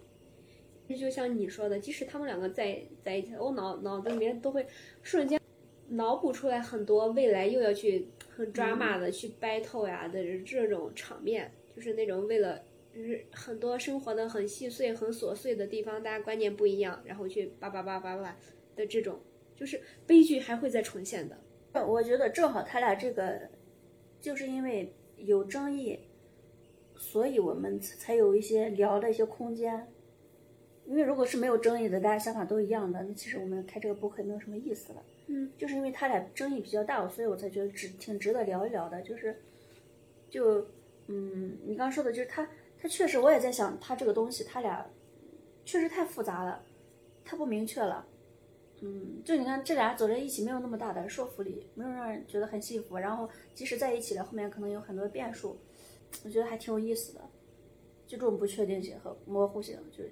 [0.88, 4.66] 就像你说的，即使他们两个在在一起，我脑脑子里面都会
[5.02, 5.40] 瞬间
[5.90, 8.08] 脑补出来很多未来又要去
[8.40, 12.64] 很 drama 的去 battle 呀的这种场面，就是那种为了
[12.96, 18.38] 就是很多生活的很细碎、很琐碎的地方，大家观念不一样，然后去叭叭叭叭叭
[18.78, 19.20] 的这种，
[19.58, 21.38] 就是悲剧还会再重现的。
[21.86, 23.42] 我觉得正好他俩这个，
[24.22, 26.00] 就是因为有争议，
[26.96, 29.86] 所以我们才有一些聊的一些空间。
[30.86, 35.04] 因为如果是没有争议的，大家想法都一样的，那其实我们开这个播客也没有什么意思了。
[35.32, 39.00] 嗯，就是因为他俩争议比较大，所以我才觉得值挺值得聊一聊的。
[39.04, 39.40] 就是，
[40.28, 40.66] 就
[41.06, 42.50] 嗯，你刚刚说的，就是他
[42.80, 44.86] 他确实，我也在想，他这个东西，他俩
[45.64, 46.64] 确实太复杂了，
[47.24, 48.08] 太不明确了。
[48.82, 52.98] 嗯，就你看这俩走在一起没有那么大的说服力，没有让人觉得很幸福。
[52.98, 55.58] 然后即使在一起了，后面可能有很多变数，
[56.24, 57.22] 我觉得还挺有意思的。
[58.08, 60.04] 就这种不确定性和模糊性，就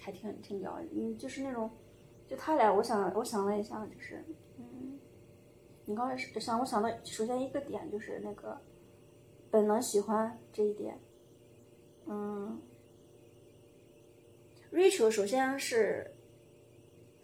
[0.00, 0.80] 还挺挺聊。
[0.92, 1.70] 嗯，就是那种，
[2.26, 4.24] 就他俩，我想我想了一下，就是，
[5.88, 8.60] 你刚才是想我想到，首先一个点就是那个
[9.50, 11.00] 本能喜欢这一点，
[12.06, 12.60] 嗯
[14.70, 16.12] ，Rachel 首先是。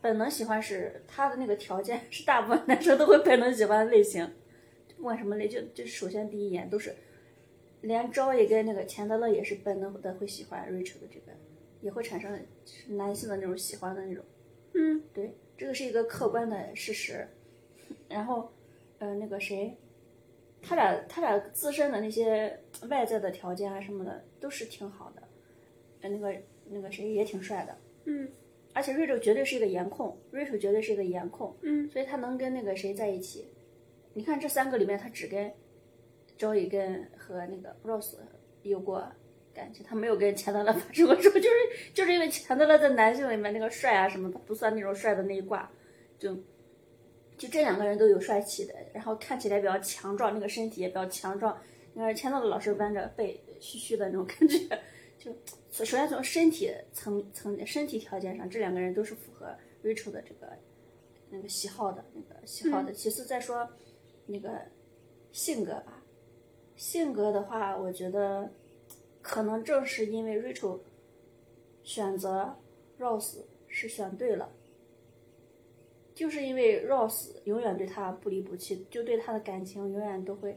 [0.00, 4.34] 本能喜欢是他的那个条件是大部分男生都会本能喜欢的类型，
[4.98, 6.94] 不管什么类，就就首先第一眼都是，
[7.80, 11.32] 连招也跟那个钱德勒也是本能的会喜欢 Rachel 的这个，
[11.80, 12.38] 也会产生
[12.88, 14.22] 男性的那种喜欢的那种，
[14.74, 17.26] 嗯，对，这个是一个客观的事实。
[18.10, 18.52] 然后，
[19.04, 19.76] 呃，那个谁，
[20.62, 22.58] 他俩他俩自身的那些
[22.88, 25.22] 外在的条件啊什么的都是挺好的，
[26.00, 26.34] 呃，那个
[26.70, 27.76] 那个谁也挺帅的，
[28.06, 28.26] 嗯。
[28.72, 33.46] 而且 Rachel 绝对是一个颜控，Rachel 绝对是一个颜控，嗯，所以他能跟那个谁在一起。
[34.14, 35.52] 你看这三个里面，他只跟
[36.38, 38.16] Joey 跟和那个 Rose
[38.62, 39.06] 有过
[39.52, 45.70] 感情，他没有跟钱德勒发生过什么，就是就是因为钱德勒在男性里面那个帅啊什么的，不算那种帅的那一挂，
[46.18, 46.36] 就
[47.36, 51.56] 就这两个人都有帅气的，然后看起来比较强壮，那个身体也比较强壮。
[51.94, 54.58] 那个签到的老师弯着背，虚虚的那种感觉，
[55.18, 55.32] 就。
[55.72, 59.52] 首先从身体层 层身体条件上，这两个人都是符合
[59.82, 60.52] Rachel 的这个
[61.30, 62.92] 那个喜好的那个喜好的。
[62.92, 63.68] 其次再说
[64.26, 64.50] 那个
[65.32, 66.00] 性格吧，
[66.76, 68.48] 性格的话，我觉得
[69.20, 70.78] 可能正是因为 Rachel
[71.82, 72.56] 选择
[73.00, 74.52] Rose 是选对了，
[76.14, 80.56] 就是因为 Rose 永远对他不离不弃，就对他的感情永远都会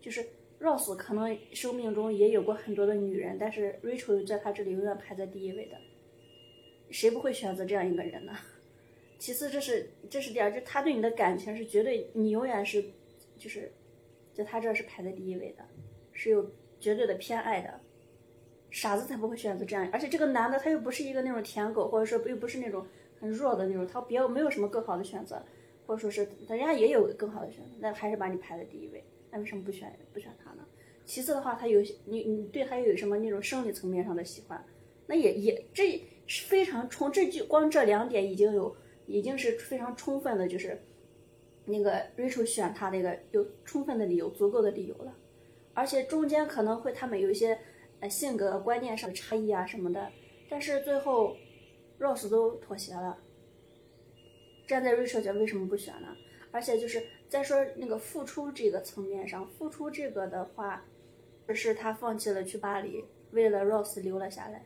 [0.00, 0.24] 就是。
[0.62, 5.76] Rose 可能生命中也有过很多的女人，但是 Rachel 在他这里永远排在第一位的。
[6.88, 8.32] 谁不会选择这样一个人呢？
[9.18, 12.80] 其次，这是这是第二，就他对你的感情是绝对，你永远是
[13.36, 13.72] 就是，
[14.32, 15.64] 在他这是排在第一位的，
[16.12, 16.48] 是有
[16.78, 17.80] 绝对的偏爱的。
[18.70, 22.86] 傻子才不会选择这样，而且这个男的他又不是一个那种舔狗，或者说又不是那种
[23.22, 25.40] 很弱的那种，他别没有什么更好的选择，
[25.86, 30.66] 或者说是人家也有更好的选择，那还是把你排在第一位，那为什么不选不选他呢？
[31.04, 34.64] 其次的话，他有你你对他有什么那种生理层面上的喜欢，
[35.06, 38.74] 那也也这是非常充，这就光这两点已经有
[39.06, 40.82] 已经是非常充分的，就是
[41.66, 45.14] 那个 Rachel 选他那个有充分的理由，足够的理由了，
[45.74, 47.56] 而且中间可能会他们有一些
[48.00, 50.10] 呃性格观念上的差异啊什么的，
[50.48, 51.36] 但是最后
[52.02, 53.16] Rose 都妥协了。
[54.66, 56.16] 站在 Rachel 角为什么不选呢？
[56.50, 60.84] 而且就是再说那个付出这个层面上，付出这个的话，
[61.54, 64.64] 是他放弃了去巴黎，为了 Rose 留了下来。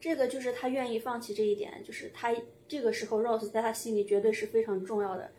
[0.00, 2.34] 这个就是他愿意放弃这一点，就是他
[2.66, 5.30] 这个时候 Rose 在他心里绝对是非常重要的，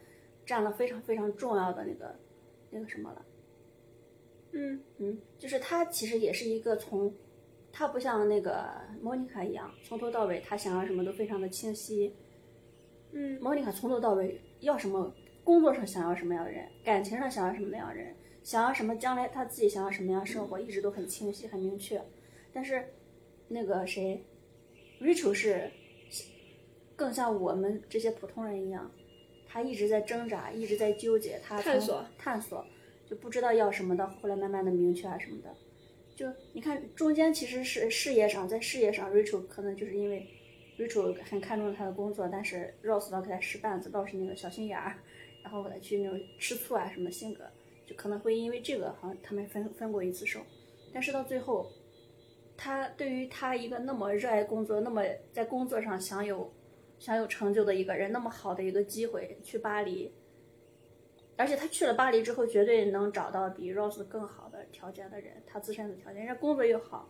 [0.45, 2.15] 占了非常非常重要的那个
[2.69, 3.25] 那个什么了。
[4.53, 7.13] 嗯嗯，就是他其实也是一个从，
[7.71, 8.69] 他不像那个
[9.01, 12.15] 莫妮卡一样，从头到尾他想要什么都非常的清晰。
[13.11, 15.13] 嗯莫妮卡从头到尾要什么，
[15.43, 22.01] 工作上想要什么样的人，感情上想要什么样的人，想要什么，将来他自己想要什么样的生活，一直都很清晰很明确。
[22.51, 22.88] 但是
[23.47, 24.23] 那个谁
[25.01, 25.69] ，Rachel 是
[26.95, 28.91] 更像我们这些普通人一样，
[29.47, 32.65] 他一直在挣扎，一直在纠结，他从探索探索，
[33.15, 35.56] 不知道要什么的，后来慢慢的明确啊什么的。
[36.15, 40.27] 就你看中间其实是事业上，在事业上，Rachel 可能就是因为
[40.77, 44.99] Rachel 很看重他的工作，但是 Rose 老给他使绊子，倒是那个小心眼儿，
[45.44, 47.44] 然后给他去那种吃醋啊什么性格，
[47.88, 50.40] 就可能会因为这个好像他们分分过一次手，
[50.94, 51.68] 但是到最后，
[52.56, 56.53] 他对于他一个那么热爱工作，那么在工作上享有
[56.99, 60.14] 享有成就的一个人，那么好的一个机会去巴黎，
[61.35, 67.10] 而且他去了巴黎之后，绝对能找到比 Rose 更好的条件的人，他自身的条件，人家工作又好，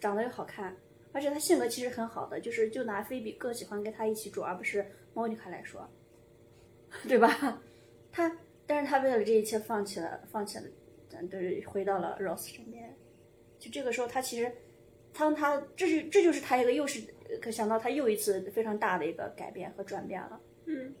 [0.00, 0.76] 长得又好看，
[1.12, 5.88] 而且他性格其实很好的，就是就拿菲比更喜欢跟他一起住，而不是莫妮卡来说，
[7.06, 7.60] 对吧？
[8.10, 10.64] 他，但是他为了这一切放弃了，放弃了，
[11.12, 12.94] 嗯，对，回到了 Rose 身边。
[13.58, 14.50] 就这个时候，他其实，
[15.12, 17.02] 当他这是这就是他一个又是
[17.42, 20.40] 可想到他又一次非常大的一个改变和转变了。
[20.66, 20.94] 嗯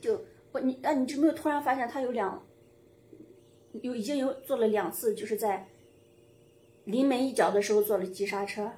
[0.00, 0.22] 就
[0.52, 2.44] 我你啊，你有没有突然发现他有两
[3.82, 5.68] 有已经有做了两次，就是在
[6.84, 8.72] 临门一脚的时候做了急刹车，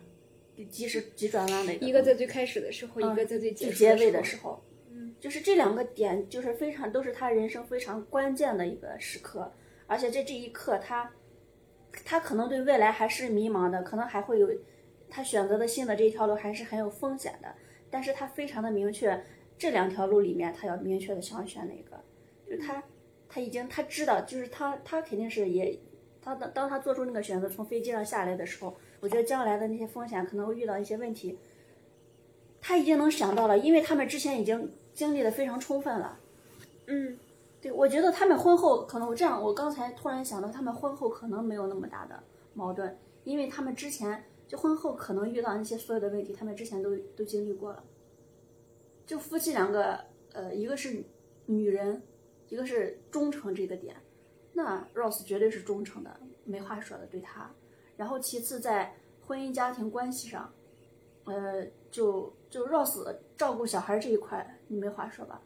[0.68, 9.52] 急时急转弯的一个一个在最开始的时候，一个在最最结结尾的的时候，嗯，就是这两个点，就是非常都是他人生非常关键的一个时刻，
[9.86, 11.12] 而且在这一刻他，
[12.04, 14.50] 他可能对未来还是迷茫的，可能还会有
[15.08, 17.54] 他选择的新的这一条路还是很有风险的，
[17.88, 19.24] 但是他非常的明确，
[19.60, 22.02] 这两条路里面他要明确的想选哪个，
[22.46, 22.82] 就是他
[23.28, 25.78] 他已经他知道，就是他他肯定是也。
[26.22, 31.38] 他当当他做出那个选择，从飞机上下来的时候，我觉得将来的那些风险可能会遇到一些问题，
[32.60, 36.18] 他已经能想到了，因为他们之前已经经历的非常充分了。
[36.88, 37.18] 嗯
[37.62, 42.22] 对，我觉得他们婚后可能我这样，我刚才突然想到，他们婚后可能没有那么大的
[42.52, 47.82] 矛盾，因为他们之前就婚后可能遇到那些所有的问题，他们之前都都经历过了。
[49.10, 50.04] 就夫妻两个，
[50.34, 51.02] 呃，一个是
[51.46, 52.00] 女人，
[52.48, 53.96] 一个是忠诚这个点，
[54.52, 57.50] 那 Rose 绝对是忠诚的，没话说的对他。
[57.96, 58.94] 然后其次在
[59.26, 60.54] 婚姻家庭关系上，
[61.24, 65.42] 呃，就就 Rose 照顾小孩这一块，你没话说吧？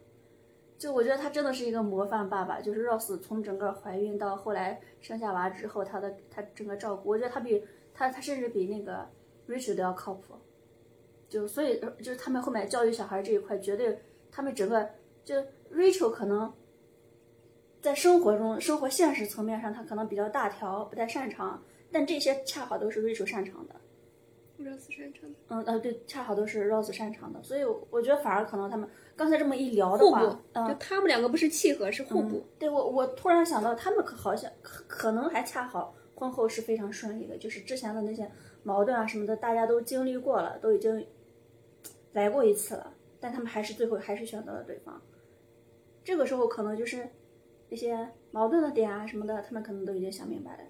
[0.77, 7.63] 就我觉得他真的是一个模范爸爸，就是 Rose 从整个怀孕到后来生下娃之后，他的他整个照顾，我觉得他比
[7.95, 9.09] 他他甚至比那个
[9.47, 10.35] Rachel 都要靠谱。
[11.35, 13.99] 就所以就是他们后面教育小孩这一块，绝对
[14.31, 14.87] 他们整个
[15.25, 15.35] 就
[15.69, 16.53] Rachel 可能
[17.81, 23.75] 在生活中生活现实层面上，他可能比较大条，不太擅长，但这些恰好都是 Rachel 擅长的。
[24.57, 32.45] ，Rose 擅长的嗯呃对，恰好都是 Rose 擅长的，所以我觉得反而可能他们刚才这么一聊的话，，嗯，就他们两个不是契合，是互补。
[32.57, 38.31] 对我，我突然想到，他们可好像可可能还恰好婚后是非常顺利的，就是之前的那些
[38.63, 41.05] 矛盾啊什么的，大家都经历过了，都已经
[42.15, 45.01] 来过一次了，但他们还是最后还是选择了对方。
[46.01, 47.07] 这个时候可能就是
[47.69, 50.63] 那些矛盾的点啊什么的，他们可能都已经想明白了。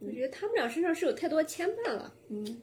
[0.00, 2.14] 我觉得他们俩身上是有太多牵绊了。
[2.28, 2.60] 嗯，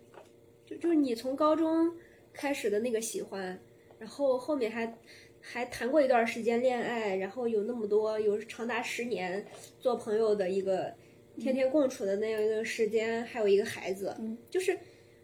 [0.66, 1.92] 就就是你从高中
[2.32, 3.60] 开始的那个喜欢，
[3.98, 4.96] 然后后面还
[5.42, 9.44] 还谈过一段时间恋爱，然后有那么多有长达十年
[9.80, 10.94] 做朋友的一个
[11.40, 14.78] 天天共处的那样一个时间，还有一个孩子，嗯就是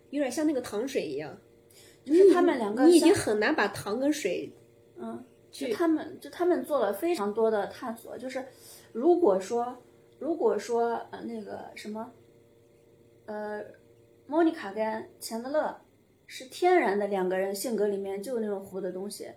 [0.10, 1.38] 有点像那个糖水一样，
[2.04, 4.52] 就是他们两个你已经很难把糖跟水
[4.98, 8.46] 嗯，就他们就他们做了非常多的探索，就是
[8.92, 9.78] 如果说
[10.20, 12.12] 如果说呃那个什么，
[13.26, 13.64] 呃，
[14.28, 15.82] 莫妮卡跟钱德勒
[16.28, 19.32] 是天然的两个人性格里面就有那种糊的东西，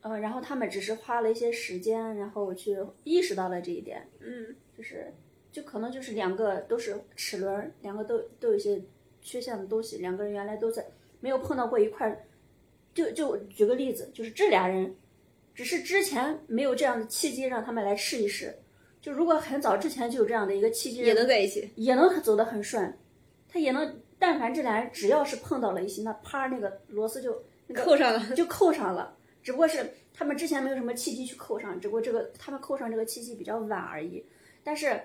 [0.00, 4.54] 呃，然后他们只是花了一些时间，然后去意识到了这一点，嗯。
[4.76, 5.10] 就是
[5.50, 8.78] 就可能就是两个都是齿轮，两个都都有一些
[9.22, 10.86] 缺陷的东西，两个人原来都在
[11.20, 12.24] 没有碰到过一块儿。
[12.94, 14.96] 就就举个例子，就是这俩人，
[15.54, 18.56] 只是之前没有这样的契机让他们来试一试。
[19.02, 21.70] 就如果很早之前就有这样的一个契机，也能在一起。
[21.76, 22.96] 也能走得很顺，
[23.48, 29.14] 他也能，但凡这俩人只要是碰到了一起，那啪那个螺丝就那个扣上了就扣上了。
[29.42, 34.24] 只不过是他们之前没有什么契机去扣上，只不过这个他们扣上这个契机比较晚而已。
[34.64, 34.98] 但是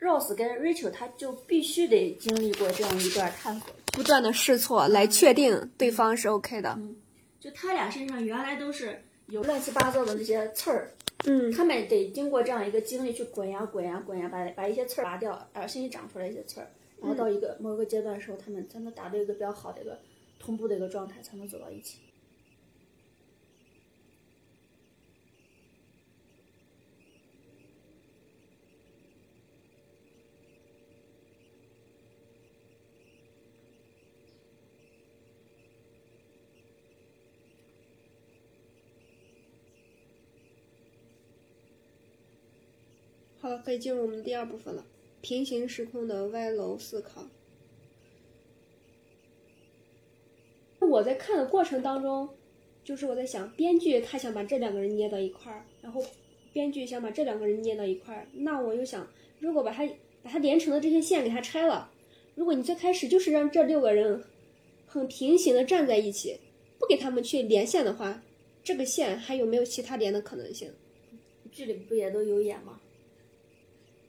[0.00, 6.74] Rose 跟 Rachel 他就必须得经历过这样一段探索，不断的试错来确定对方是 OK 的。
[6.76, 6.96] 嗯
[7.40, 10.90] 就他俩身上原来都是有乱七八糟的那些刺儿，
[11.26, 16.66] 嗯，他们得经过这样一个经历去滚呀滚呀滚呀，把把一些刺儿拔掉，然后新长出来一些刺儿，
[17.02, 19.98] 然后到一个某个阶段的时候，他们才能达到一个比较好的一个
[20.38, 21.98] 同步的一个状态，才能走到一起。
[43.44, 44.86] 好了，可以进入我们第二部分了，
[45.20, 47.28] 平行时空的歪楼思考。
[50.80, 52.26] 我在看的过程当中，
[52.82, 56.02] 就是我在想，编剧他想把这两个人捏到一块儿，然后
[56.54, 59.06] 编剧想把这两个人捏到一块儿，那我又想，
[59.40, 59.86] 如果把它
[60.22, 61.92] 把它连成的这些线给它拆了，
[62.34, 64.24] 如果你最开始就是让这六个人
[64.86, 66.40] 很平行的站在一起，
[66.78, 68.22] 不给他们去连线的话，
[68.62, 70.72] 这个线还有没有其他连的可能性？
[71.52, 72.80] 剧里不也都有演吗？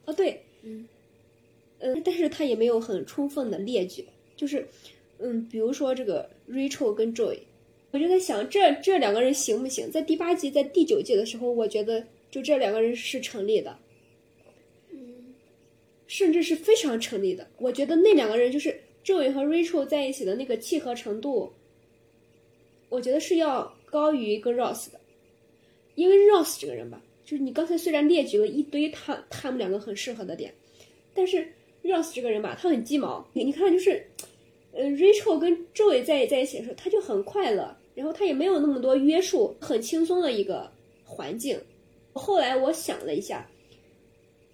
[0.06, 0.88] 哦，对，嗯，
[1.80, 4.06] 呃，但是他也没有很充分的列举，
[4.36, 4.68] 就是，
[5.20, 7.40] 嗯，比如说这个 Rachel 跟 Joy，
[7.92, 9.90] 我就在想，这这两个人行不行？
[9.90, 13.78] 在第八季、在第九季的时候，我觉得就这两个人是成立的，
[14.92, 15.34] 嗯，
[16.08, 17.48] 甚至是非常成立的。
[17.58, 21.52] 我觉得那两个人就是 Joy 和 Rachel 在一起的那个契合程度，
[22.90, 25.00] 我觉得是要高于一个 Ross 的，
[25.96, 30.54] 因为 Ross 这个人吧，就是你刚才虽然列举了一堆他他们两个很适合的点，
[31.14, 31.46] 但是
[31.84, 33.28] Ross 这个人吧，他很鸡毛。
[33.34, 34.06] 你你看，就是，
[34.72, 40.72] 呃，Rachel 跟 Joey 在在一起的时候，他就很快乐，然后他也没有那么多约束，很轻松的一个
[41.04, 41.60] 环境。
[42.14, 43.50] 后来我想了一下，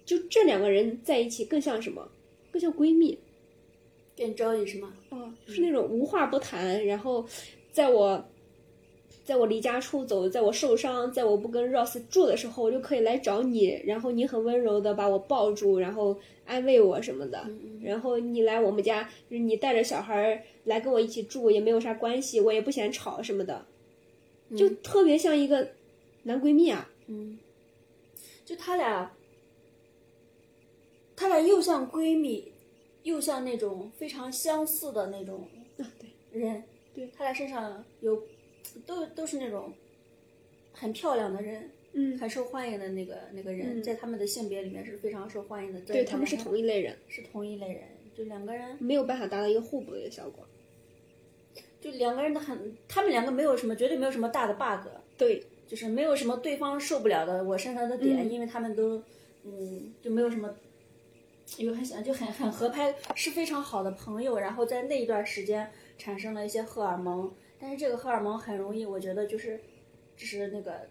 [0.04, 2.10] 就这两个人在一起更像什么？
[2.50, 3.18] 更像闺蜜。
[4.16, 4.94] 跟 Joey 是吗？
[5.10, 7.26] 哦，是那种无话不谈，然后
[7.70, 8.22] 在我，
[9.24, 17.48] 在我离家出走，在我受伤，在我不跟 Ross 住的时候，我就可以来找你，然后你很温柔的把我抱住，然后安慰我什么的。
[17.82, 23.64] 然后你来我们家，你带着小孩儿来跟我一起住，也没有啥关系，我也不嫌吵什么的，
[24.56, 25.68] 就特别像一个
[26.24, 26.90] 男闺蜜啊。
[27.06, 27.38] 嗯，
[28.44, 29.14] 就他俩，
[31.14, 32.52] 他俩又像闺蜜，
[33.04, 35.46] 又像那种非常相似的那种
[35.78, 36.64] 啊，对，人。
[36.94, 38.22] 对他俩身上有，
[38.80, 39.72] 都都是那种
[40.72, 45.80] 很漂亮的人，嗯，很受欢迎的那个那个人，嗯在他们的性别里面是非常受欢迎的。
[45.80, 47.82] 对他们是同一一类人，是同一类人，
[48.16, 50.46] 就两个人，没有办法达到一个互补的一个效果。
[51.80, 54.88] 就两个人的很，他们两个没有什么，绝对没有什么大的 bug。
[55.18, 59.02] 对，就是没有什么对方受不了的我身上的点，嗯因为他们都，
[59.44, 60.54] 嗯，就没有什么，
[61.58, 64.38] 有很想就很很合拍，是非常好的朋友。
[64.38, 65.68] 然后在那一段时间
[65.98, 67.32] 产生了一些荷尔蒙，
[67.62, 69.60] 但是这个荷尔蒙很容易，我觉得就是，
[70.16, 70.88] 只是那个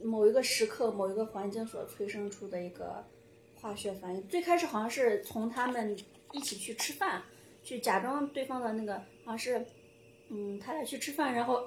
[0.00, 3.04] 某一个时刻、某一个环境所催生出的一个
[3.60, 4.28] 化学反应。
[4.28, 5.96] 最开始好像是从他们
[6.30, 7.20] 一起去吃饭，
[7.64, 8.94] 去假装对方的那个
[9.24, 9.66] 好像是，
[10.28, 11.66] 嗯，他俩去吃饭，然后。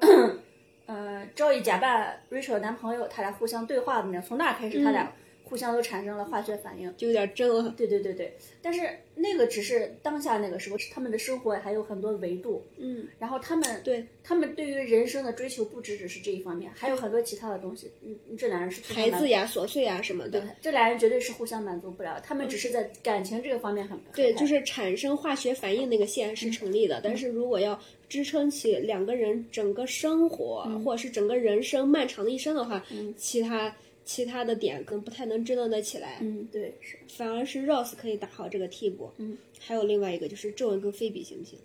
[0.86, 5.14] 呃，赵毅假扮 Rachel 的男朋友，他俩互相对话的那，从那开始，他俩
[5.50, 6.94] 互相都产生了化学反应。
[6.96, 7.74] 就有点真了。
[7.76, 12.64] 对对对对，但是那个只是当下那个时候，他们的生活还有很多维度。
[12.78, 17.92] 嗯，然后他们对他们对于人生的追求不只只是这一方面，还有很多其他的东西。
[18.02, 32.84] 嗯，这俩人是孩子呀、琐碎呀什么的。，这俩人绝对是互相满足不了，他们只是在感情这个方面很对，就是产生化学反应那个线是成立的，但是如果要支撑起两个人整个生活、或者是整个人生漫长的一生的话，
[33.16, 33.76] 其他
[34.10, 39.12] 其他的点可能不太能支棱得起来，嗯，对，是，反而是 Rose 可以打好这个替补。
[39.18, 41.60] 嗯，还有另外一个就是周文跟菲比行不行？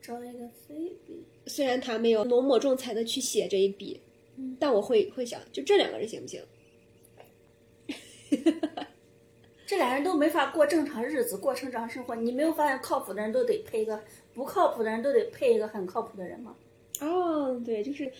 [0.00, 4.00] 找一个菲比，虽然他没有浓墨重彩的去写这一笔，
[4.38, 6.42] 嗯但我会会想，就这两个人行不行？
[9.66, 12.16] 这俩人都没法过正常日子，过正常生活。
[12.16, 14.02] 你没有发现靠谱的人都得配一个，
[14.32, 16.56] 不靠谱的人都得配一个很靠谱的人吗？
[17.02, 18.10] 哦，对，就是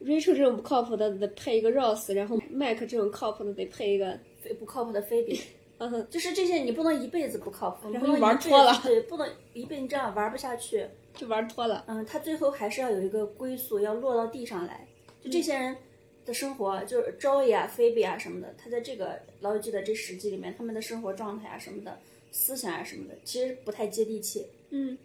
[0.00, 5.40] Rachel 这种不靠谱的得配一个 Ross，然后 Mike 这种靠谱的得配一个，非不靠谱的菲比，
[5.78, 10.86] 嗯哼，就是这些你不能一辈子不靠谱，然后就玩脱了对，不能一辈子这样玩不下去。
[11.12, 11.84] 就玩脱了。
[11.88, 14.86] 嗯，他最后还是要有一个归宿，要落到地上来。
[15.20, 15.76] 就这些人
[16.24, 21.98] 的生活，就是 Joey 啊、菲比啊什么的，他在这个老友记的这十集里面，他们的生活状态啊什么的，
[22.30, 24.46] 思想啊什么的，其实不太接地气。
[24.70, 24.96] 嗯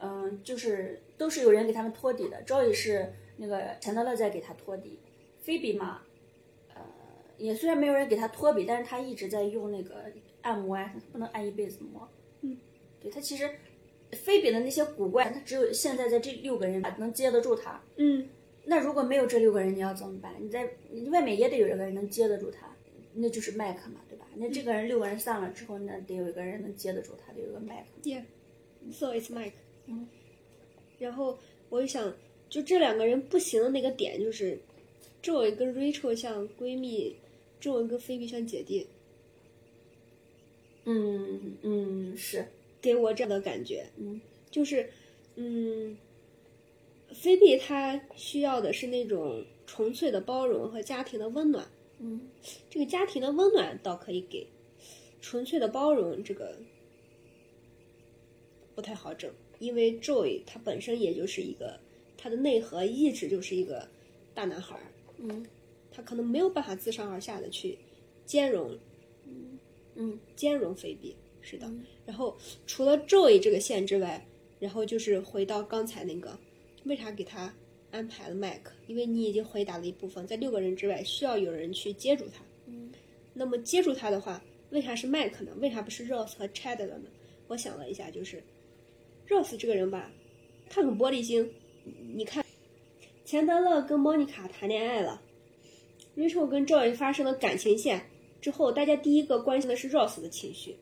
[0.00, 2.42] 嗯，就是都是有人给他们托底的。
[2.44, 4.98] Joey 是那个钱德勒在给他托底，
[5.40, 6.02] 菲比嘛，
[6.74, 6.82] 呃，
[7.38, 10.04] 也虽然没有人给他托底，但是他一直在用那个
[10.42, 12.08] 按摩啊，他不能按一辈子摩。
[12.40, 12.56] 嗯，
[13.00, 13.50] 对他其实
[14.12, 17.82] 菲比的那些古怪，他只有现在在这六个人能接得住他。
[17.96, 18.28] 嗯，
[18.64, 20.34] 那如果没有这六个人，你要怎么办？
[20.38, 22.74] 你在你外面也得有一个人能接得住他，
[23.14, 24.26] 那就是麦克嘛，对吧？
[24.36, 27.86] 那这个人六个人散了之后，那得有一个人能接得住他，得有个麦克。
[28.02, 29.52] Yeah，so it's Mike。
[29.86, 30.06] 嗯，
[30.98, 31.38] 然后
[31.68, 32.12] 我就想，
[32.48, 34.58] 就这两个人不行的那个点就是
[35.22, 37.16] ，Joey 跟 Rachel 像闺蜜
[37.60, 38.86] ，Joey 跟菲比像姐弟，
[40.84, 42.46] 嗯嗯，是，
[42.80, 43.86] 给我这样的感觉。
[43.96, 44.20] 嗯，
[44.50, 44.88] 就是，
[45.34, 45.96] 嗯，
[47.12, 51.66] 菲比她需要的是那种纯粹的包容和家庭的温暖。
[51.98, 52.20] 嗯
[52.68, 54.46] 这个家庭的温暖倒可以给，
[55.22, 56.56] 纯粹的包容这个
[58.74, 61.80] 不太好整，因为 Joy 他本身也就是一个
[62.26, 63.88] 他的内核一直就是一个
[64.34, 64.82] 大男孩儿，
[65.18, 65.46] 嗯
[65.92, 67.78] 他可能没有办法自上而下的去
[68.24, 68.76] 兼容
[69.94, 71.70] 嗯兼容菲比，是的。
[72.04, 72.36] 然后
[72.66, 74.26] 除了 Joy 这个线之外，
[74.58, 76.36] 然后就是回到刚才那个，
[76.82, 77.54] 为啥给他
[77.92, 78.72] 安排了麦克？
[78.88, 82.42] 因为你已经回答了一部分，在六个人之外需要有人去接住他。
[82.66, 82.90] 嗯
[83.34, 85.52] 那么接住他的话，为啥是麦克呢？
[85.60, 87.08] 为啥不是 Rose 和 Chad 了呢？
[87.46, 88.42] 我想了一下，就是
[89.28, 90.10] Rose 这个人吧，
[90.68, 91.48] 他很玻璃心。
[92.14, 92.44] 你看，
[93.24, 95.22] 钱德勒跟莫妮卡谈恋爱了
[96.16, 98.02] ，Rachel 跟 Joy 发生了感情线
[98.40, 100.76] 之后，大家第一个关心的是 Rose 的情绪。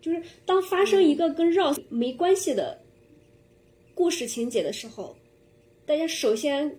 [0.00, 2.80] 就是当发生一个跟 Rose 没关系的
[3.94, 5.16] 故事情节的时候，
[5.84, 6.76] 大家首先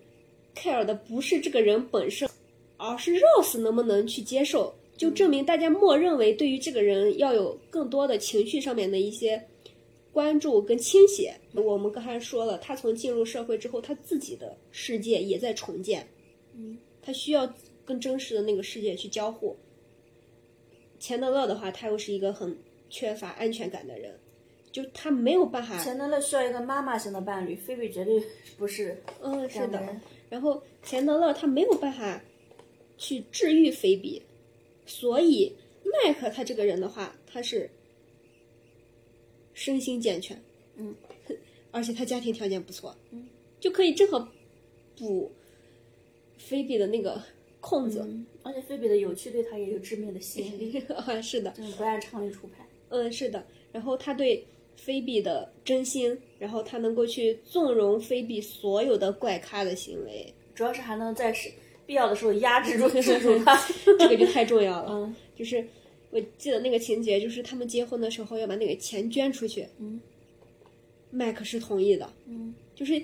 [0.54, 2.30] care 的不是这个人本身，
[2.76, 9.42] 而是 Rose 能不能去接受，就证明大家默认为对于这个人要有更多的情绪上面的一些
[10.18, 11.32] 关注跟倾斜。
[11.54, 16.08] 我们刚才说了，他从进入社会之后，他自己的世界也在重建，
[16.56, 17.48] 嗯他需要
[17.86, 19.56] 跟真实的那个世界去交互。
[20.98, 22.58] 钱德勒的话，他又是一个很
[22.90, 24.20] 缺乏安全感的人，
[24.72, 28.20] 就他没有办法，钱德勒需要一个妈妈型的伴侣，菲比绝对
[28.58, 29.80] 不是嗯，是的。
[30.30, 32.20] 然后钱德勒他没有办法
[32.98, 34.20] 去治愈菲比，
[34.88, 37.70] 所以麦克他这个人的话，他是
[39.58, 40.40] 身心健全，
[40.76, 40.94] 嗯，
[41.72, 43.26] 而且他家庭条件不错，嗯，
[43.60, 44.32] 就可以正好
[44.96, 45.32] 补
[46.38, 47.20] 菲比的那个
[47.60, 48.02] 空子。
[48.08, 52.64] 嗯，而且菲比的有趣对他也有致命的吸引力， 啊，是的，不按常理出牌。
[52.90, 53.44] 嗯，是的。
[53.72, 61.50] 然后他对菲比的真心，然后他能够去纵容菲比所有的怪咖的行为，主要是还能在是
[61.88, 63.60] 必要的时候压制住、 制住他。
[63.98, 64.92] 这个就太重要了。
[64.92, 65.64] 嗯就是
[66.10, 70.00] 我记得那个情节，就是他们结婚的时候要把那个钱捐出去，嗯。
[71.10, 72.54] 麦克是同意的，嗯。
[72.76, 73.02] 就是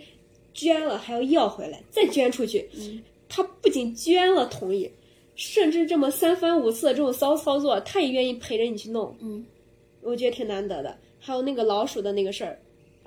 [0.54, 2.70] 捐了还要要回来，再捐出去。
[2.76, 3.02] 嗯。
[3.28, 4.90] 他不仅捐了同意，
[5.36, 9.44] 甚至这么三番五次的这种骚操作，他也愿意陪着你去弄，嗯，
[10.02, 10.96] 我觉得挺难得的。
[11.20, 12.60] 还有那个老鼠的那个事儿，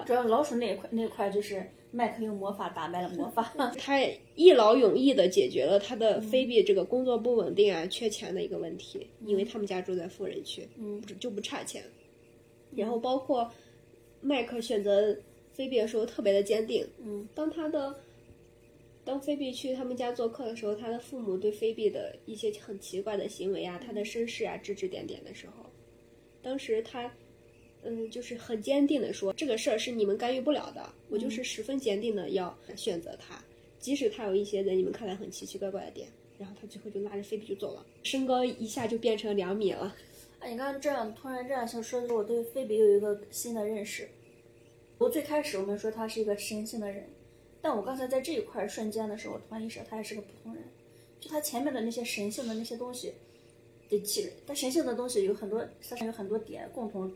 [0.04, 1.64] 主要老鼠那一块那块就是
[1.96, 3.50] 麦克用魔法打败了魔法。
[3.78, 3.98] 他
[4.34, 11.82] 一劳永逸的解决了他的菲比这个工作不稳定啊、缺钱的一个问题，因为他们家住在富人区，嗯不就不差钱。
[12.74, 13.50] 然后包括
[14.20, 15.16] 麦克选择
[15.54, 17.94] 菲比的时候特别的坚定，嗯当他的
[19.02, 25.64] 当菲比去他们家做客的时候，他的父母对菲比的一些很奇怪的行为啊、他的身世啊指指点点的时候，
[26.42, 27.10] 当时他。
[27.86, 30.92] 嗯，就是很坚定的说，这个事儿是你们干预不了的。
[31.08, 33.42] 我就是十分坚定的要选择他，
[33.78, 36.08] 即使他有一些在你们看来很奇奇怪怪的点。
[36.38, 39.96] 然后他最后就拉着菲比就走了，身高一下就变成两米了。
[40.40, 44.08] 哎，你刚刚这样突然这样想说，我对菲比有一个新的认识。
[44.98, 47.08] 我最开始我们说他是一个神性的人，
[47.62, 50.64] 但我刚才在这一块儿瞬间的时候，我突然意识到他也是个普通人，
[51.20, 53.14] 就他前面的那些神性的那些东西
[53.88, 57.10] 的气，他神性的东西有很多，他有很多点共同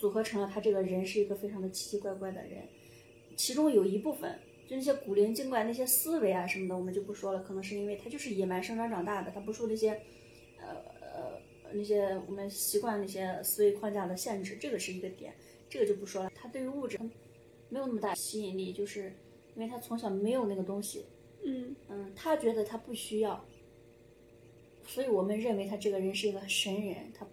[0.00, 2.66] 组合成了他这个人是一个非常的奇奇怪怪的人，
[3.36, 9.90] 其中有一部分就那些古灵精怪那些思维啊什么的，我们就不说了，可能是因为他就是野蛮生长长大的，他不受那些
[10.58, 10.68] 呃
[11.02, 11.40] 呃
[11.74, 15.34] 那些我们习惯那些思维框架的限制，这个是一个点，
[15.68, 16.32] 这个就不说了。
[16.34, 16.98] 他对于物质
[17.68, 19.12] 没有那么大吸引力，就是
[19.54, 21.04] 因为他从小没有那个东西，
[21.44, 23.44] 嗯嗯，他觉得他不需要，
[24.86, 27.26] 所以我们认为他这个人是一个神人，他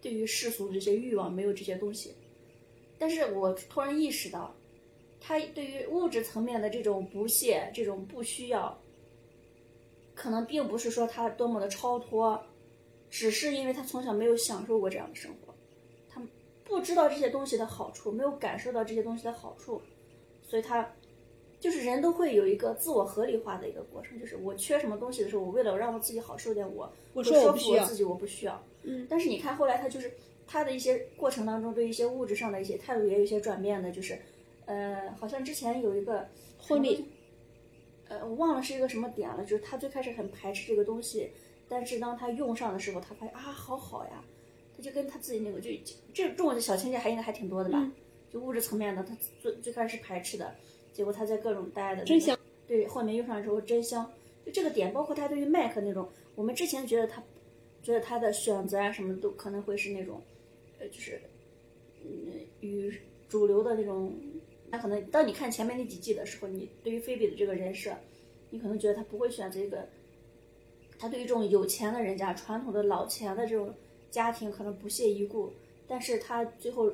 [0.00, 2.14] 对于世俗的这些欲望没有这些东西。
[2.98, 4.54] 但是我突然意识到，
[5.20, 8.78] 他对于物质层面的这种不屑、这种不需要，
[10.14, 12.42] 可能并不是说他多么的超脱，
[13.10, 15.54] 只是因为他从小没有享受过这样的生活，
[16.10, 16.22] 他
[16.64, 19.80] 不知道这些东西的好处，没有感受到这些东西的好处，
[20.46, 20.86] 所以他
[21.58, 28.62] 就是人都会有一个自我合理化的一个过程，就是我缺什么东西的时候，我为了让我自己好受点，我我说服我自己我不需要。
[28.82, 30.12] 嗯，但是你看后来他就是
[30.46, 34.18] 他的一些过程当中，对一些物质上的一些态度也有一些转变的，就是
[34.66, 36.26] 呃，好像之前有一个
[36.58, 37.04] 婚礼，
[38.08, 41.30] 呃，我忘了是一个什么点了，就是他最开始很排斥这个东西，
[41.68, 44.24] 但是当他用上的时候，他发现啊，好好呀，
[44.76, 45.70] 他就跟他自己那个就
[46.12, 47.92] 这这种小情节还应该还挺多的吧，嗯
[48.32, 50.54] 就物质层面的，他最最开始是排斥的，
[50.92, 52.38] 结果他在各种待的、那个、真香，
[52.68, 54.08] 对，后面用上的时候真香，
[54.46, 57.20] 就这个点，包括他对于麦克那种，我们之前觉得他
[57.90, 60.22] 觉得他的选择啊什么都可能会是那种，
[60.78, 61.20] 呃，就是
[62.04, 64.14] 嗯与主流的那种，
[64.70, 67.92] 那可能当你看前面那几季的时候，你对于菲比的这个人设，
[68.50, 69.88] 你可能觉得他不会选择一个，
[70.98, 73.74] 他对于这种有钱的人家、传统的老钱的这种
[74.10, 75.52] 家庭可能不屑一顾，
[75.88, 76.92] 但是他最后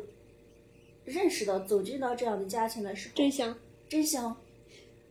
[1.05, 3.59] 认识到走进到这样的家庭的时候，真香，
[3.89, 4.37] 真香。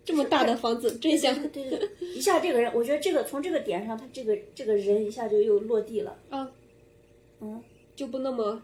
[0.06, 6.52] 这么大的房子，真香对对对，一下这个人，我觉得这个从这个点上，他这个这个人一下就又落地了，啊，
[7.42, 7.62] 嗯，
[7.96, 8.62] 就不那么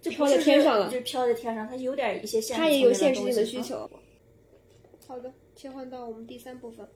[0.00, 3.88] 就飘在天上了就飘在天上，他有点一些现实他也有现实性的需求。
[5.06, 6.88] 好的，切换到我们第三部分，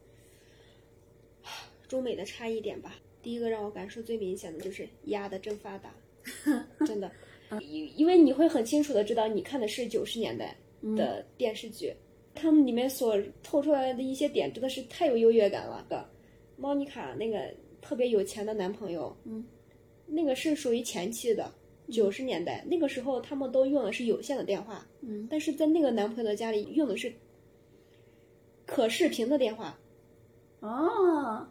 [1.86, 2.96] 中美的差异点吧。
[3.22, 5.92] 第一个让我感受最明显的就是压的真发达，
[6.86, 7.10] 真的，
[7.60, 10.56] 因因为你会很清楚的知道你看的是九十年代
[10.96, 11.92] 的电视剧，
[12.36, 15.84] 他们里面所透出来的一些点真的是太有优越感了。
[15.88, 16.08] 个
[16.56, 19.44] 莫妮卡那个特别有钱的男朋友，嗯，
[20.06, 21.50] 那个是属于前期的。
[21.88, 27.12] 九十年代那个时候，他们都用的是有线的电话，嗯，但是在那个男朋友的家里用的是
[28.66, 29.78] 可视频的电话
[30.58, 31.46] 哦，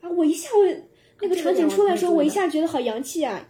[0.00, 0.08] 啊！
[0.16, 0.64] 我一下我
[1.20, 3.48] 那个场景出来的时候，我一下觉得好洋气啊！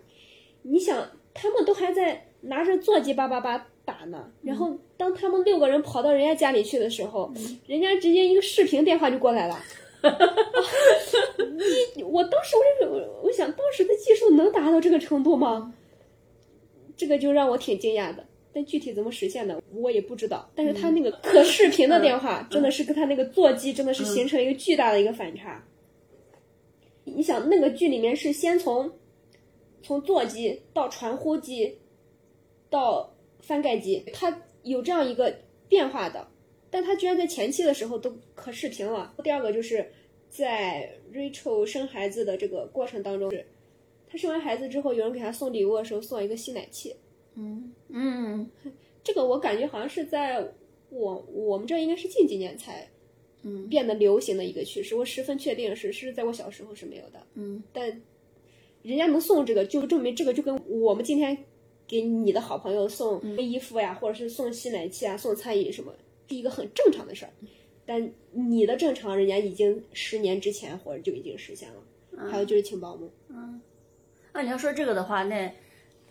[0.63, 7.33] 你想，他们都还在拿着座机叭叭叭打呢，然后当他们六个人跑到人家家里去的时候，
[7.67, 9.61] 人家直接一个视频电话就过来了。
[11.95, 15.73] 你我当时我就我我想当时的技术能达到这个程度吗？
[16.97, 20.51] 这个就让我挺惊讶的，但具体怎么实现的我也不知道。
[20.55, 25.65] 但是他那个可视频的电话真的是跟他那个座机真的是形成一个巨大的一个反差。
[27.05, 28.91] 你想那个剧里面是先从
[29.83, 31.79] 从座机到传呼机
[32.71, 33.12] 到
[33.43, 35.37] 翻盖机，它有这样一个
[35.69, 36.27] 变化的，
[36.71, 39.15] 但它居然在前期的时候都可视频了。
[39.23, 39.87] 第二个就是
[40.31, 43.31] 在 Rachel 生孩子的这个过程当中，
[44.09, 46.95] 她生完孩子之后，有人给她送礼物的时候送一个吸奶器，
[47.35, 48.49] 嗯嗯
[49.05, 50.43] 这个我感觉好像是在
[50.89, 52.89] 我我们这应该是近几年才
[53.43, 54.95] 嗯变得流行的一个趋势。
[54.95, 58.01] 我十分确定是是在我小时候是没有的，嗯但
[58.83, 61.37] 人家能送这个，就证明这个就跟我们今天
[61.93, 65.93] 给你的好朋友送衣服呀，或者是送吸奶器啊、送餐饮什么，
[66.27, 67.33] 是一个很正常的事儿。
[67.85, 72.31] 但你的正常，人家已经十年之前或者就已经实现了。
[72.31, 73.61] 还有就是请保姆，嗯，
[74.33, 75.53] 啊你要说这个的话，那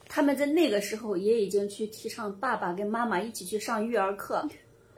[0.07, 4.47] 他们在那个时候也已经去提倡爸爸跟妈妈一起去上育儿课，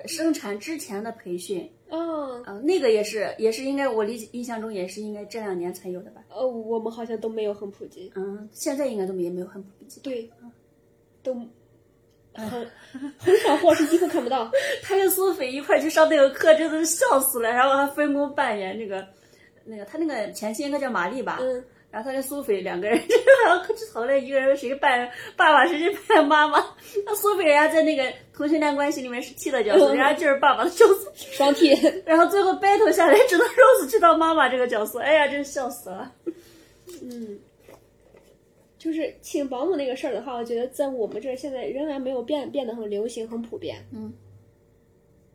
[0.05, 6.23] 生产之前的培训，嗯，啊、那个也是也是应该我理解印象中也是应该这两年才有的吧？
[6.30, 9.99] 呃，我们好像都没有很普及，嗯，现在应该都没也没有很普及。
[10.01, 10.30] 对，
[11.24, 11.34] 都
[12.36, 12.50] 很
[13.18, 14.52] 很少或者是几乎看不到。
[14.84, 17.50] 他跟苏菲一块去上那个课，真的是笑死了。
[17.50, 19.08] 然后还分工扮演那个
[19.66, 21.38] 那个他那个前妻应该叫玛丽吧？
[21.41, 23.00] 嗯，然后他跟苏菲两个人，
[23.45, 26.64] 然后去讨论一个人谁扮爸爸，谁去扮妈妈。
[27.06, 31.12] 那苏菲人家在那个同性恋关系里面是 T 的角色，人家就是爸爸的角色。
[31.16, 31.70] 双替，
[32.06, 35.00] 然后最后 battle 下来，只能 Rose 去当妈妈这个角色。
[35.00, 36.12] 哎呀，真是笑死了。
[37.04, 37.40] 嗯，
[38.84, 43.81] 就是请保姆那个事儿的话，我觉得在我们这儿现在仍然没有变变得很流行、很普遍。
[43.93, 44.11] 嗯，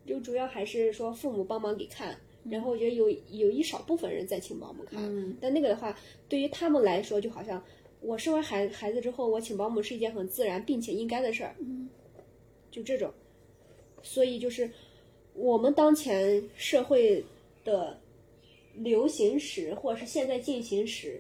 [0.05, 2.15] 就主要还是说父母帮忙给看，
[2.45, 5.35] 然后我觉得有有一少部分人在请保姆看，嗯。
[5.41, 5.99] 但那个的话，
[6.29, 7.65] 对于他们来说，就好像
[8.03, 11.89] 我生完孩孩子之后，我请保姆是一件很自然并且应该的事儿，嗯。
[12.71, 13.11] 就这种，
[14.03, 14.71] 所以就是
[15.33, 17.25] 我们当前社会
[17.65, 17.99] 的
[18.75, 21.19] 流行时，或者是现在进行时，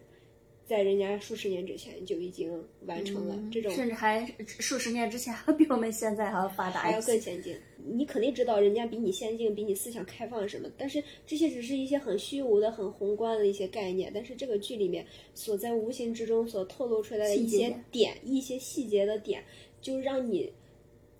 [0.68, 7.00] 在人家数十年之前就已经完成了、这种，嗯甚至还数十年之前还比我们现在还要发达还要。
[7.00, 7.56] 更先进。
[7.90, 14.12] 你肯定知道人家比你先进，比你思想开放什么，但是这些只是一些很虚无的、很宏观的一些概念。
[14.14, 19.42] 但是这个剧里面所在无形之中所透露出来的一些点、一些细节的点，
[19.80, 20.52] 就让你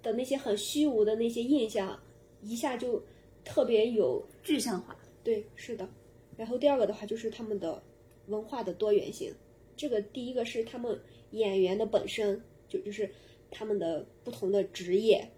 [0.03, 1.99] 的那些很虚无的那些印象，
[2.43, 3.03] 一下就
[3.47, 4.95] 特别有具象化。
[5.25, 5.89] 对，是的。
[6.37, 7.83] 然后第二个的话就是他们的
[8.29, 9.35] 文化的多元性，
[9.77, 10.99] 这个第一个是他们
[11.33, 13.11] 演员的本身就就是
[13.51, 15.29] 他们的不同的职业、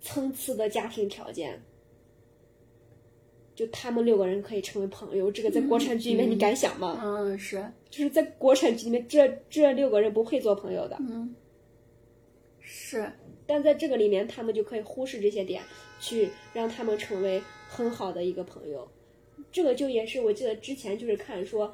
[0.00, 1.62] 层次的家庭条件，
[3.54, 7.00] 就他们六个人可以成为朋友，这个在国产剧里面你敢想吗？
[7.02, 11.34] 嗯，是，就是在国产剧里面，这这六个人不配做朋友的，嗯，
[12.60, 13.12] 是，
[13.46, 15.62] 但在这个里面，他们就可以忽视这些点，
[16.00, 18.88] 去让他们成为很好的一个朋友。
[19.54, 21.72] 这个就也是我记得之前就是看说，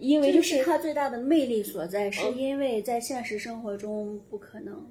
[0.00, 4.90] 因为就是它最大的魅力所在，是嗯因为在现实生活中不可能，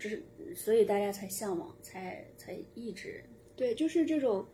[0.00, 0.24] 只是
[0.56, 3.22] 所以大家才向往，才才一直
[3.54, 4.44] 对，就是这种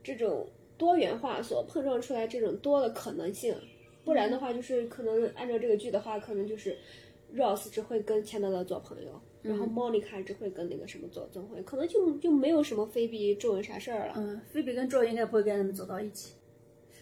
[0.00, 3.52] 这种多元化所碰撞出来这种多的可能性。
[4.04, 6.78] 不然的话，就是可能按照这个剧的话，可能就是
[7.34, 14.14] Rose 只会跟钱德勒做朋友，然后 Monica 只会跟那个什么做做朋友，可能就就没有什么菲比、周文啥事儿了。
[14.16, 16.34] 嗯，菲比跟周应该不会跟他们走到一起。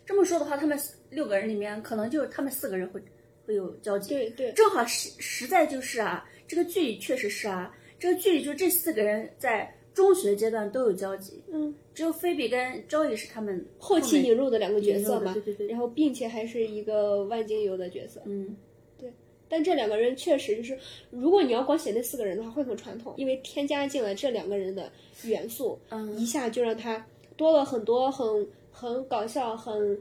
[0.05, 3.02] 这么说的话，他们四六个人里面，可能就他们四个人会
[3.44, 4.10] 会有交集。
[4.14, 18.23] 对对，正好实实在就是啊，这个剧里确实是啊，这个剧里就这四个人在中学阶段都有交集，嗯，只有菲比跟周也是他们后期引入的两个角色嘛，对对对，然后并且还是一个万金油的角色。
[18.27, 18.55] 嗯，
[19.48, 20.78] 但这两个人确实就是，
[21.10, 24.90] 如果你要光写那四个人的话，会很传统，因为添加进了这两个人的
[25.23, 27.06] 元素，嗯一下就让他
[27.36, 29.98] 多了很多很很搞笑、很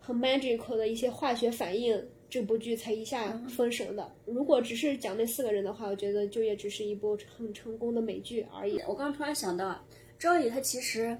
[0.00, 4.10] 很 magical 的一些化学反应，这部剧才一下封神的。
[4.24, 8.78] 如果只是讲那四个人的话，我觉得就也只是一部很成功的美剧而已。
[8.80, 9.84] 我刚刚突然想到，啊，
[10.18, 11.16] 周乙他其实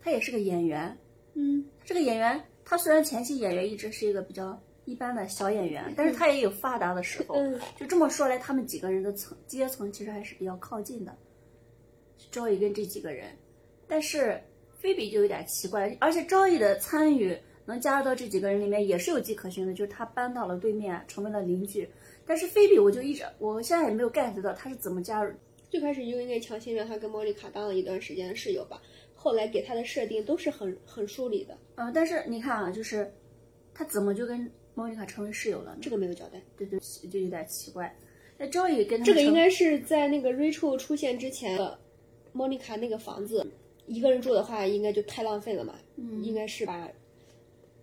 [0.00, 0.96] 他也是个演员，
[1.34, 7.36] 嗯，这个演员他虽然前期演员一直是一个比较一般的小演员， 但是他也有发达的时候。
[7.36, 11.16] 嗯就这么说来，他们几个人的层阶层其实还是比较靠近的，
[12.30, 13.30] 赵毅跟这几个人，
[13.86, 14.40] 但是
[14.78, 21.88] 菲比就有点奇怪，而且赵毅的参与能加入到这几个人里面也是有迹可循的，就是他搬到了对面，成为了邻居。
[22.26, 25.32] 但是菲比我就一直，我现在也没有 get 到他是怎么加入。
[25.70, 28.80] 最开始就应该强行让他跟莫妮卡当了一段时间的室友吧，
[29.14, 33.10] 后来给他的设定都是很很疏离的，嗯、但是你看啊，就是
[33.72, 35.76] 他怎么就跟莫妮卡成为室友了？
[35.80, 36.40] 这个没有交代。
[36.56, 37.94] 对对，就有点奇怪。
[38.38, 41.58] 那赵宇跟他这个应该是在那个 Rachel 出现之前，
[42.32, 43.46] 莫妮卡那个房子
[43.86, 45.74] 一个人住的话，应该就太浪费了嘛。
[45.96, 46.88] 嗯应该是把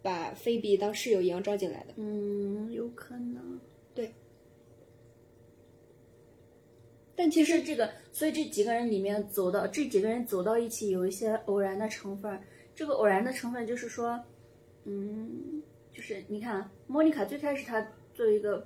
[0.02, 1.94] 把菲比当室友一样招进来的。
[1.98, 3.60] 嗯，有可能。
[3.94, 4.12] 对
[7.16, 12.40] 但其实这个，所以这几个人里面走到这几个人走到一起，有一些偶然的成分。
[12.74, 14.18] 这个偶然的成分就是说，
[14.86, 15.62] 嗯，
[16.00, 18.66] 就是你看，啊莫妮卡最开始她作为一个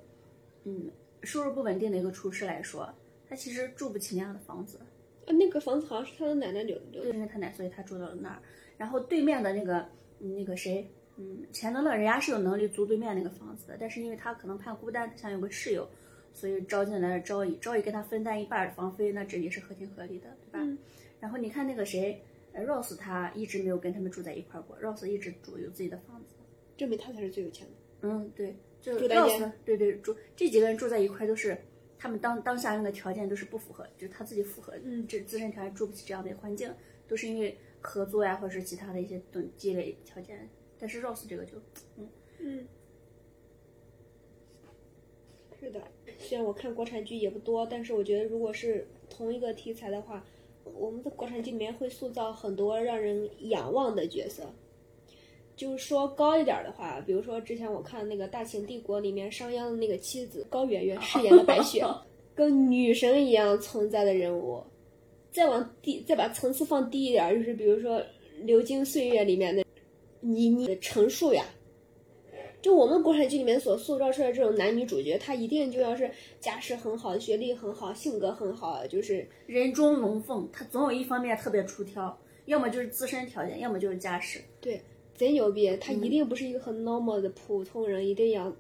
[0.65, 0.88] 嗯
[1.23, 2.88] 收入不稳定的一个厨师来说，
[3.27, 4.80] 她其实住不起那样的房子，
[5.26, 7.10] 呃那个房子好像是她的奶奶留留的。
[7.10, 8.39] 因为她奶，所以她住到了那儿。
[8.77, 9.80] 然后对面的那个
[10.19, 10.88] 嗯那个谁，
[11.18, 15.89] 嗯，钱德勒人家是有能力租对面那个房子的，但是因为他可能怕孤单，他想有个室友，
[16.35, 20.60] 所以招进来了招乙，招乙跟他分担一半儿的房费，那这也是合情合理的，对吧？
[20.61, 20.77] 嗯
[21.19, 26.35] 然后你看那个谁，呃，Rose 他一直没有跟他们住在一块儿过，Rose 一直住有自己的房子。
[26.77, 27.73] 证明他才是最有钱的。
[28.07, 31.57] 嗯，对，就住间对对，住这几个人住在一块都是
[31.97, 36.73] 他们当当下那个条件都是不符合，就是他自己符合，嗯这自身条件住不起这样的环境，
[37.07, 40.49] 都是因为合作呀或者是其他的一些等积累条件。
[40.77, 41.53] 但是 Rose 这个就，
[41.97, 42.09] 嗯，
[42.39, 42.67] 嗯，
[45.59, 45.81] 是的。
[46.17, 50.25] 虽然我看国产剧也不多，但是我觉得如果是同一个题材的话，
[50.65, 54.53] 我们的国产剧里面会塑造很多让人仰望的角色。
[55.55, 61.85] 就是说高一点儿的话，比如说之前我看那个《大秦帝国》里面商鞅的那个妻子高圆圆饰演的白雪，
[62.34, 64.63] 跟女神一样存在的人物。
[65.31, 67.99] 再往低，再把层次放低一点儿，就是比如说
[68.43, 69.63] 《流金岁月》里面的
[70.19, 71.43] 倪妮的陈数呀，
[72.61, 76.09] 就我们国产剧里面所塑造出来这种男女主角，他一定就要是
[76.39, 82.15] 家世很好、学历很好、性格很好，就是人中龙凤，他总有一方面特别出挑，
[82.45, 84.39] 要么就是自身条件，要么就是家世。
[84.61, 84.80] 对
[85.15, 85.76] 贼牛逼。
[85.77, 88.52] 他一定不是一个很 normal 的普通人，一定要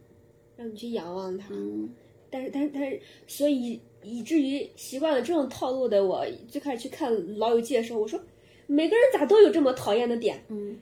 [0.55, 1.47] 让你去仰望他。
[1.51, 1.89] 嗯，
[2.29, 8.19] 但是，但是，但是，所以以至于习惯了这种套路的我，最开始去看《老友记》的时候，我说
[8.67, 10.77] 每个人咋都有这么讨厌的点，嗯，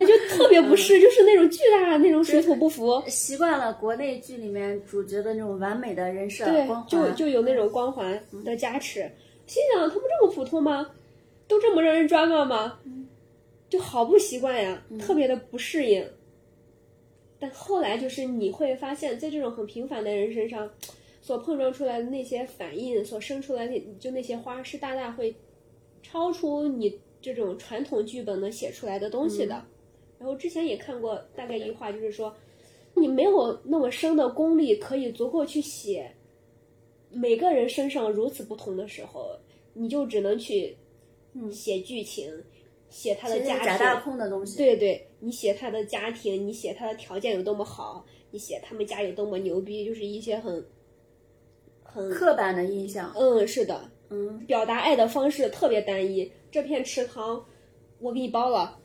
[0.00, 3.02] 就特别不是， 就是那种巨大的那种水土不服。
[3.06, 9.10] 习惯了国内剧里面主角的那种完美的人设对光，就环，就有那种光环的加持。
[9.46, 10.90] 心想他们这么普通吗？
[11.48, 12.78] 都这么让人抓骂吗？
[13.76, 16.02] 就好不习惯呀，特别的不适应。
[17.38, 20.70] 但后来就是你会发现，在这种很平凡的人身上，
[21.20, 25.34] 所碰撞出来的那些反应，所生出来的就那些花，是大大会
[26.02, 29.62] 超出你这种传统剧本能写出来的东西的。
[30.18, 32.34] 然后之前也看过大概一句话，就是说，
[32.94, 36.10] 你没有那么深的功力，可以足够去写
[37.10, 39.38] 每个人身上如此不同的时候，
[39.74, 40.74] 你就只能去
[41.52, 42.32] 写剧情，
[42.88, 44.56] 写他的家庭，假大空的东西。
[44.56, 50.64] 对对，你写他的家庭，你写他的条件有多么好，你写他们家有多么牛逼，就是一些很
[51.82, 56.30] 很刻板的印象，嗯，是的，嗯，表达爱的方式特别单一。
[56.50, 57.44] 这片池塘，
[57.98, 58.78] 我给你包了，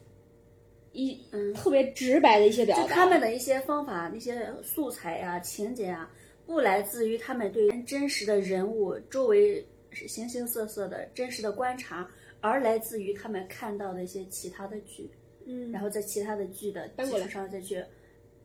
[0.91, 2.83] 一嗯、特别直白的一些表达。
[2.83, 6.11] 就他们的一些方法、那些素材呀、情节啊，
[6.45, 12.09] 不来自于他们对真实的人物周围形形色色的真实的观察，
[12.41, 15.09] 而来自于他们看到的一些其他的剧，
[15.45, 17.81] 嗯，然后在其他的剧的基过来础上再去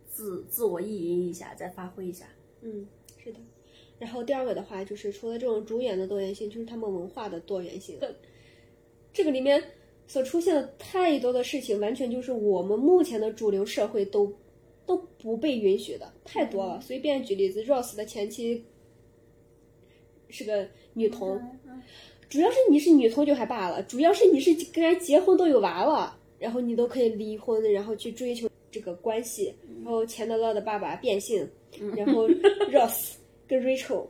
[0.07, 2.27] 自自我意淫一下，再发挥一下。
[2.61, 2.87] 嗯，
[3.17, 3.39] 是的。
[3.99, 7.99] 然后第二个的话，就是除了这种主演的多元性，就是他们文化的多元性。
[9.13, 9.63] 这个里面
[10.07, 14.31] 所出现的太多的事情，完全就是我们目前的主流社会都
[14.85, 16.79] 都不被允许的，太多了。
[16.83, 18.63] 随便举例子，Rose 的前妻
[20.29, 21.41] 是个女童，
[22.29, 29.55] 主要是你是女同就还罢了，主要是你是跟人结婚都有娃了，然后你都可以离婚，然后去追求这个关系。
[29.85, 31.49] 然后钱德勒的爸爸变性，
[31.97, 32.29] 然后
[32.73, 33.13] Ross
[33.47, 34.07] 跟 Rachel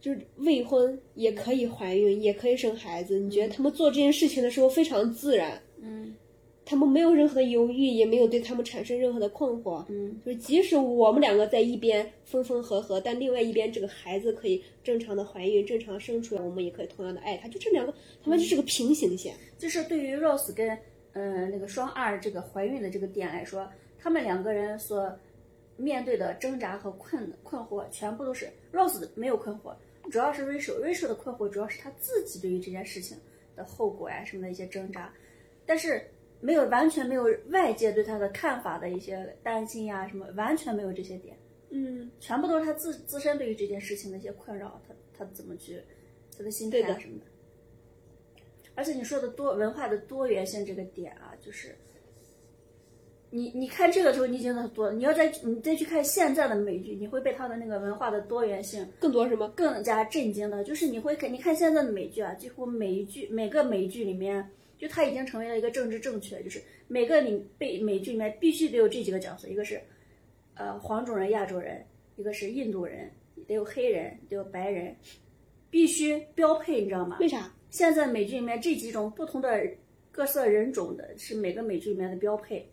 [0.00, 3.18] 就是未婚也可以怀孕，也可以生孩子。
[3.18, 5.60] 你觉得他们做这件事情的时候非常自然？
[5.82, 6.14] 嗯
[6.68, 9.84] 他们没有任何的犹豫，也没有对他们产生任何的困惑。
[9.88, 17.46] 嗯，就是即使我们两个在一边分分合合，但另外一边这个孩子可以正常的怀孕、正常生出来，我们也可以同样的爱他。
[17.46, 19.36] 就这两个，他们就是个平行线。
[19.56, 20.68] 就是对于 Rose 跟
[21.12, 25.16] 嗯、呃那个双二这个怀孕的这个点来说，他们两个人所
[25.76, 29.72] 面对的挣扎和困困惑，全部都是 Rose 的没有困惑，
[30.10, 33.16] 主要是 Rachel，Rachel 的困惑主要是他自己对于这件事情
[33.54, 35.14] 的后果呀、什么的一些挣扎，
[35.64, 36.02] 但是
[36.40, 41.36] 没有完全没有外界对他的看法的一些担心呀、什么，完全没有这些点，
[41.70, 45.80] 嗯，全部都是他自自身对于这件事情的一些困扰，他他怎么去
[46.36, 47.26] 他的心态啊什么的。
[48.74, 51.74] 而且你说的多文化的多元性这个点啊，就是
[53.30, 59.48] 你你看这个时候你已经很多，你要再你再去看现在的美剧，你会被他的那个文化的多元性更多什么？
[59.56, 64.46] 更加震惊的，就是你会看你看现在的美剧啊，几乎每一剧每个美剧里面，
[64.78, 69.80] 就它已经成为了一个政治正确，就是每个里被美剧里面必须得有这几个角色，一个是
[70.54, 71.84] 呃黄种人、亚洲人，
[72.16, 73.10] 一个是印度人，
[73.46, 74.94] 得有黑人，得有白人，
[75.70, 77.16] 必须标配，你知道吗？
[77.20, 77.52] 为啥？
[77.70, 79.62] 现在美剧里面这几种不同的
[80.10, 82.70] 各色人种的是每个美剧里面的标配？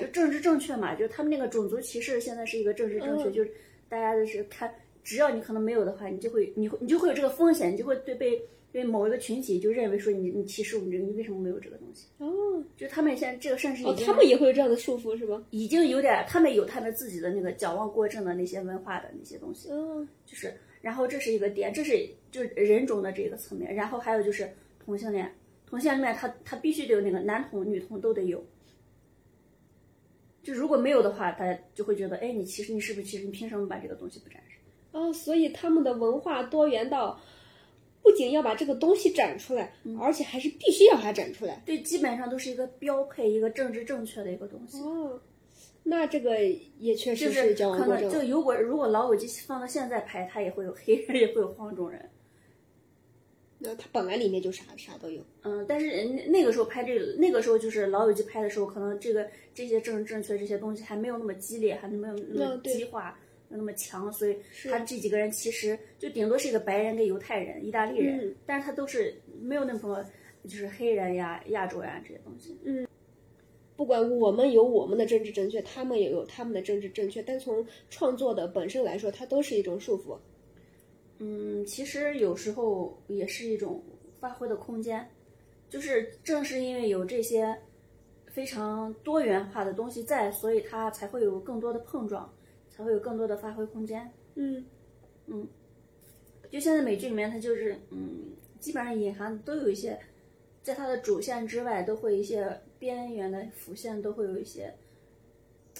[0.00, 3.50] 就政治正确嘛，就他们那个种族歧视现在是一个政治正确，嗯就是
[3.88, 4.72] 大家就是看，
[5.02, 8.40] 只要你可能没有的话，你就会你会你就会有这个风险，你就会对被
[8.72, 12.06] 被某一个群体就认为说你你歧视我们这个，你为什么没有这个东西？
[12.18, 12.26] 哦
[12.76, 15.40] 就他们现在这个甚至已哦，经、他们也会有这样的束缚是吧？
[15.50, 24.48] 已经有点，他们有他们自己的那个矫枉过正的那些文化的那些东西，嗯，就是，然后这是一个点，这是就是人种的这个层面，然后还有就是
[24.84, 25.30] 同性恋，
[25.66, 28.42] 同性恋他他必须得有那个男同女同都得有，
[30.42, 34.56] 就如果没有的话，大家就会觉得，哎，你其实你是不是其实你凭什么把这个东西不展示？
[34.92, 37.20] 哦，所以他们的文化多元到，
[38.02, 41.62] 不仅要把这个东西展出来，而且还是必须要它展出来。
[41.64, 44.80] 对，基本上都是一个标配，一个政治正确的一个东西。
[44.80, 45.20] 哦，
[45.84, 46.36] 那这个
[46.78, 48.28] 也确实就是矫枉过正可能就。
[48.28, 52.10] 如果如果老友记放到现在拍，它也会有黑人，也会有黄种人。
[53.64, 55.24] 那它本来里面就啥啥都有。
[55.42, 70.04] 嗯，但是那那个时候拍这个，那个时候就是老友记拍的时候，可能这个这些政治正确这些东西还没有那么激烈，还没有那么激化，没有那么强，所以他这几个人其实就顶多是一个白人跟犹太人、意大利人，嗯但是他都是没有那么
[70.44, 72.58] 就是黑人呀、亚洲呀这些东西。
[72.64, 72.86] 嗯
[73.74, 80.16] 不管我们有我们的政治正确，他们也有他们的政治正确，但从创作的本身来说，它都是一种束缚。
[81.18, 83.82] 嗯，其实有时候也是一种
[84.20, 85.08] 发挥的空间，
[85.68, 87.56] 就是正是因为有这些
[88.26, 92.32] 非常多元化的东西在，所以它才会有更多的碰撞，
[92.82, 94.10] 才会有更多的发挥空间。
[94.34, 94.64] 嗯
[95.26, 95.46] 嗯
[96.50, 99.98] 就现在美剧里面，它就是嗯，基本上隐含都有一些，
[100.62, 104.74] 在它的主线之外，都会一些边缘的辅线都会有一些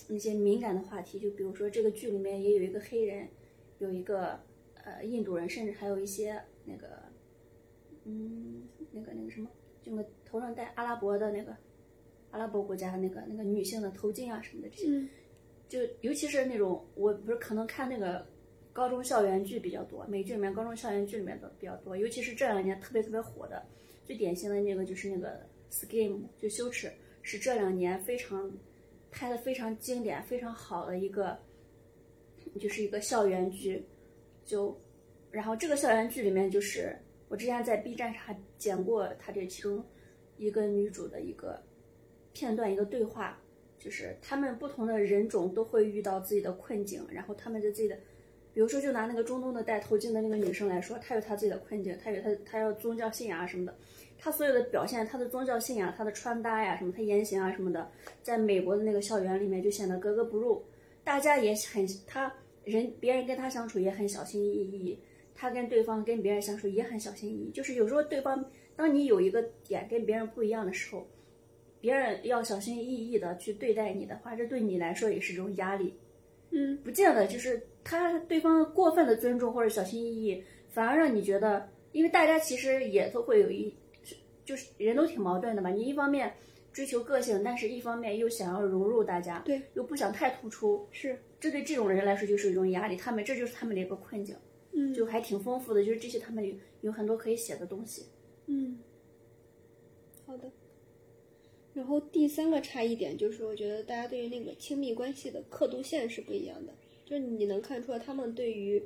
[0.08, 1.18] 那些敏感的话题。
[1.18, 3.28] 就比如说这个剧里面也有一个黑人，
[3.80, 4.40] 有一个
[4.84, 7.02] 呃印度人，甚至还有一些那个
[8.04, 8.62] 嗯
[8.92, 9.50] 那个那个什么，
[9.82, 11.54] 就那个头上戴阿拉伯的那个
[12.30, 14.88] 阿拉伯国家的那个那个女性的头巾啊什么的这些。
[14.88, 15.08] 嗯
[15.72, 18.26] 就尤其是那种我不是可能看那个
[18.74, 23.64] 高中校园剧比较多，美剧里面高中校园剧里面的比较多，尤其是这两年特别特别火的，
[24.04, 25.30] 最典型的那个就是那个
[25.70, 26.92] 《Scheme》，就羞耻，
[27.22, 28.52] 是这两年非常
[29.10, 31.38] 拍的非常经典、非常好的一个，
[32.60, 33.82] 就是一个校园剧，
[34.44, 34.78] 就
[35.30, 36.94] 然后这个校园剧里面就是
[37.30, 39.82] 我之前在 B 站上还剪过它这其中
[40.36, 41.58] 一个女主的一个
[42.34, 43.38] 片段一个对话。
[43.82, 47.96] 就是他们不同的人种都会遇到自己的困境，然后他们的自己的，
[48.54, 53.74] 比如说就拿那个中东的戴头巾的那个女生来说，她有她自己的困境，她有她她要宗教信仰啊什么的，
[54.16, 57.90] 她所有的表现，她的宗教信仰，她的穿搭呀什么，她言行啊什么的，
[58.22, 60.62] 在美国的那个校园里面就显得格格不入，
[61.02, 62.32] 大家也很她
[62.62, 64.96] 人别人跟她相处也很小心翼翼，
[65.34, 68.44] 她跟对方跟别人相处也很小心翼翼，就是有时候对方
[68.76, 71.04] 当你有一个点跟别人不一样的时候。
[71.82, 75.92] 别人要小心翼翼的去对待你的话，这对你来说也是一种压力。
[76.54, 83.74] 嗯不见得就是他对方过分的尊重或者小心翼翼，反而让你觉得，因为大家其实也都会有一，
[84.44, 85.70] 就是人都挺矛盾的嘛。
[85.70, 86.32] 你一方面
[86.72, 92.96] 追求个性，但是一方面又想要融入大家，对，又不想太突出，是，这对这种人来说就是一种压力。
[92.96, 94.36] 他们这就是他们的一个困境，
[94.72, 98.06] 嗯就还挺丰富的，就是这些他们有有很多可以写的东西。
[98.46, 98.78] 嗯。
[101.74, 106.72] 然后第三个差异点就是，我觉得大家对于那个亲密关系的刻度线是不一样的。
[107.04, 108.82] 就是你能看出来，他们对于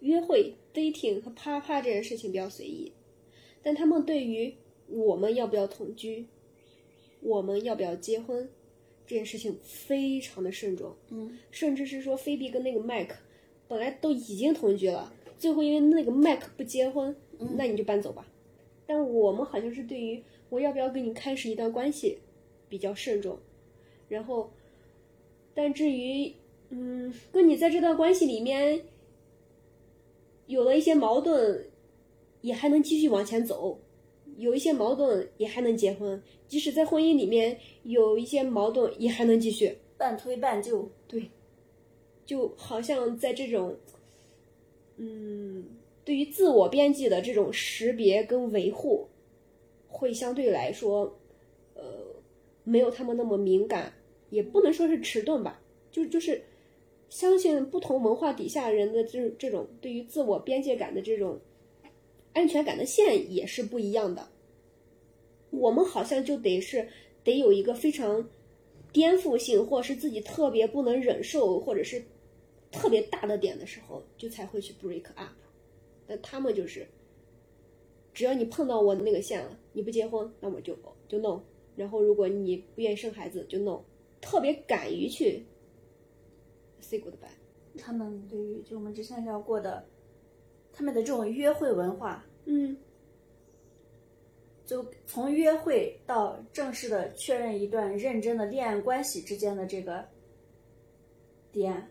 [0.00, 2.92] 约会、dating 和啪啪这件事情比较随意，
[3.62, 4.54] 但他们对于
[4.88, 6.26] 我们要不要同居、
[7.20, 8.48] 我们要不要结婚
[9.06, 10.94] 这件事情非常的慎重。
[11.10, 13.16] 嗯，甚至是说菲比跟那个麦克
[13.66, 17.14] 本来都已经同居了，最后因为那个麦克不结婚，
[17.56, 18.26] 那你就搬走吧。
[18.86, 22.18] 但我们好像是对于我要不要跟你开始一段关系
[22.68, 23.38] 比较慎重，
[24.08, 24.50] 然后，
[25.54, 26.32] 但至于
[26.70, 28.82] 嗯，跟你在这段关系里面
[30.46, 31.64] 有了一些矛盾，
[32.40, 33.78] 也还能继续往前走，
[34.36, 39.76] 有一些矛盾也还能结婚，即使在婚姻里面有一些矛盾也还能继续。
[39.98, 41.30] 半推半就，对
[42.26, 43.74] 就好像在这种，
[44.96, 45.64] 嗯，
[46.04, 49.08] 对于自我边际的这种识别跟维护，
[49.96, 51.18] 会相对来说，
[51.72, 51.82] 呃，
[52.64, 53.90] 没有他们那么敏感，
[54.28, 55.58] 也不能说是迟钝吧，
[55.90, 56.42] 就就是
[57.08, 61.40] 相信不同文化底下人的这这种对于自我边界感的这种
[62.34, 64.28] 安全感的线也是不一样的。
[65.50, 66.86] 我们好像就得是
[67.24, 68.28] 得有一个非常
[68.92, 72.02] 颠覆性，或是自己特别不能忍受，或者是
[72.70, 75.30] 特别大的点的时候，就才会去 break up。
[76.06, 76.86] 但他们就是，
[78.16, 80.74] 只要你碰到我那个线了，你不结婚，那我就
[81.06, 81.38] 就 no。
[81.76, 83.78] 然后如果你不愿意生孩子，就 no。
[84.22, 85.44] 特别敢于去
[86.80, 87.28] say goodbye。
[87.76, 89.86] 他们对于就我们之前聊过的，
[90.72, 92.74] 他们的这种约会文化，嗯
[94.64, 100.02] 就从约会到正式的确认一段认真的恋爱关系之间的这个
[101.52, 101.86] 点，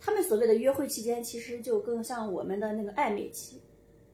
[0.00, 3.62] 他们所谓的约会期间，其实就更像我们的那个暧昧期，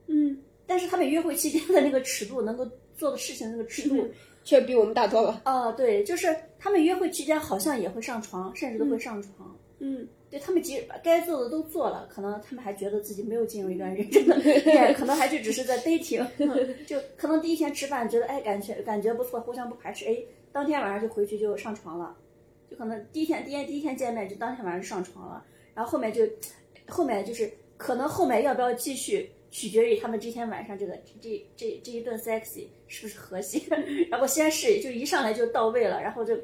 [0.06, 4.08] 嗯，但是他们约会期间的那个尺度，能够做的事情那个尺度，
[4.44, 5.42] 却比我们大多了。
[5.44, 9.56] 哦，对，就是他们约会期间好像也会上床，甚至都会上床。
[9.80, 16.26] 嗯对他们即使把该做的都做了，可能他们还觉得自己没有进入一段认真的 恋爱，可能还就只是在 dating，
[16.86, 20.16] 就可能第一天吃饭觉得哎感觉感觉不错，互相不排斥，哎，
[20.50, 22.16] 当天晚上就回去就上床了，
[22.68, 26.22] 就可能第一天第一天第一天见面就当天晚上就上床了，然后后面就
[26.88, 33.60] 后面就是可能后面要不要继续，取决于他们这天晚上这个这这这一顿 sexy 是不是和谐，
[34.10, 36.36] 然后先是就一上来就到位了，然后就。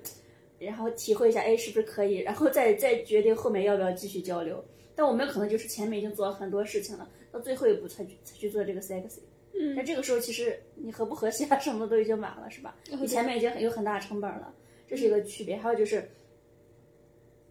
[0.60, 2.16] 然后体会一下，哎，是不是可以？
[2.18, 4.62] 然后再再决定后面要不要继续交流。
[4.94, 9.20] 但我们可能就是前面已经做了很多事情了，到最后一步才去才去做这个 sexy。
[9.54, 12.76] 嗯但这个时候其实你和不和谐啊什么的都已经晚了，是吧？
[12.90, 14.54] 你前面已经有很大成本了，
[14.86, 15.56] 这是一个区别。
[15.56, 16.10] 还有就是，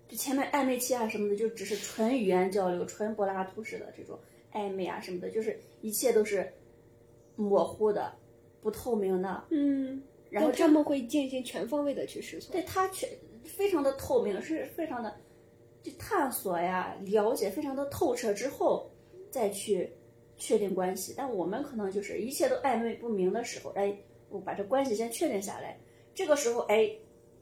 [0.08, 4.20] 就前面暧昧期啊什么的，就只是纯语言交流、纯柏拉图式的这种
[4.54, 6.52] 暧昧啊什么的，就是一切都是
[7.36, 8.14] 模糊的、
[8.62, 9.44] 不透明的。
[9.50, 12.52] 嗯，然后他们会进行全方位的去试错。
[12.52, 13.10] 对他全
[13.44, 15.16] 非常的透明，是非常的
[15.82, 18.90] 就探索呀、了解，非常的透彻之后
[19.32, 19.92] 再去
[20.38, 21.14] 确定关系。
[21.16, 23.96] 但我们可能就是一切都暧昧不明的时候，哎，
[24.30, 25.80] 我把这关系先确定下来，
[26.14, 26.90] 这个时候哎，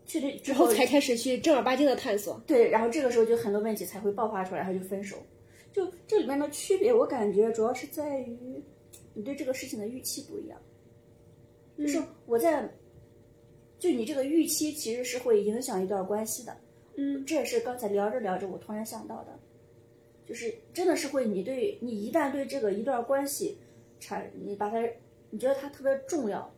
[0.05, 2.41] 确定之后才开始去正儿八经的探索。
[2.45, 5.17] 对，然后这个时候就很多问题才会爆发出来，然后就分手。
[5.77, 8.59] 就这里面的区别，我感觉主要是在于
[9.13, 10.59] 你对这个事情的预期不一样。
[11.77, 12.67] 就是我在，
[13.77, 16.57] 就你这个预期其实是会影响一段关系的。
[16.95, 19.39] 嗯，这也是刚才聊着聊着我突然想到的，
[20.25, 23.55] 就是真的是会，你对你一旦对这个一段关系
[23.99, 24.81] 产，你把它，
[25.29, 26.51] 你觉得它特别重要，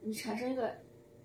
[0.00, 0.72] 你产生一个，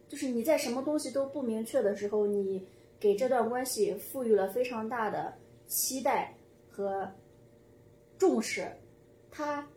[0.10, 2.66] 就是你在什么东西都不明确的时候，你
[3.00, 5.32] 给这段关系赋予了非常大的
[5.68, 6.36] 期待
[6.72, 7.08] 和
[8.18, 8.68] 重视，
[9.30, 9.68] 他，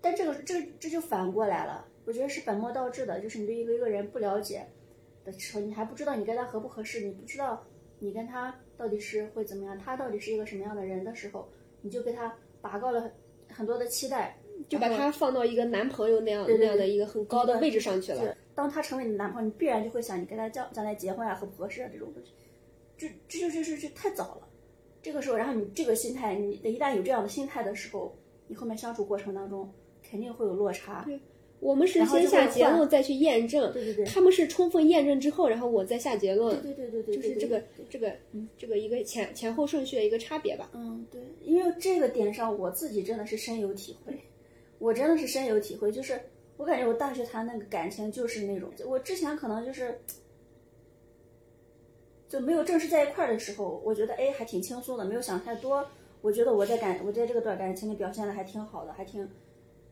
[0.00, 4.66] 但这个这这就反过来了，我觉得是本末倒置的，就是你对一个一个人不了解
[5.24, 7.64] 的时候，你还不知道你跟他合不合适，你不知道。
[8.00, 9.76] 你跟他到底是会怎么样？
[9.76, 11.48] 他到底是一个什么样的人的时候，
[11.80, 13.12] 你就给他拔高了很
[13.48, 14.38] 很多的期待，
[14.68, 18.20] 就把他放到一个男朋友那样那样的一个很高的位置上去了。
[18.20, 22.32] 是当他成为你的男朋友，你必然就会想你跟他将将来结婚啊，合不合适啊这种东西。
[22.96, 24.47] 这这就就是这太早了。
[25.08, 28.14] 这个时候，然后你这个心态，你一旦有这样的心态的时候，
[28.46, 29.72] 你后面相处过程当中
[30.02, 31.02] 肯定会有落差。
[31.06, 31.18] 对
[31.60, 36.60] 我们是先下结论再去验证，对对对他们是充分验证之后，然后我再下结论。
[36.60, 38.12] 对对对对，对就是这个这个
[38.58, 40.68] 这个一个前前后顺序的一个差别吧。
[40.74, 44.12] 嗯，对，因为这个点上我自己真的是深有体会，
[44.78, 46.20] 我真的是深有体会，就是
[46.58, 49.98] 我感觉我大学谈那个感情就是那种，我之前可能就是
[52.28, 55.86] 就没有正式在一块儿的时候，我觉得哎还挺轻松的，没有想太多，
[56.20, 59.28] 我觉得我在感我在这个段感情里表现的还挺好的，还挺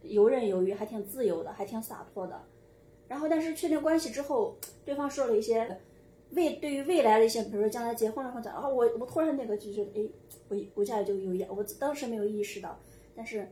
[0.03, 2.41] 游刃有余，还挺自由的，还挺洒脱的。
[3.09, 5.79] 然后但是确定关系之后，对方说了一些。
[6.33, 10.09] 未对于未来的一些，比如说将来结婚了或者啊，我我突然那个就觉得，哎，
[10.49, 12.77] 我我家里就有压，我当时没有意识到，
[13.15, 13.49] 但是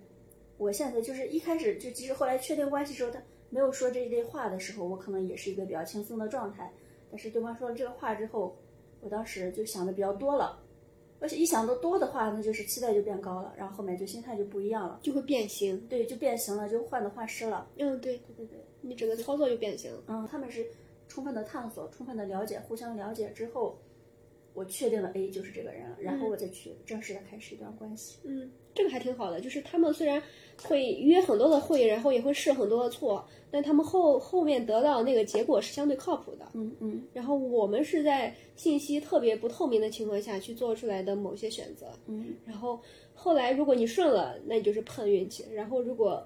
[0.58, 6.72] 我现在就是一开始就即使后来确定关系之后，他没有说这一类话的时候，我可能也是一个比较轻松的状态。
[7.12, 8.56] 但是对方说了这个话之后，
[9.04, 10.58] 我当时就想的比较多了，
[11.20, 15.78] 而且一想的多的话，那就是期待就变高了，然后后面就心态就不一样了，就会变形。
[15.88, 17.68] 对，就变形了，就患得患失了。
[17.76, 19.92] 嗯，对，对对对，你整个操作就变形。
[20.06, 20.66] 嗯，他们是
[21.06, 23.78] 充分的探索、充分的了解、互相了解之后，
[24.54, 28.18] 我确定了 A 就是这个人，然后我再去正式的开始一段关系。
[28.22, 30.22] 嗯，这个还挺好的，就是他们虽然
[30.62, 36.48] 会约很多的会，然后也会试很多的错，但他们后后面得到那个结果是相对靠谱的。
[36.54, 41.90] 嗯嗯，然后我们是在信息特别不透明的情况下去做出来的某些选择。
[42.06, 42.80] 嗯，然后
[43.12, 46.24] 后来如果你顺了，那你就是碰运气；然后如果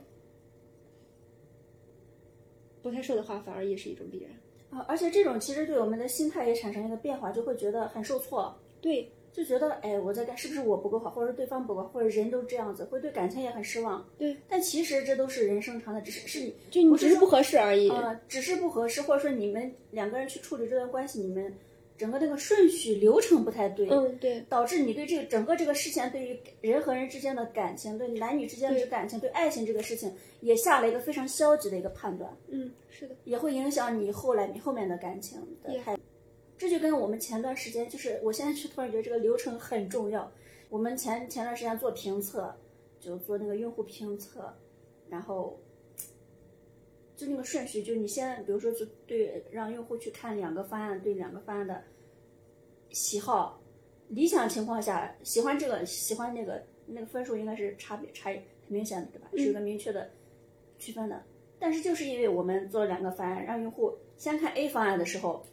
[2.82, 4.30] 不太顺的话，反而也是一种必然。
[4.70, 14.06] 啊，而且这种其实对我们的心态也产生一个变化，就会觉得很受挫，对，就觉得哎，我在干是不是我不够好，或者是对方不够好，或者人都这样子，会对感情也很失望。
[14.18, 17.88] 对，但其实这都是人生常的，只是是你就你只是不合适而已。
[17.88, 21.54] 呃，只是不合适，或者说你们两个人去处理这段关系，你们
[21.98, 30.10] 整个那个顺序流程不太对，嗯，对，导致你对这个整个这个事情，对于人和人之间的感情，对男女之间的感情，对爱情这个事情，
[30.40, 36.02] 也下了一个非常消极的一个判断，嗯，是的，也会影响你后来你后面的感情的态度。
[36.56, 40.30] 这就跟我们前段时间，就是我现在是突然觉得这个流程很重要。
[40.70, 42.54] 我们前前段时间做评测，
[43.00, 44.54] 就做那个用户评测，
[45.08, 45.58] 然后
[47.18, 51.82] 就那个顺序，就你先比如说就对让用户去看两个方案，对两个方案的
[52.90, 53.60] 喜好，
[54.06, 59.28] 理想情况下喜欢这个喜欢那个那个分数应该是差别差异很明显的，对吧？
[59.34, 60.08] 是有个明确的
[60.78, 61.20] 区分的。
[61.58, 65.44] 但是就是因为我们做了两个方案，让用户先看 A 方案的时候，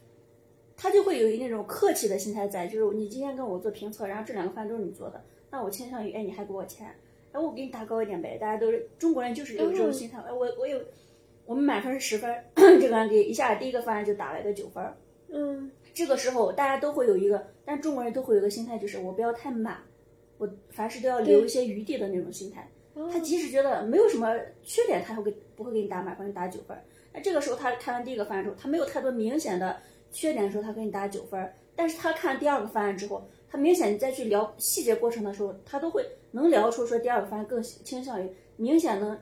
[0.76, 6.94] 他就会有一那种客气的心态在，就是你今天跟我做评测，然后这两个方案都是你做的，那我倾向于哎你还给我钱，
[7.32, 8.38] 哎我给你打高一点呗。
[8.38, 10.20] 大家都是中国人，就是有这种心态。
[10.20, 10.80] 哎我我有
[11.46, 14.84] 我们满分是十分， 这个人给一下第一个方案就打了一个九分。
[15.28, 19.78] 嗯，这个时候大家都会有一个，但中国人都会有一个心态，就是我不要太满，
[20.38, 22.68] 我凡事都要留一些余地的那种心态。
[23.12, 26.76] 他即使觉得没有什么缺点，他会给不会给你打满分，打九分。
[27.12, 29.76] 那这个时候他看完第一个方案之后，他没有太多明显的
[30.10, 31.52] 缺点的时候，他给你打九分。
[31.74, 39.18] 但是他看第二个方案之后，他明显你再去聊细节过程的时候，他都会能聊出说第二个方案更倾向于明显能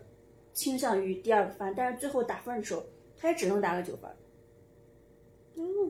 [0.54, 2.82] 倾向于第二个方案，但是最后打分的时候，
[3.18, 4.10] 他也只能打个九分。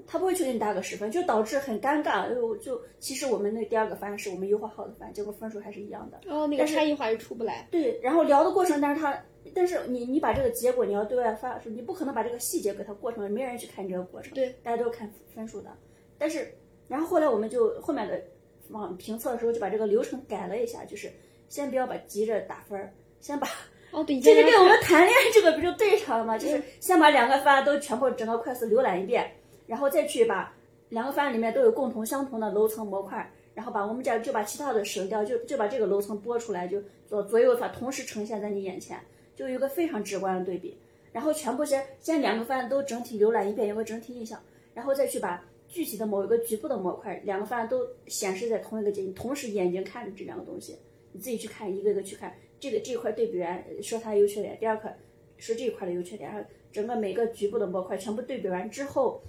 [0.06, 2.28] 他不会去给你打个十分，就导致很尴尬。
[2.28, 6.18] 就就其实我们那第二个方案是我们优化好的方案，结果分数还是一样的。
[6.30, 7.66] 哦，那个但是差异化就出不来。
[7.70, 9.18] 对，然后聊的过程，但是他，
[9.54, 15.70] 但是你你把这个结果你要对外发你不可能把这个细节给他过程，没人去看你这个过程，对，大家都是看分数的。
[16.18, 16.54] 但是，
[16.86, 18.22] 然后后来我们就后面的
[18.68, 21.10] 往评测的时候就把这个流程改了一下，就是
[21.48, 22.92] 先不要把急着打分儿，
[23.22, 23.48] 先把
[23.94, 26.36] 哦，对，你这在那看就跟我们谈恋爱这个不就对上了吗？
[26.38, 29.30] 就是先把两个方案都全部整个快速浏览一遍，
[29.66, 30.52] 然后再去把
[30.88, 38.98] 两个方案里面都有共同相同的楼层模块，然后把我们家就把其他的省掉，就就把这个楼层拨出来，就左左右它同时呈现在你眼前，
[39.36, 40.76] 就有一个非常直观的对比。
[41.12, 44.36] 然后全部先先两个方案都整体浏览一遍，有个整体印象，
[44.74, 50.76] 然后再去把具体的某一个局部的模块，两个方案都显示在同一个界面，同时眼睛看着这两个东西，
[51.12, 52.34] 你自己去看，一个一个去看，
[52.64, 54.96] 这个这一块对比完，说它优缺点，第二块
[55.36, 59.20] 说这一块的优缺点，然后整个每个局部的模块全部对比完之后，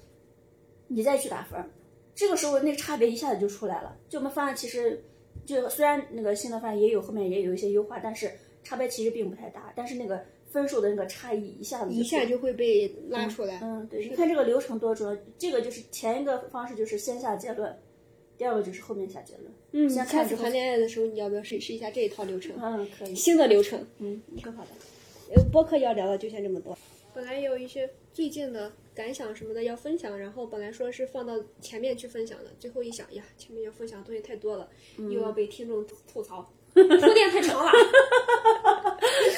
[0.88, 1.62] 你再去打分，
[2.14, 3.98] 这个时候那个差别一下子就出来了。
[4.08, 5.04] 就我们方案其实，
[5.46, 8.32] 就虽然那个新的方案也有后面也有一些优化，但是
[8.64, 13.60] 差别其实并不太大，但是那个分数的那个差异一下子一下就会被拉出来。
[13.62, 15.22] 嗯，对，你看这个流程多重要。
[15.38, 17.78] 这个就是前一个方式就是先下结论，
[18.38, 19.46] 第二个就是后面下结论。
[19.72, 22.54] 嗯，下次谈恋爱的时候，你要不要试试一下这一套流程？
[22.62, 23.16] 嗯，可以。
[23.16, 23.86] 新的流程。
[24.00, 24.70] 嗯，挺好的。
[25.36, 26.78] 呃，播客要聊的就先这么多。
[27.14, 36.84] 本来有一些最近的感想什么的要分享，然后本来说是放到前面去分享的，最后一想呀，前面要分享的东西太多了，又要被听众吐吐槽， 铺
[37.14, 37.72] 垫太长了。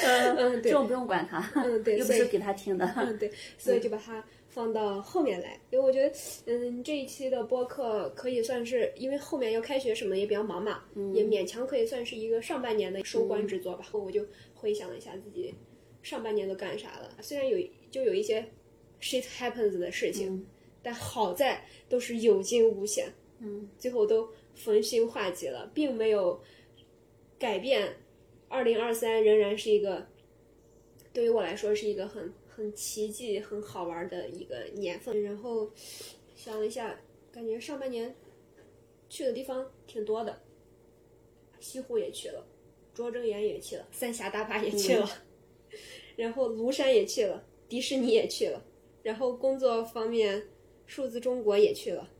[0.04, 2.84] 嗯，对，这种不用管他，嗯对又不是给他听的。
[2.96, 6.12] 嗯，对，所以就把它放到后面来，因为我觉得，
[6.46, 13.86] 嗯，这一期的播客可以算是，因为后面要开学什么的也比较忙嘛，也勉强可以算是一个上半年的收官之作吧。
[13.92, 15.54] 我就回想了一下自己
[16.02, 17.58] 上半年都干啥了，虽然有
[17.90, 18.44] 就有一些
[19.00, 20.44] shit happens 的事情，
[20.82, 26.40] 但好在都是有惊无险，嗯，最后都逢凶化吉了，并没有
[27.38, 27.94] 改变。
[28.48, 30.06] 二零二三仍然是一个
[31.12, 35.22] 对于我来说是一个很很奇迹、很好玩的一个年份。
[35.22, 35.70] 然后
[36.34, 36.98] 想了一下，
[37.30, 38.12] 感觉上半年
[39.08, 40.42] 去的地方挺多的，
[41.60, 42.44] 西湖也去了，
[42.92, 45.08] 拙政园也去了，三峡大坝也去了，
[46.16, 48.60] 然后庐山也去了，迪士尼也去了，
[49.04, 50.42] 然后工作方面，
[50.86, 52.10] 数字中国也去了，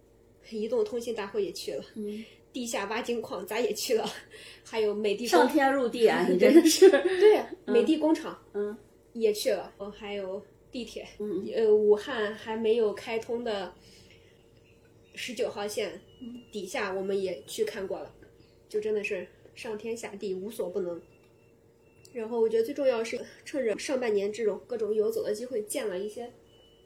[0.50, 4.08] 移动通信大会也去了，嗯，地下挖金矿咱也去了，
[4.62, 6.88] 还有美的上天入地啊， 你真的是。
[6.88, 8.76] 对呀，美的工厂嗯
[9.12, 13.74] 也去了，嗯，还有地铁，嗯呃，武汉还没有开通的
[15.14, 16.00] 十九号线
[16.52, 18.14] 底下我们也去看过了，
[18.68, 21.00] 就真的是上天下地无所不能。
[22.12, 26.32] 然后我觉得最重要是趁着上半年这种各种游走的机会，见了一些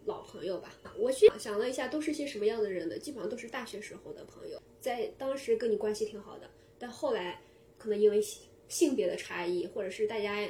[0.05, 0.75] 老朋友吧。
[0.99, 2.99] 我去想了一下，都是些什么样的人呢？
[2.99, 7.41] 基本上都是大学时候的朋友，在当时跟你关系挺好的，但后来
[7.79, 10.49] 可能因为性性别的差异，或者是大家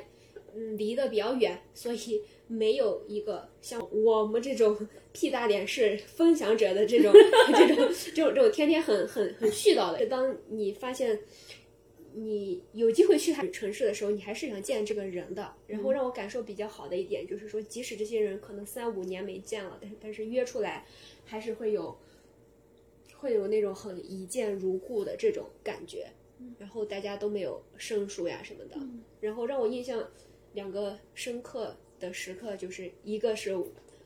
[0.55, 7.13] 嗯离得比较远，所以没有一个像我们这种屁大点事分享者的这种
[7.55, 10.05] 这种这种这种天天很很很絮叨的。
[10.07, 11.21] 当你发现
[12.15, 15.55] 你有机会去他城市的时候，你还是想见这个人的。
[15.67, 20.87] 然后让我感受比较好的一点就是说，即使这些人可能三五年没见了，但是但是约出来
[21.25, 21.97] 还是会有
[23.17, 26.09] 会有那种很一见如故的这种感觉。
[26.59, 28.77] 然后大家都没有生疏呀什么的。
[29.21, 30.11] 然后让我印象
[30.53, 33.57] 两个深刻的时刻，就是一个是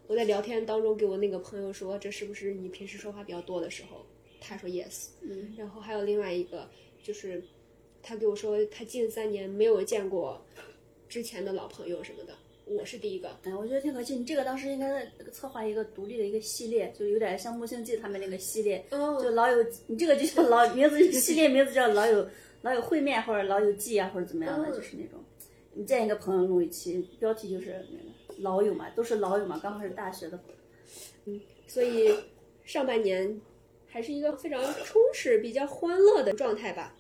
[0.07, 4.05] 我在聊天当中给我那个朋友说，这是不是你平时说话比较多的时候？
[4.41, 5.09] 他说 yes。
[5.23, 6.69] 嗯然后还有另外一个
[7.03, 7.43] 就是
[8.03, 10.41] 他给我说，他近三年没有见过
[11.09, 12.35] 之前的老朋友什么的。
[12.69, 14.17] 我是第一个，哎，我觉得挺可惜。
[14.17, 22.29] 你这个当时应该策划一个独立的一个系列，就有点像《木星记》他们那个系列，哦就老友，你这个就叫老名字系列名字叫老友
[22.63, 25.21] 老友会面或者老友记啊，或者怎么样的，嗯就是那种
[25.77, 30.41] 你见一个朋友录一期，标题就是那个老友嘛，都是老友嘛，刚好是大学的。
[31.27, 32.15] 嗯所以
[32.65, 33.41] 上半年
[33.87, 36.97] 还是一个非常充实、比较欢乐的状态吧。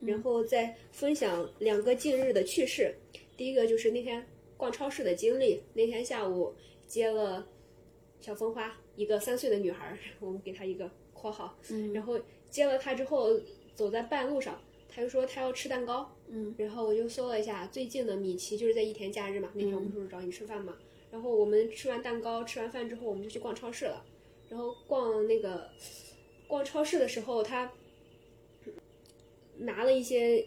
[0.00, 2.94] 然后再分享两个近日的趣事。
[3.36, 4.24] 第一个就是那天
[4.56, 5.62] 逛超市的经历。
[5.74, 6.54] 那天下午
[6.86, 7.46] 接了
[8.20, 11.58] 小风花，一个三岁的女孩儿， 我们给她一个括号。
[11.70, 13.28] 嗯然后接了她之后，
[13.74, 14.58] 走在半路上，
[14.90, 16.10] 她就说他要吃蛋糕。
[16.28, 20.76] 嗯然后我就搜了一下最近的米奇，就是在一田假日嘛，那天我不是找你吃饭嘛。
[21.10, 24.04] 然后我们吃完蛋糕，吃完饭之后，我们就去逛超市了。
[24.48, 25.70] 然后逛那个
[26.46, 27.72] 逛超市的时候，他
[29.56, 30.44] 拿了一些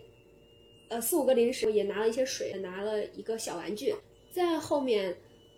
[0.90, 3.94] 呃四五个零食，也拿了一些水，拿了一个小玩具。
[4.32, 5.18] 在后面，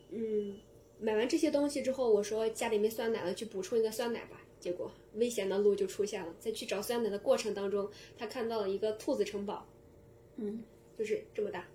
[0.09, 0.57] 嗯，
[0.99, 4.41] 买完这些东西之后，我说家里没酸奶了，去补充一个酸奶吧。
[4.65, 7.87] 结果危险的路就出现了，在去找酸奶的过程当中，
[8.17, 9.63] 他看到了一个兔子城堡，
[10.37, 10.63] 嗯
[10.97, 11.67] 就是这么大，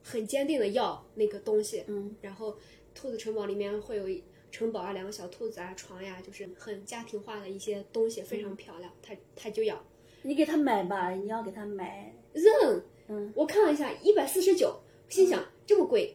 [0.00, 1.82] 很坚定的要那个东西。
[1.88, 2.56] 嗯然后
[2.94, 8.92] 兔子城堡里面会有城堡啊，两个小兔子啊，床呀，就是很家庭化的一些东西，非常漂亮。
[9.02, 9.84] 他他就要
[10.22, 12.14] 你给他买吧，你要给他买。
[12.32, 12.80] 扔。
[13.08, 14.78] 嗯，我看了一下，一百四十九，
[15.08, 16.14] 心想这么贵，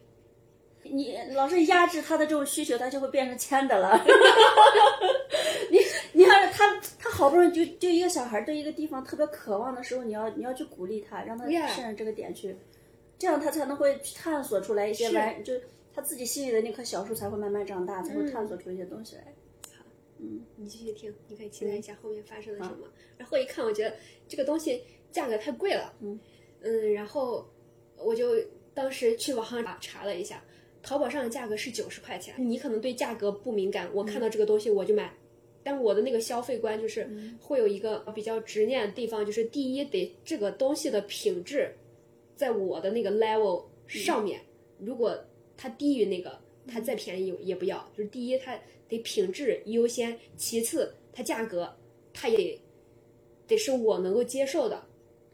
[0.83, 4.03] 你老是压制他的这种需求，他就会变成铅的了。
[5.69, 5.79] 你
[6.13, 12.55] 你要是他他好不容易就就一个小孩对一个地方特别渴望的时候，你要你要去鼓励他，让他顺着这个点去，
[13.17, 15.53] 这样他才能会去探索出来一些是完，就
[15.93, 19.33] 他自己心里的那棵小树才会慢慢长大，才会探索出一些东西来。
[20.23, 22.87] 嗯你继续听，你可以期待一下后面发生了什么。
[23.17, 23.95] 然后一看，我觉得
[24.27, 26.19] 这个东西价格太贵了，嗯
[26.93, 27.49] 然后
[27.97, 28.35] 我就
[28.73, 30.43] 当时去网上查查了一下，
[30.81, 32.35] 淘宝上的价格是九十块钱。
[32.37, 35.13] 你可能对价格不敏感，我看到这个东西我就买。
[35.63, 37.07] 但我的那个消费观就是
[37.39, 41.71] 会有一个比较执念的地方，就是第一得这个东西的品质，
[42.35, 44.41] 在我的那个 level 上面，
[44.79, 45.15] 如果
[45.55, 47.87] 它低于那个，它再便宜也不要。
[47.95, 48.59] 就是第一，它
[48.89, 51.71] 得品质优先，其次它价格
[52.11, 52.61] 它也得
[53.45, 54.83] 得是我能够接受的。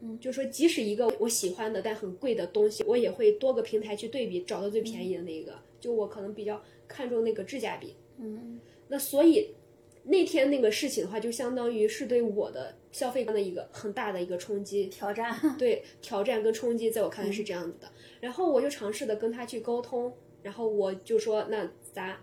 [0.00, 5.58] 嗯，就说即使一个我喜欢的但很贵的东西，我也会多个平台去对比，找到最便宜的那一个。
[5.80, 7.94] 就我可能比较看重那个质价比。
[8.18, 9.54] 嗯那所以
[10.04, 14.86] 那天那个事情的话，就相当于是对我的消费观的一个很大的一个冲击。
[14.86, 15.38] 挑战。
[15.58, 17.88] 对挑战跟冲击，在我看来是这样子的。
[18.20, 20.12] 然后我就尝试的跟他去沟通，
[20.42, 22.16] 然后我就说，那咱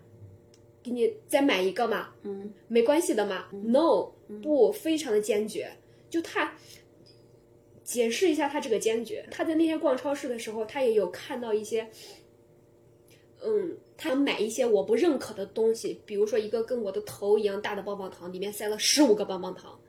[0.82, 3.48] 给你再买一个嘛，嗯没关系的嘛。
[3.52, 4.12] No，
[4.42, 5.72] 不，非常的坚决。
[6.10, 6.56] 就他
[7.86, 11.88] 解释一下他这个坚决，他在那天逛超市的时候，他也有看到一些，
[13.42, 19.80] 嗯，他想买一些我不认可的东西，比如说一个跟我的头一样大的棒棒糖，里面塞了十五个棒棒糖，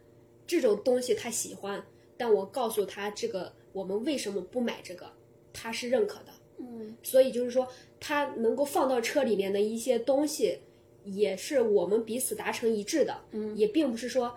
[0.47, 1.82] 这种东西他喜欢，
[2.18, 5.10] 但我告诉他这个我们为什么不买这个，
[5.52, 6.27] 他是认可的。
[6.59, 7.66] 嗯所以就是说，
[7.98, 10.59] 他能够放到车里面的一些东西，
[11.05, 13.18] 也是我们彼此达成一致的。
[13.32, 14.35] 嗯也并不是说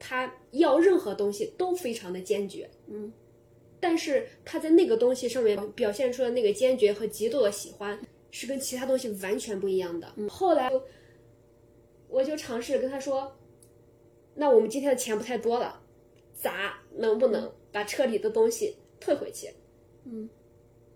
[0.00, 3.12] 他要任何东西都非常的坚决，嗯
[3.78, 8.00] 但是他在那个东西上面表现出的那个坚决和极度的喜欢，
[8.30, 10.12] 是跟其他东西完全不一样的。
[10.28, 10.70] 后来
[12.08, 13.36] 我就尝试跟他说，
[14.34, 15.80] 那我们今天的钱不太多了，
[16.34, 19.52] 咱能不能把车里的东西退回去？
[20.04, 20.28] 嗯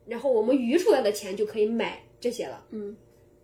[0.06, 2.66] 然后我们余出来的钱就可以买这些了。
[2.70, 2.96] 嗯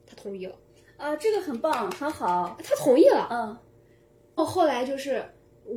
[0.06, 0.54] 他同意了，
[0.96, 2.58] 啊，这个很棒，很好。
[2.62, 3.28] 他同意了。
[3.30, 3.56] 嗯
[4.34, 5.24] 后后来就是，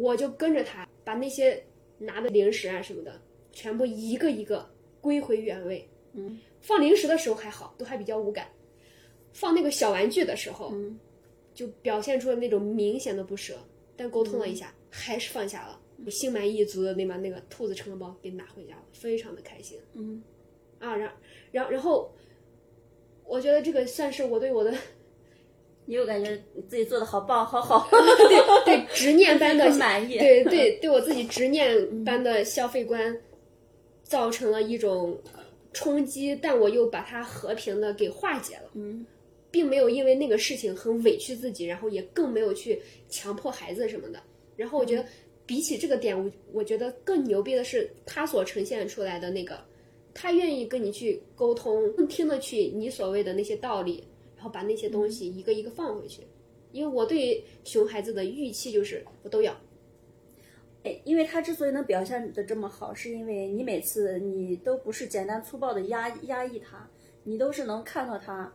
[0.02, 1.64] 我就跟着他把那些
[1.98, 3.22] 拿的零食啊什么的，
[3.52, 5.88] 全部一个一个归回原位。
[6.14, 8.48] 嗯放零食的时候还好，都还比较无感。
[9.34, 11.00] 放那个小玩具的时候，嗯
[11.54, 13.58] 就表现出了那种明显的不舍。
[13.96, 15.80] 但沟通了一下，还是放下了。
[16.04, 20.22] 我心满意足的那把那个兔子城包给拿回家了，非常的开心嗯
[20.80, 20.96] 啊！
[20.96, 21.14] 然
[21.52, 22.12] 然然后，
[23.24, 24.74] 我觉得这个算是我对我的
[25.86, 26.36] 你又感觉
[26.68, 30.18] 自己做的好棒，好好，对对执念般的 满意。
[30.18, 33.16] 对对，对我自己执念般的消费观
[34.04, 35.18] 造成了一种
[35.74, 39.06] 冲击，但我又把它和平的给化解了，嗯。
[39.52, 44.20] 并没有因为那个事情很委屈自己，然后也更没有去强迫孩子什么的。
[44.56, 45.06] 然后我觉得
[45.46, 49.64] 比起这个点，我我觉得更牛逼的是他所呈现出来的那个，
[50.12, 54.13] 他愿意跟你去沟通，更听得去你所谓的那些道理，然
[54.44, 56.24] 后把那些东西一个一个放回去。
[56.72, 59.56] 因为我对熊孩子的预期就是我都要。
[60.84, 66.90] 哎，因为他之所以能表现的这么好，是因为你每次你都不是简单粗暴的压压抑他，
[67.24, 68.52] 你都是能看到他，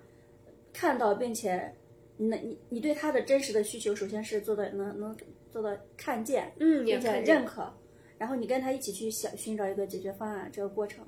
[0.72, 1.72] 看到并且，
[2.18, 5.16] 那你你对他的真实的需求，首先是做到能能
[5.50, 7.72] 做到看见，嗯，也并且认可，
[8.18, 11.06] 然后你跟他一起去想寻找一个解决方案，这个过程，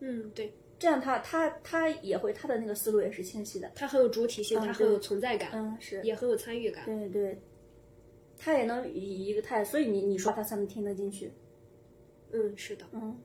[0.00, 6.84] 嗯，对，这样他他他也会他的那个思路也是清晰的，他很有主体性，他很有存在感，嗯，是，也很有参与感。
[6.84, 7.38] 对对，
[8.36, 11.30] 他也能以一个态，所以你你说他才能听得进去。
[12.32, 13.16] 嗯，是的，嗯，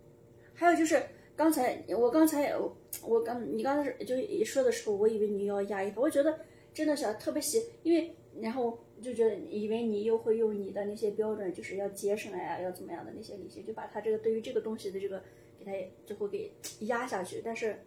[0.54, 1.02] 还有就是
[1.36, 4.16] 刚才我刚才我我刚你刚才就
[4.46, 6.40] 说的时候，我以为你要压抑他，我觉得
[6.74, 15.22] 真的是特别喜，因为然后就觉得以为你又会用你的那些标准，就是要节省呀，要怎么样的那些理性，就把他这个对于这个东西的这个
[15.60, 15.72] 给他
[16.06, 17.42] 最后给压下去。
[17.44, 17.78] 但是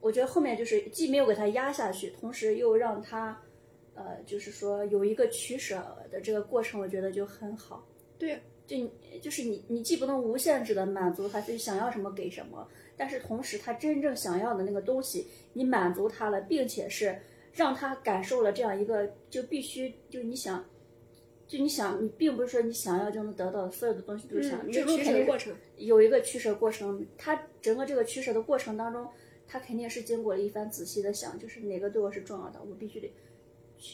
[0.00, 3.40] 我觉得后面就是既没有给他压下去，同时又让他
[3.94, 5.76] 呃，就是说有一个取舍
[6.10, 7.86] 的这个过程，我觉得就很好。
[8.18, 8.90] 对，就你
[9.20, 12.66] 就是你，你既不能无限制的满足他，就想要什么给什么，
[12.96, 17.18] 但是同时他真正想要的那个东西，你满足他了，并且是
[17.52, 20.64] 让他感受了这样一个，就必须就你想，
[21.50, 29.04] 就你想，你并不是说你想要就能得到的所有的东西都想，嗯，这这取舍过程，有一个取舍过程，他整个这个取舍的过程当中，
[29.48, 33.12] 他肯定是经过了一番仔细的想，就是哪个对我是重要的，我必须得，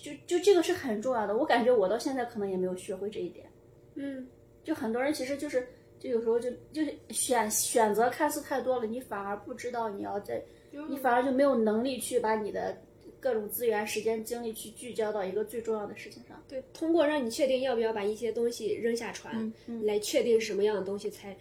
[0.02, 1.34] 就就这个是很重要的。
[1.34, 3.46] 我感觉我到现在可能也没有学会这一点。
[3.94, 4.28] 嗯
[4.62, 5.66] 就很多人其实就是，
[5.98, 10.44] 就有时候就就是选选择看似太多了，你反而不知道你要在，
[10.90, 12.76] 你反而就没有能力去把你的
[13.26, 16.40] 各种资源、时间、精力去聚焦到一个最重要的事情上。
[16.46, 21.36] 对，通过让你确定要不要把一些东西扔下船，来确定什么样的东西才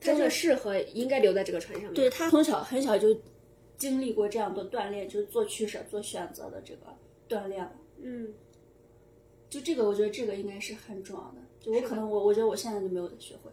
[0.00, 1.94] 真的适合应该留在这个船上面。
[1.94, 3.16] 对他从小很小就
[3.76, 6.86] 经历过这样的锻炼，就是做取舍、做选择的这个
[7.28, 7.72] 锻炼了。
[7.98, 8.34] 嗯，
[9.48, 11.36] 就这个，我觉得这个应该是很重要的。
[11.60, 13.52] 就我可能我我觉得我现在就没有学会，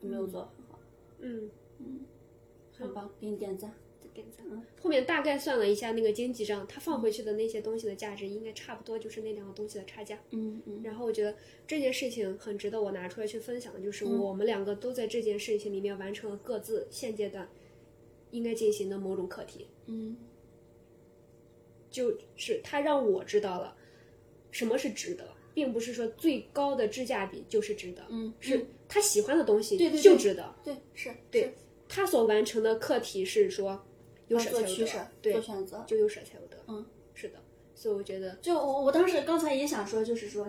[0.00, 0.80] 没有做得很好，
[1.18, 2.00] 嗯嗯，
[2.72, 3.70] 很棒，给你点赞。
[4.16, 4.44] 点赞。
[4.80, 10.18] 后面大概算了一下那个经济账，他放回去的那些东西的价值应该差不多就是那两个东西的差价。
[10.30, 11.36] 嗯嗯然后我觉得
[11.66, 17.48] 这件事情很值得我拿出来去分享的，就是我们两个都在这件事情里面完成了各自现阶段
[18.30, 19.68] 应该进行的某种课题。
[19.86, 20.16] 嗯
[21.90, 23.76] 就是他让我知道了
[24.50, 30.54] 什么是值得，并不是说最高的质价比就是值得，嗯，是他喜欢的东西对对对就值得。
[30.62, 31.54] 对是对
[31.88, 33.86] 他所完成的课题是说
[34.28, 35.84] 有要舍才有得做取舍，对做，选择。
[35.86, 36.56] 就有舍才有得。
[36.68, 36.84] 嗯，
[37.14, 37.38] 是的，
[37.74, 40.46] 所以我觉得就我我当时刚才也想说，就是说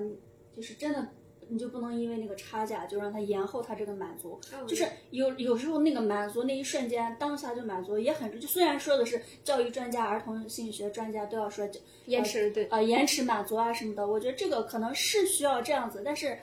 [0.56, 1.08] 就是真的。
[1.49, 11.66] 你就不能因为那个差价就让他延后他这个满足，嗯就是有有时候那个满足那一瞬间当下就满足也很就虽然说的是教育专家、儿童心理学专家都要说
[12.08, 16.38] 延迟对，呃延迟满足啊什么的，我觉得这个可能是需要这样子，但是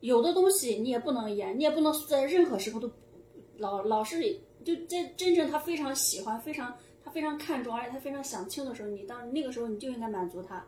[0.00, 2.90] 有的东西你也不能延，你也不能在任何时候都
[3.56, 10.64] 老老是就在真正他非常喜欢、非常他非常看重，而且他非常想听的时候，你当那个时候你就应该满足他，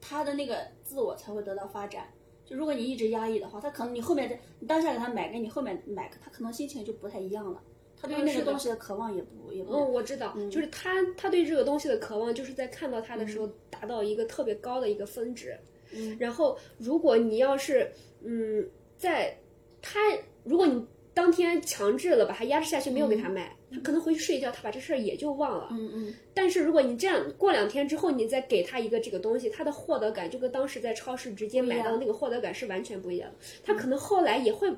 [0.00, 2.06] 他的那个自我才会得到发展。
[2.44, 7.62] 就如果你一直压抑的话，他可能你后面你当下给他买，跟你后面买，他可能心情就不太一样了。
[7.96, 15.58] 他对那个东西的渴望也不也不嗯，我知道，就是他他对这个东西的渴望，就是在看到它的时候达到一个特别高的一个峰值。
[15.96, 17.90] 嗯然后，如果你要是
[18.20, 18.68] 嗯，
[18.98, 19.34] 在
[19.80, 19.98] 他
[20.42, 20.84] 如果你
[21.14, 25.68] 当天强制了把他压制下去，没有给他卖，他可能回去睡一觉，他把这事儿也就忘了。
[25.70, 33.36] 嗯嗯但是如果你这样过两天之后，你再给他一个这个东西，他的获得感就跟当时在超市直接买到的那个获得感是完全不一样的。
[33.62, 34.68] 他可能后来也会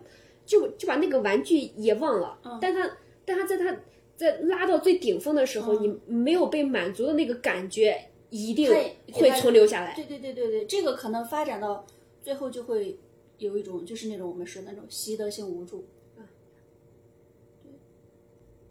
[0.45, 2.91] 就就把那个玩具也忘了，但他
[3.25, 3.75] 但他在他
[4.15, 7.99] 在拉到最顶峰的时候，你没有被满足的那个感觉
[8.29, 8.71] 一定
[9.11, 9.95] 会存留下来。
[9.95, 11.87] 对对对对对，这个可能发展到
[12.23, 12.99] 最后就会
[13.39, 15.85] 有一种就是那种我们说的那种习得性无助。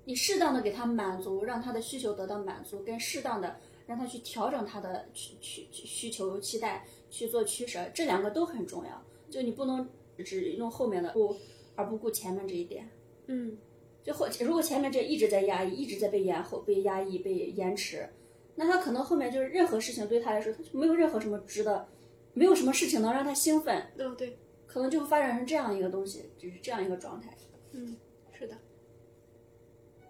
[0.06, 3.58] 对，你适当的给他满足，让他的需求得到满足，跟适当的
[3.88, 9.04] 让他去调整他的需需需求期待去做取舍，这两个都很重要。
[9.30, 9.90] 就你不能
[10.24, 11.36] 只用后面的顾
[11.76, 12.88] 而不顾前面这一点。
[13.28, 13.58] 嗯，
[14.04, 18.08] 就后如果前面这一直在压抑，一直在被延后、被压抑、被延迟，
[18.56, 21.88] 那他可能后面就是任何事情对他来说，他就没有任何什么值得，
[22.34, 24.38] 没有什么事情能让他兴奋，哦对，
[24.68, 27.36] 可能就会发展成这样一个东西，就是这样一个状态。
[27.72, 27.98] 嗯，
[28.32, 28.56] 是的。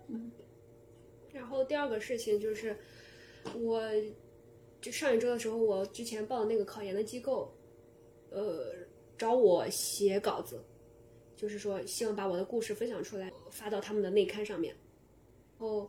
[0.08, 0.32] 嗯，
[1.46, 2.76] 然后第二个事情就是，
[3.62, 3.80] 我
[4.82, 7.56] 就上一周的时候，我之前报的那个考研的机构，
[8.32, 8.74] 呃，
[9.16, 10.60] 找我写稿子，
[11.36, 14.76] 就是说希望把我的故事分享出来，发到他们的内刊上面。
[15.52, 15.88] 然后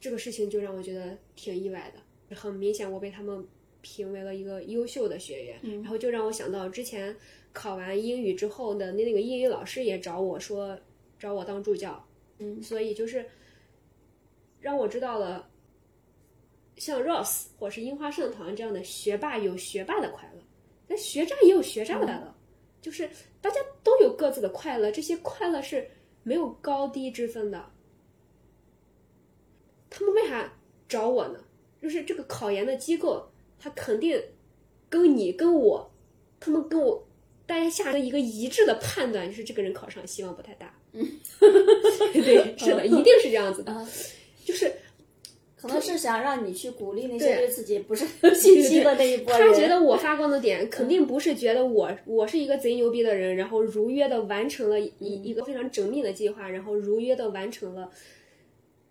[0.00, 3.46] 这个事情就让我觉得挺意外的，很明显我被他们
[3.82, 7.16] 评为了一个优秀的学员，然后就让我想到之前
[7.52, 10.76] 考完英语之后的那那个英语老师也找我说
[11.20, 12.04] 找我当助教，
[12.38, 13.24] 嗯，所以就是
[14.64, 15.46] 让我知道了，
[16.78, 20.40] 像 Rose 或是樱花盛堂这样的学霸有学霸的快乐，
[20.88, 22.34] 但学渣也有学渣的快乐，
[22.80, 23.06] 就是
[23.42, 25.86] 大家都有各自的快乐，这些快乐是
[26.22, 27.62] 没有高低之分的。
[29.90, 30.50] 他们为啥
[30.88, 31.38] 找我呢？
[31.82, 34.18] 就是这个考研的机构，他肯定
[34.88, 35.92] 跟你跟我，
[36.40, 37.06] 他们跟我
[37.44, 40.74] 大家下了一个一致的判断，就是这个人考上希望不太大。
[40.92, 41.06] 嗯，
[42.14, 43.86] 对，是的，一定是这样子的，
[44.44, 44.70] 就是
[45.56, 48.04] 可能是想让你去鼓励那些对对自己不是
[48.34, 49.48] 信心的那一波人。
[49.48, 57.90] 他觉得我发光的点，肯定不是觉得我我是一个贼牛逼的人，然后如约的完成了一一个非常缜密的计划，然后如约的完成了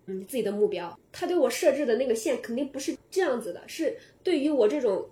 [0.08, 0.98] 嗯自己的目标。
[1.12, 5.06] 他对我设置的那个线肯定不是这样子的，是对于我这种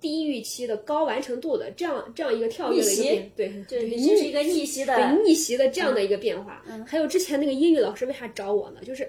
[0.00, 6.60] 低预期的高完成度的这样这样一个跳跃的一个逆袭变，对对，逆这是一个逆袭的，对逆袭的这样的一个变化。
[6.84, 8.80] 还有之前那个英语老师为啥找我呢？
[8.84, 9.08] 就是。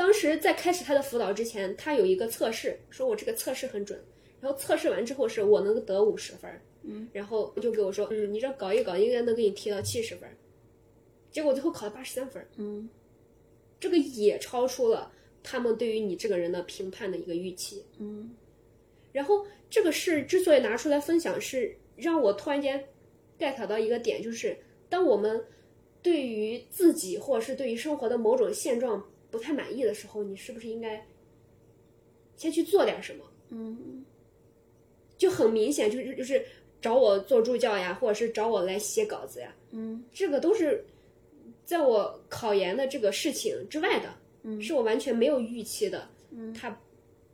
[0.00, 4.02] 当时在开始他的辅导之前，他有一个测试，说我这个测试很准，
[4.40, 6.50] 然后测试完之后是我能得五十分，
[6.84, 10.26] 嗯，然后就给我说，嗯，你这搞一搞应该能给你提到七十分，
[11.30, 12.88] 结果最后考了八十三分，嗯，
[13.78, 15.12] 这个也超出了
[15.42, 18.30] 他们对于你这个人的评判的一个预期，嗯，
[19.12, 22.82] 然后这个事之所以拿出来分享，是让我突然间
[23.38, 24.56] get 到一个点，就是
[24.88, 25.44] 当我们
[26.00, 31.06] 对于自己或者是对于生活的某种现状不太满意的时候，你是不是应该
[32.36, 33.24] 先去做点什么？
[33.50, 34.04] 嗯。
[35.16, 36.42] 就很明显，就是就是
[36.80, 40.02] 找我做助教呀，或者是找我来写稿子呀，嗯。
[40.12, 40.84] 这个都是
[41.64, 44.08] 在我考研的这个事情之外的，
[44.42, 44.60] 嗯。
[44.62, 46.54] 是我完全没有预期的，嗯。
[46.54, 46.80] 它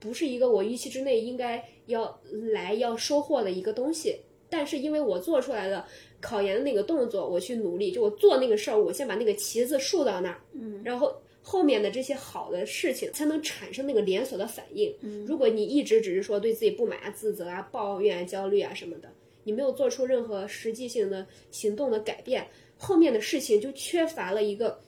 [0.01, 2.21] 不是一个我预期之内应该要
[2.53, 4.21] 来要收获的一个东西。
[4.49, 5.85] 但是因为我做出来的
[6.21, 10.81] 考研的那个动作，我去努力，就我做那个事儿，我先把那个旗子竖到那儿，嗯。
[10.85, 14.93] 然后后面的这些好的事情才能产生那个连锁的反应。
[15.03, 19.09] 嗯如果你一直只是说对自己不满啊、自责啊、抱怨啊、焦虑啊什么的，
[19.45, 22.45] 你没有做出任何实际性的行动的改变，
[22.77, 24.81] 后面的事情就缺乏了一个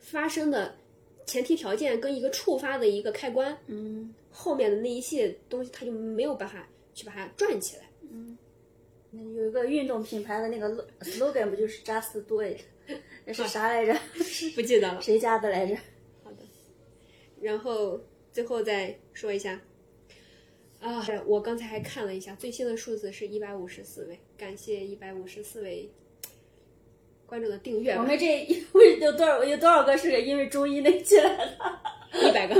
[0.00, 0.74] 发生的
[1.26, 7.82] 前提条件跟一个触发的一个开关，嗯后面的那一系列东西它就没有办法去把它转起来。
[8.10, 8.38] 嗯
[9.12, 12.60] 有一个运动品牌的那个 lo- slogan 不就是 Just Do It？
[13.26, 13.92] 那是啥来着？
[14.54, 15.00] 不记得了。
[15.00, 15.74] 谁家的来着？
[16.22, 16.38] 好的，
[17.40, 18.00] 然后
[18.32, 19.60] 最后再说一下，
[20.80, 25.90] 啊，我刚才还看了一下，最新的数字是一百五十四位，感谢一百五十四位
[27.26, 28.46] 观众的订阅，我们这
[29.00, 31.56] 有多少有多少个是因为中医那进来的？
[32.28, 32.54] 一百个，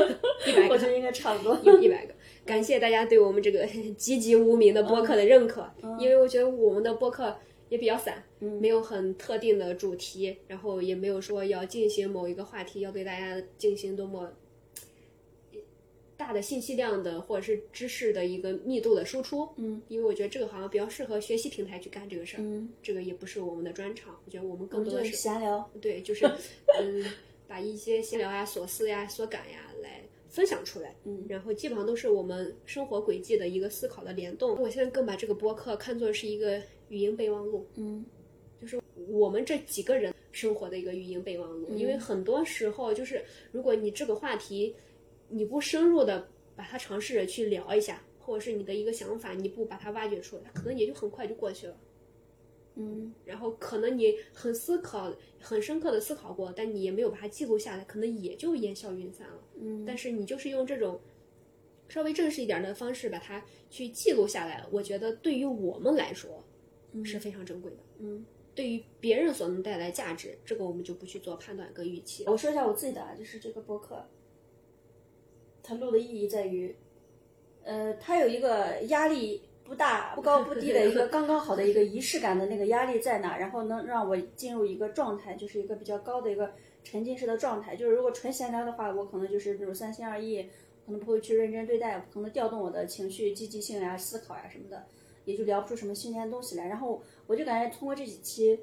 [0.47, 1.57] 一百个， 我觉得应该差不多。
[1.63, 2.15] 有一百个。
[2.45, 3.67] 感谢大家对我们这个
[3.97, 5.69] 籍籍无名的播客的认可，
[5.99, 7.37] 因为我觉得我们的播客
[7.69, 14.33] 也比较散，没有很特定的主题，然后也没有说要进行某一个话题，要对大家进行多么
[16.17, 19.49] 大的信息量的或者是知识的一个密度的输出。
[19.57, 24.19] 嗯，因为我觉得这个好像比较适合学习平台去干这个事儿，嗯，这个也不是我们的专长。
[24.25, 25.69] 我觉得我们更多的是闲聊。
[25.81, 26.25] 对，就是
[26.81, 27.05] 嗯，
[27.47, 34.59] 把一些闲聊呀、所思呀、所感呀来分享出来，嗯然后基本上都是我们生活轨迹的一个思考的联动。
[34.61, 38.05] 我现在更把这个播客看作是一个语音备忘录，嗯
[38.61, 41.69] 就是我们这几个人生活的一个语音备忘录。
[41.75, 43.23] 因为很多时候就是，
[43.53, 44.75] 如果你这个话题
[45.29, 51.77] 你不深入的把它尝试着去聊一下，或者是你的一个想法你不把它挖掘出来，可能也就很快就过去了。
[52.79, 55.11] 嗯然后可能你很思考、
[55.41, 59.43] 很深刻的思考过，但你也没有把它记录下来，可能也就烟消云散了。
[59.59, 61.01] 嗯但是你就是用这种
[61.89, 66.43] 稍微正式一点的方式把它去记录下来，我觉得对于我们来说
[67.05, 67.77] 是非常珍贵的。
[67.99, 72.25] 嗯，对于别人所能带来价值，这个我们就不去做判断跟预期。
[72.27, 74.05] 我说一下我自己的啊，就是这个播客，
[75.63, 76.75] 它录的意义在于，
[77.65, 86.53] 呃，它有一个压力不大、 不高不低的一个刚刚好的一个仪式感的那个压力在那，然后能让我进入一个状态，就是一个比较高的一个
[86.85, 87.75] 沉浸式的状态。
[87.75, 90.45] 就是如果纯闲聊的话，我可能就是那种三心二意，
[90.85, 94.87] 可能不会去认真对待，可能调动我的情绪、积极性呀、思考呀什么的，
[95.27, 96.67] 也就聊不出什么新鲜东西来。
[96.69, 98.59] 然后我就感觉通过这几期。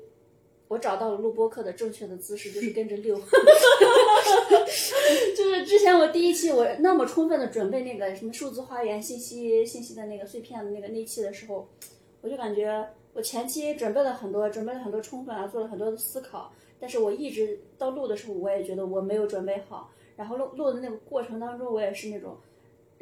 [0.70, 3.16] 我找到了录播课的正确的姿势，就是跟着溜。
[5.38, 11.68] 就是之前我第一期我那么充分的准备那个什么数字花园信息信息的那个碎片的那个那期的时候，
[12.22, 19.92] 我就感觉我前期准备了很多，准备了很多充分啊，做了很多的思考，但是我一直到录的时候，我也觉得我没有准备好。
[20.16, 22.36] 然后录录的那个过程当中，我也是那种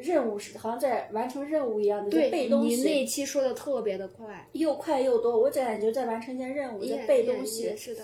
[0.02, 7.74] 任务是好像在完成任务一样的对背东西，你那期说的特别的快，又快又多，我感觉在完成一件任务，在背东西。
[7.76, 8.02] 是的，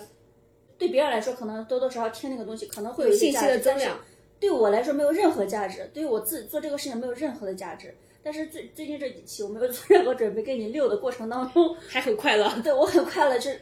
[0.77, 3.99] 对别人来说，可能多多少少听那个东西可能会有信息的增量。
[4.39, 7.93] 对我来说没有任何价值，对于我自己做这个事情没有任何的价值。
[8.23, 12.49] 但是最最近这几期我没有做任何准备，跟你溜的过程当中，还很快乐。
[12.63, 13.37] 对我很快乐。
[13.37, 13.53] 这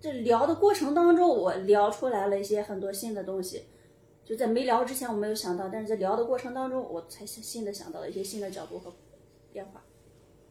[0.00, 3.64] 这聊的过程当中，我聊出来了一些很多新的东西，
[4.24, 8.92] 就在没聊之前我没有想到，但是在聊的过程当中，我才新的想到了一些新的角度和
[9.52, 9.84] 变化。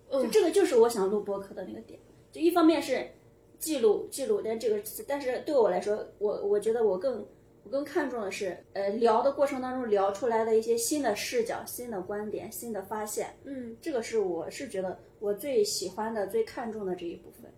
[0.09, 2.00] 嗯就这个就是我想录播客的那个点。
[2.32, 3.11] 就一方面是
[3.59, 7.25] 记录记录，但这个但是对我来说，我我觉得我更
[7.64, 17.51] 我更看重的是，呃，聊的过程当中聊出来的一些新的视角、新的观点、新的发现，嗯这个是我是觉得我最喜欢的、最看重的这一部分。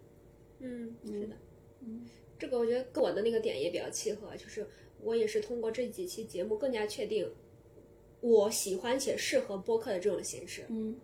[0.60, 1.36] 嗯，是的，
[1.82, 2.06] 嗯，
[2.38, 4.68] 这个我觉得跟我的那个点也比较契合，就是
[5.04, 7.30] 我也是通过这几期节目更加确定
[8.22, 10.66] 我喜欢且适合播客的这种形式。
[10.70, 10.96] 嗯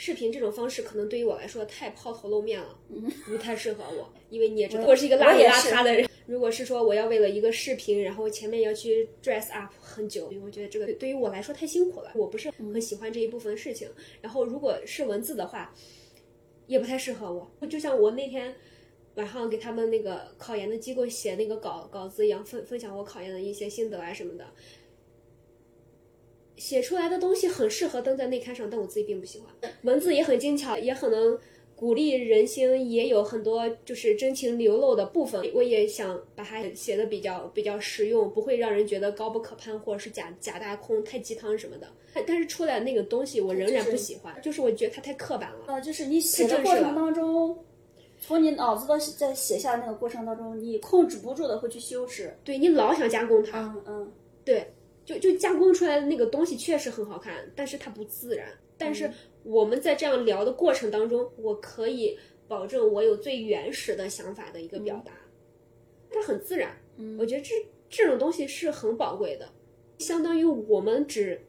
[0.00, 2.78] 视频这种方式可能对于我来说太抛头露面了，
[3.26, 4.08] 不太适合我。
[4.30, 6.08] 因为你也知道，我是一个邋里邋遢的人。
[6.24, 13.90] 如果是说我要为了一个视频，然后前面要去 dress up 很久，因为我觉得这个对于我来说太辛苦了，我不是很喜欢这一部分事情。
[14.20, 15.74] 然后如果是文字的话，
[16.68, 17.50] 也不太适合我。
[17.66, 18.54] 就像我那天
[19.18, 24.46] 晚上给他们那个考研的机构写那个稿稿子一样，分分享我考研的一些心得啊什么的。
[26.56, 29.72] 写出来的东西很适合登在内刊上，但我自己并不喜欢。
[29.82, 31.38] 文字也很精巧，也很能
[31.74, 35.40] 鼓励人心，也有很多就是真情流露的部分。
[35.52, 41.88] 我也想把它写的比较比较实用，不会让人觉得高不可攀或者是假假大空、太鸡汤什么的。
[42.26, 45.72] 但是出来那个东西，我仍然不喜欢，就是我觉得它太刻板了。
[45.72, 47.64] 啊，就是你写的过程当中，
[48.20, 52.36] 从你脑子的在写下那个过程当中，你控制不住的会去修饰。
[52.44, 54.12] 对你老想加工它，嗯嗯，
[54.44, 54.72] 对。
[55.04, 58.46] 就就加工出来的那个东西确实很好看，但是它不自然。
[58.76, 59.10] 但是
[59.42, 62.14] 我们在这样聊的过程当中，我可以
[62.46, 65.12] 保证我有最原始的想法的一个表达，
[66.10, 66.76] 它很自然。
[67.18, 67.54] 我觉得这
[67.88, 69.48] 这种东西是很宝贵的，
[69.96, 71.40] 相当于我们只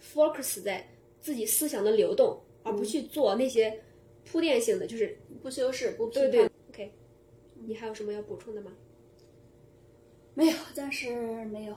[0.00, 0.88] focus 在
[1.20, 3.78] 自己思想的流动，而不去做那些
[4.24, 6.30] 铺垫性的，就是不修饰、不批判。
[6.30, 6.92] 对对，OK，
[7.66, 8.72] 你还有什么要补充的吗？
[10.34, 11.76] 没有，暂时没有。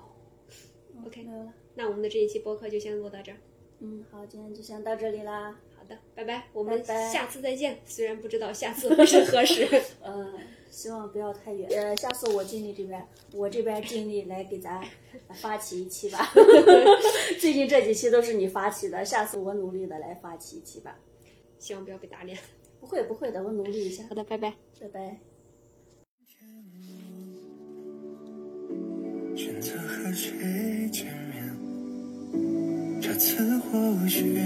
[1.05, 1.53] OK，没有了。
[1.73, 3.37] 那我们的这一期播客就先录到这儿。
[3.79, 5.59] 嗯，好，今天就先到这里啦。
[5.75, 7.79] 好的，拜拜，我们下次再见。
[7.85, 9.67] 虽然不知道下次会是何时。
[10.01, 10.33] 呃，
[10.71, 11.67] 希望不要太远。
[11.69, 14.81] 呃，下次我尽力这边，我这边尽力来给咱
[15.33, 16.31] 发起一期吧。
[17.37, 20.97] 最近这几期都是你发起的，下次我努力的来发起一期吧。
[21.59, 22.37] 希望不要被打脸。
[22.85, 24.03] 不会不会的，我努力一下。
[24.07, 25.19] 好的，拜拜，拜拜。
[29.35, 33.01] 选择和谁见面？
[33.01, 34.37] 这次或许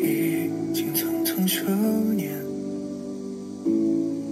[0.00, 1.64] 已经匆匆数
[2.12, 2.36] 年，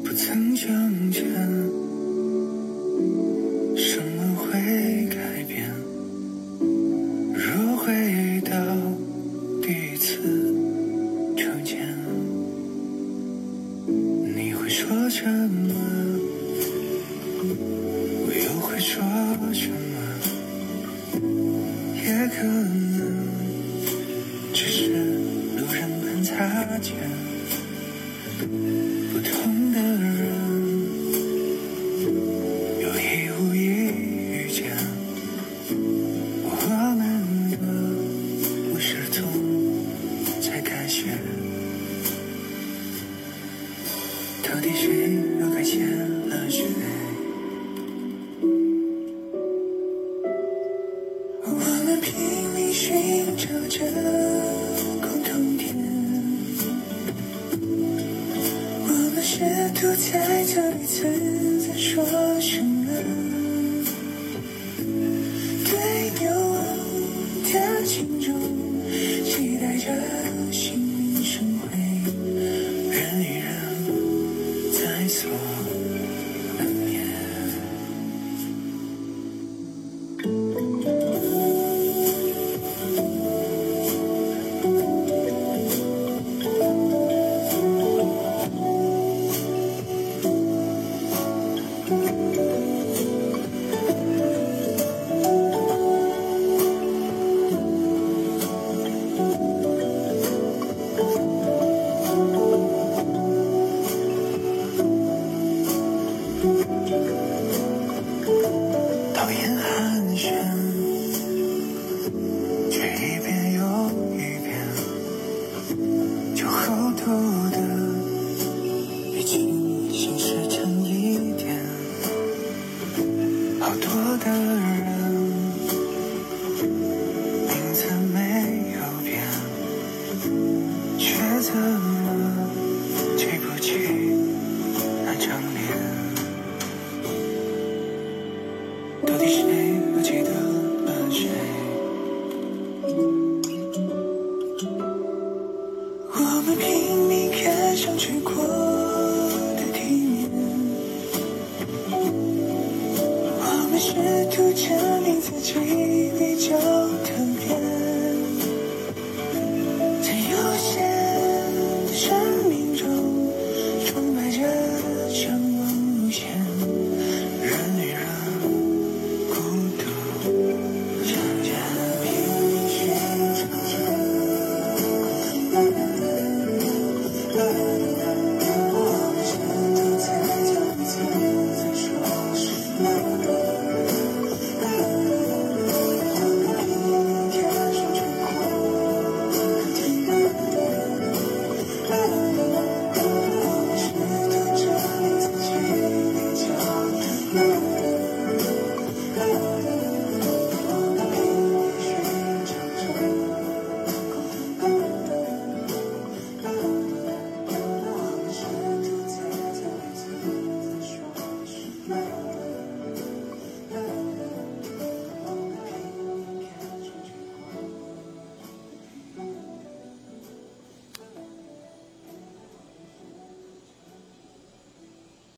[0.03, 1.25] 不曾相见，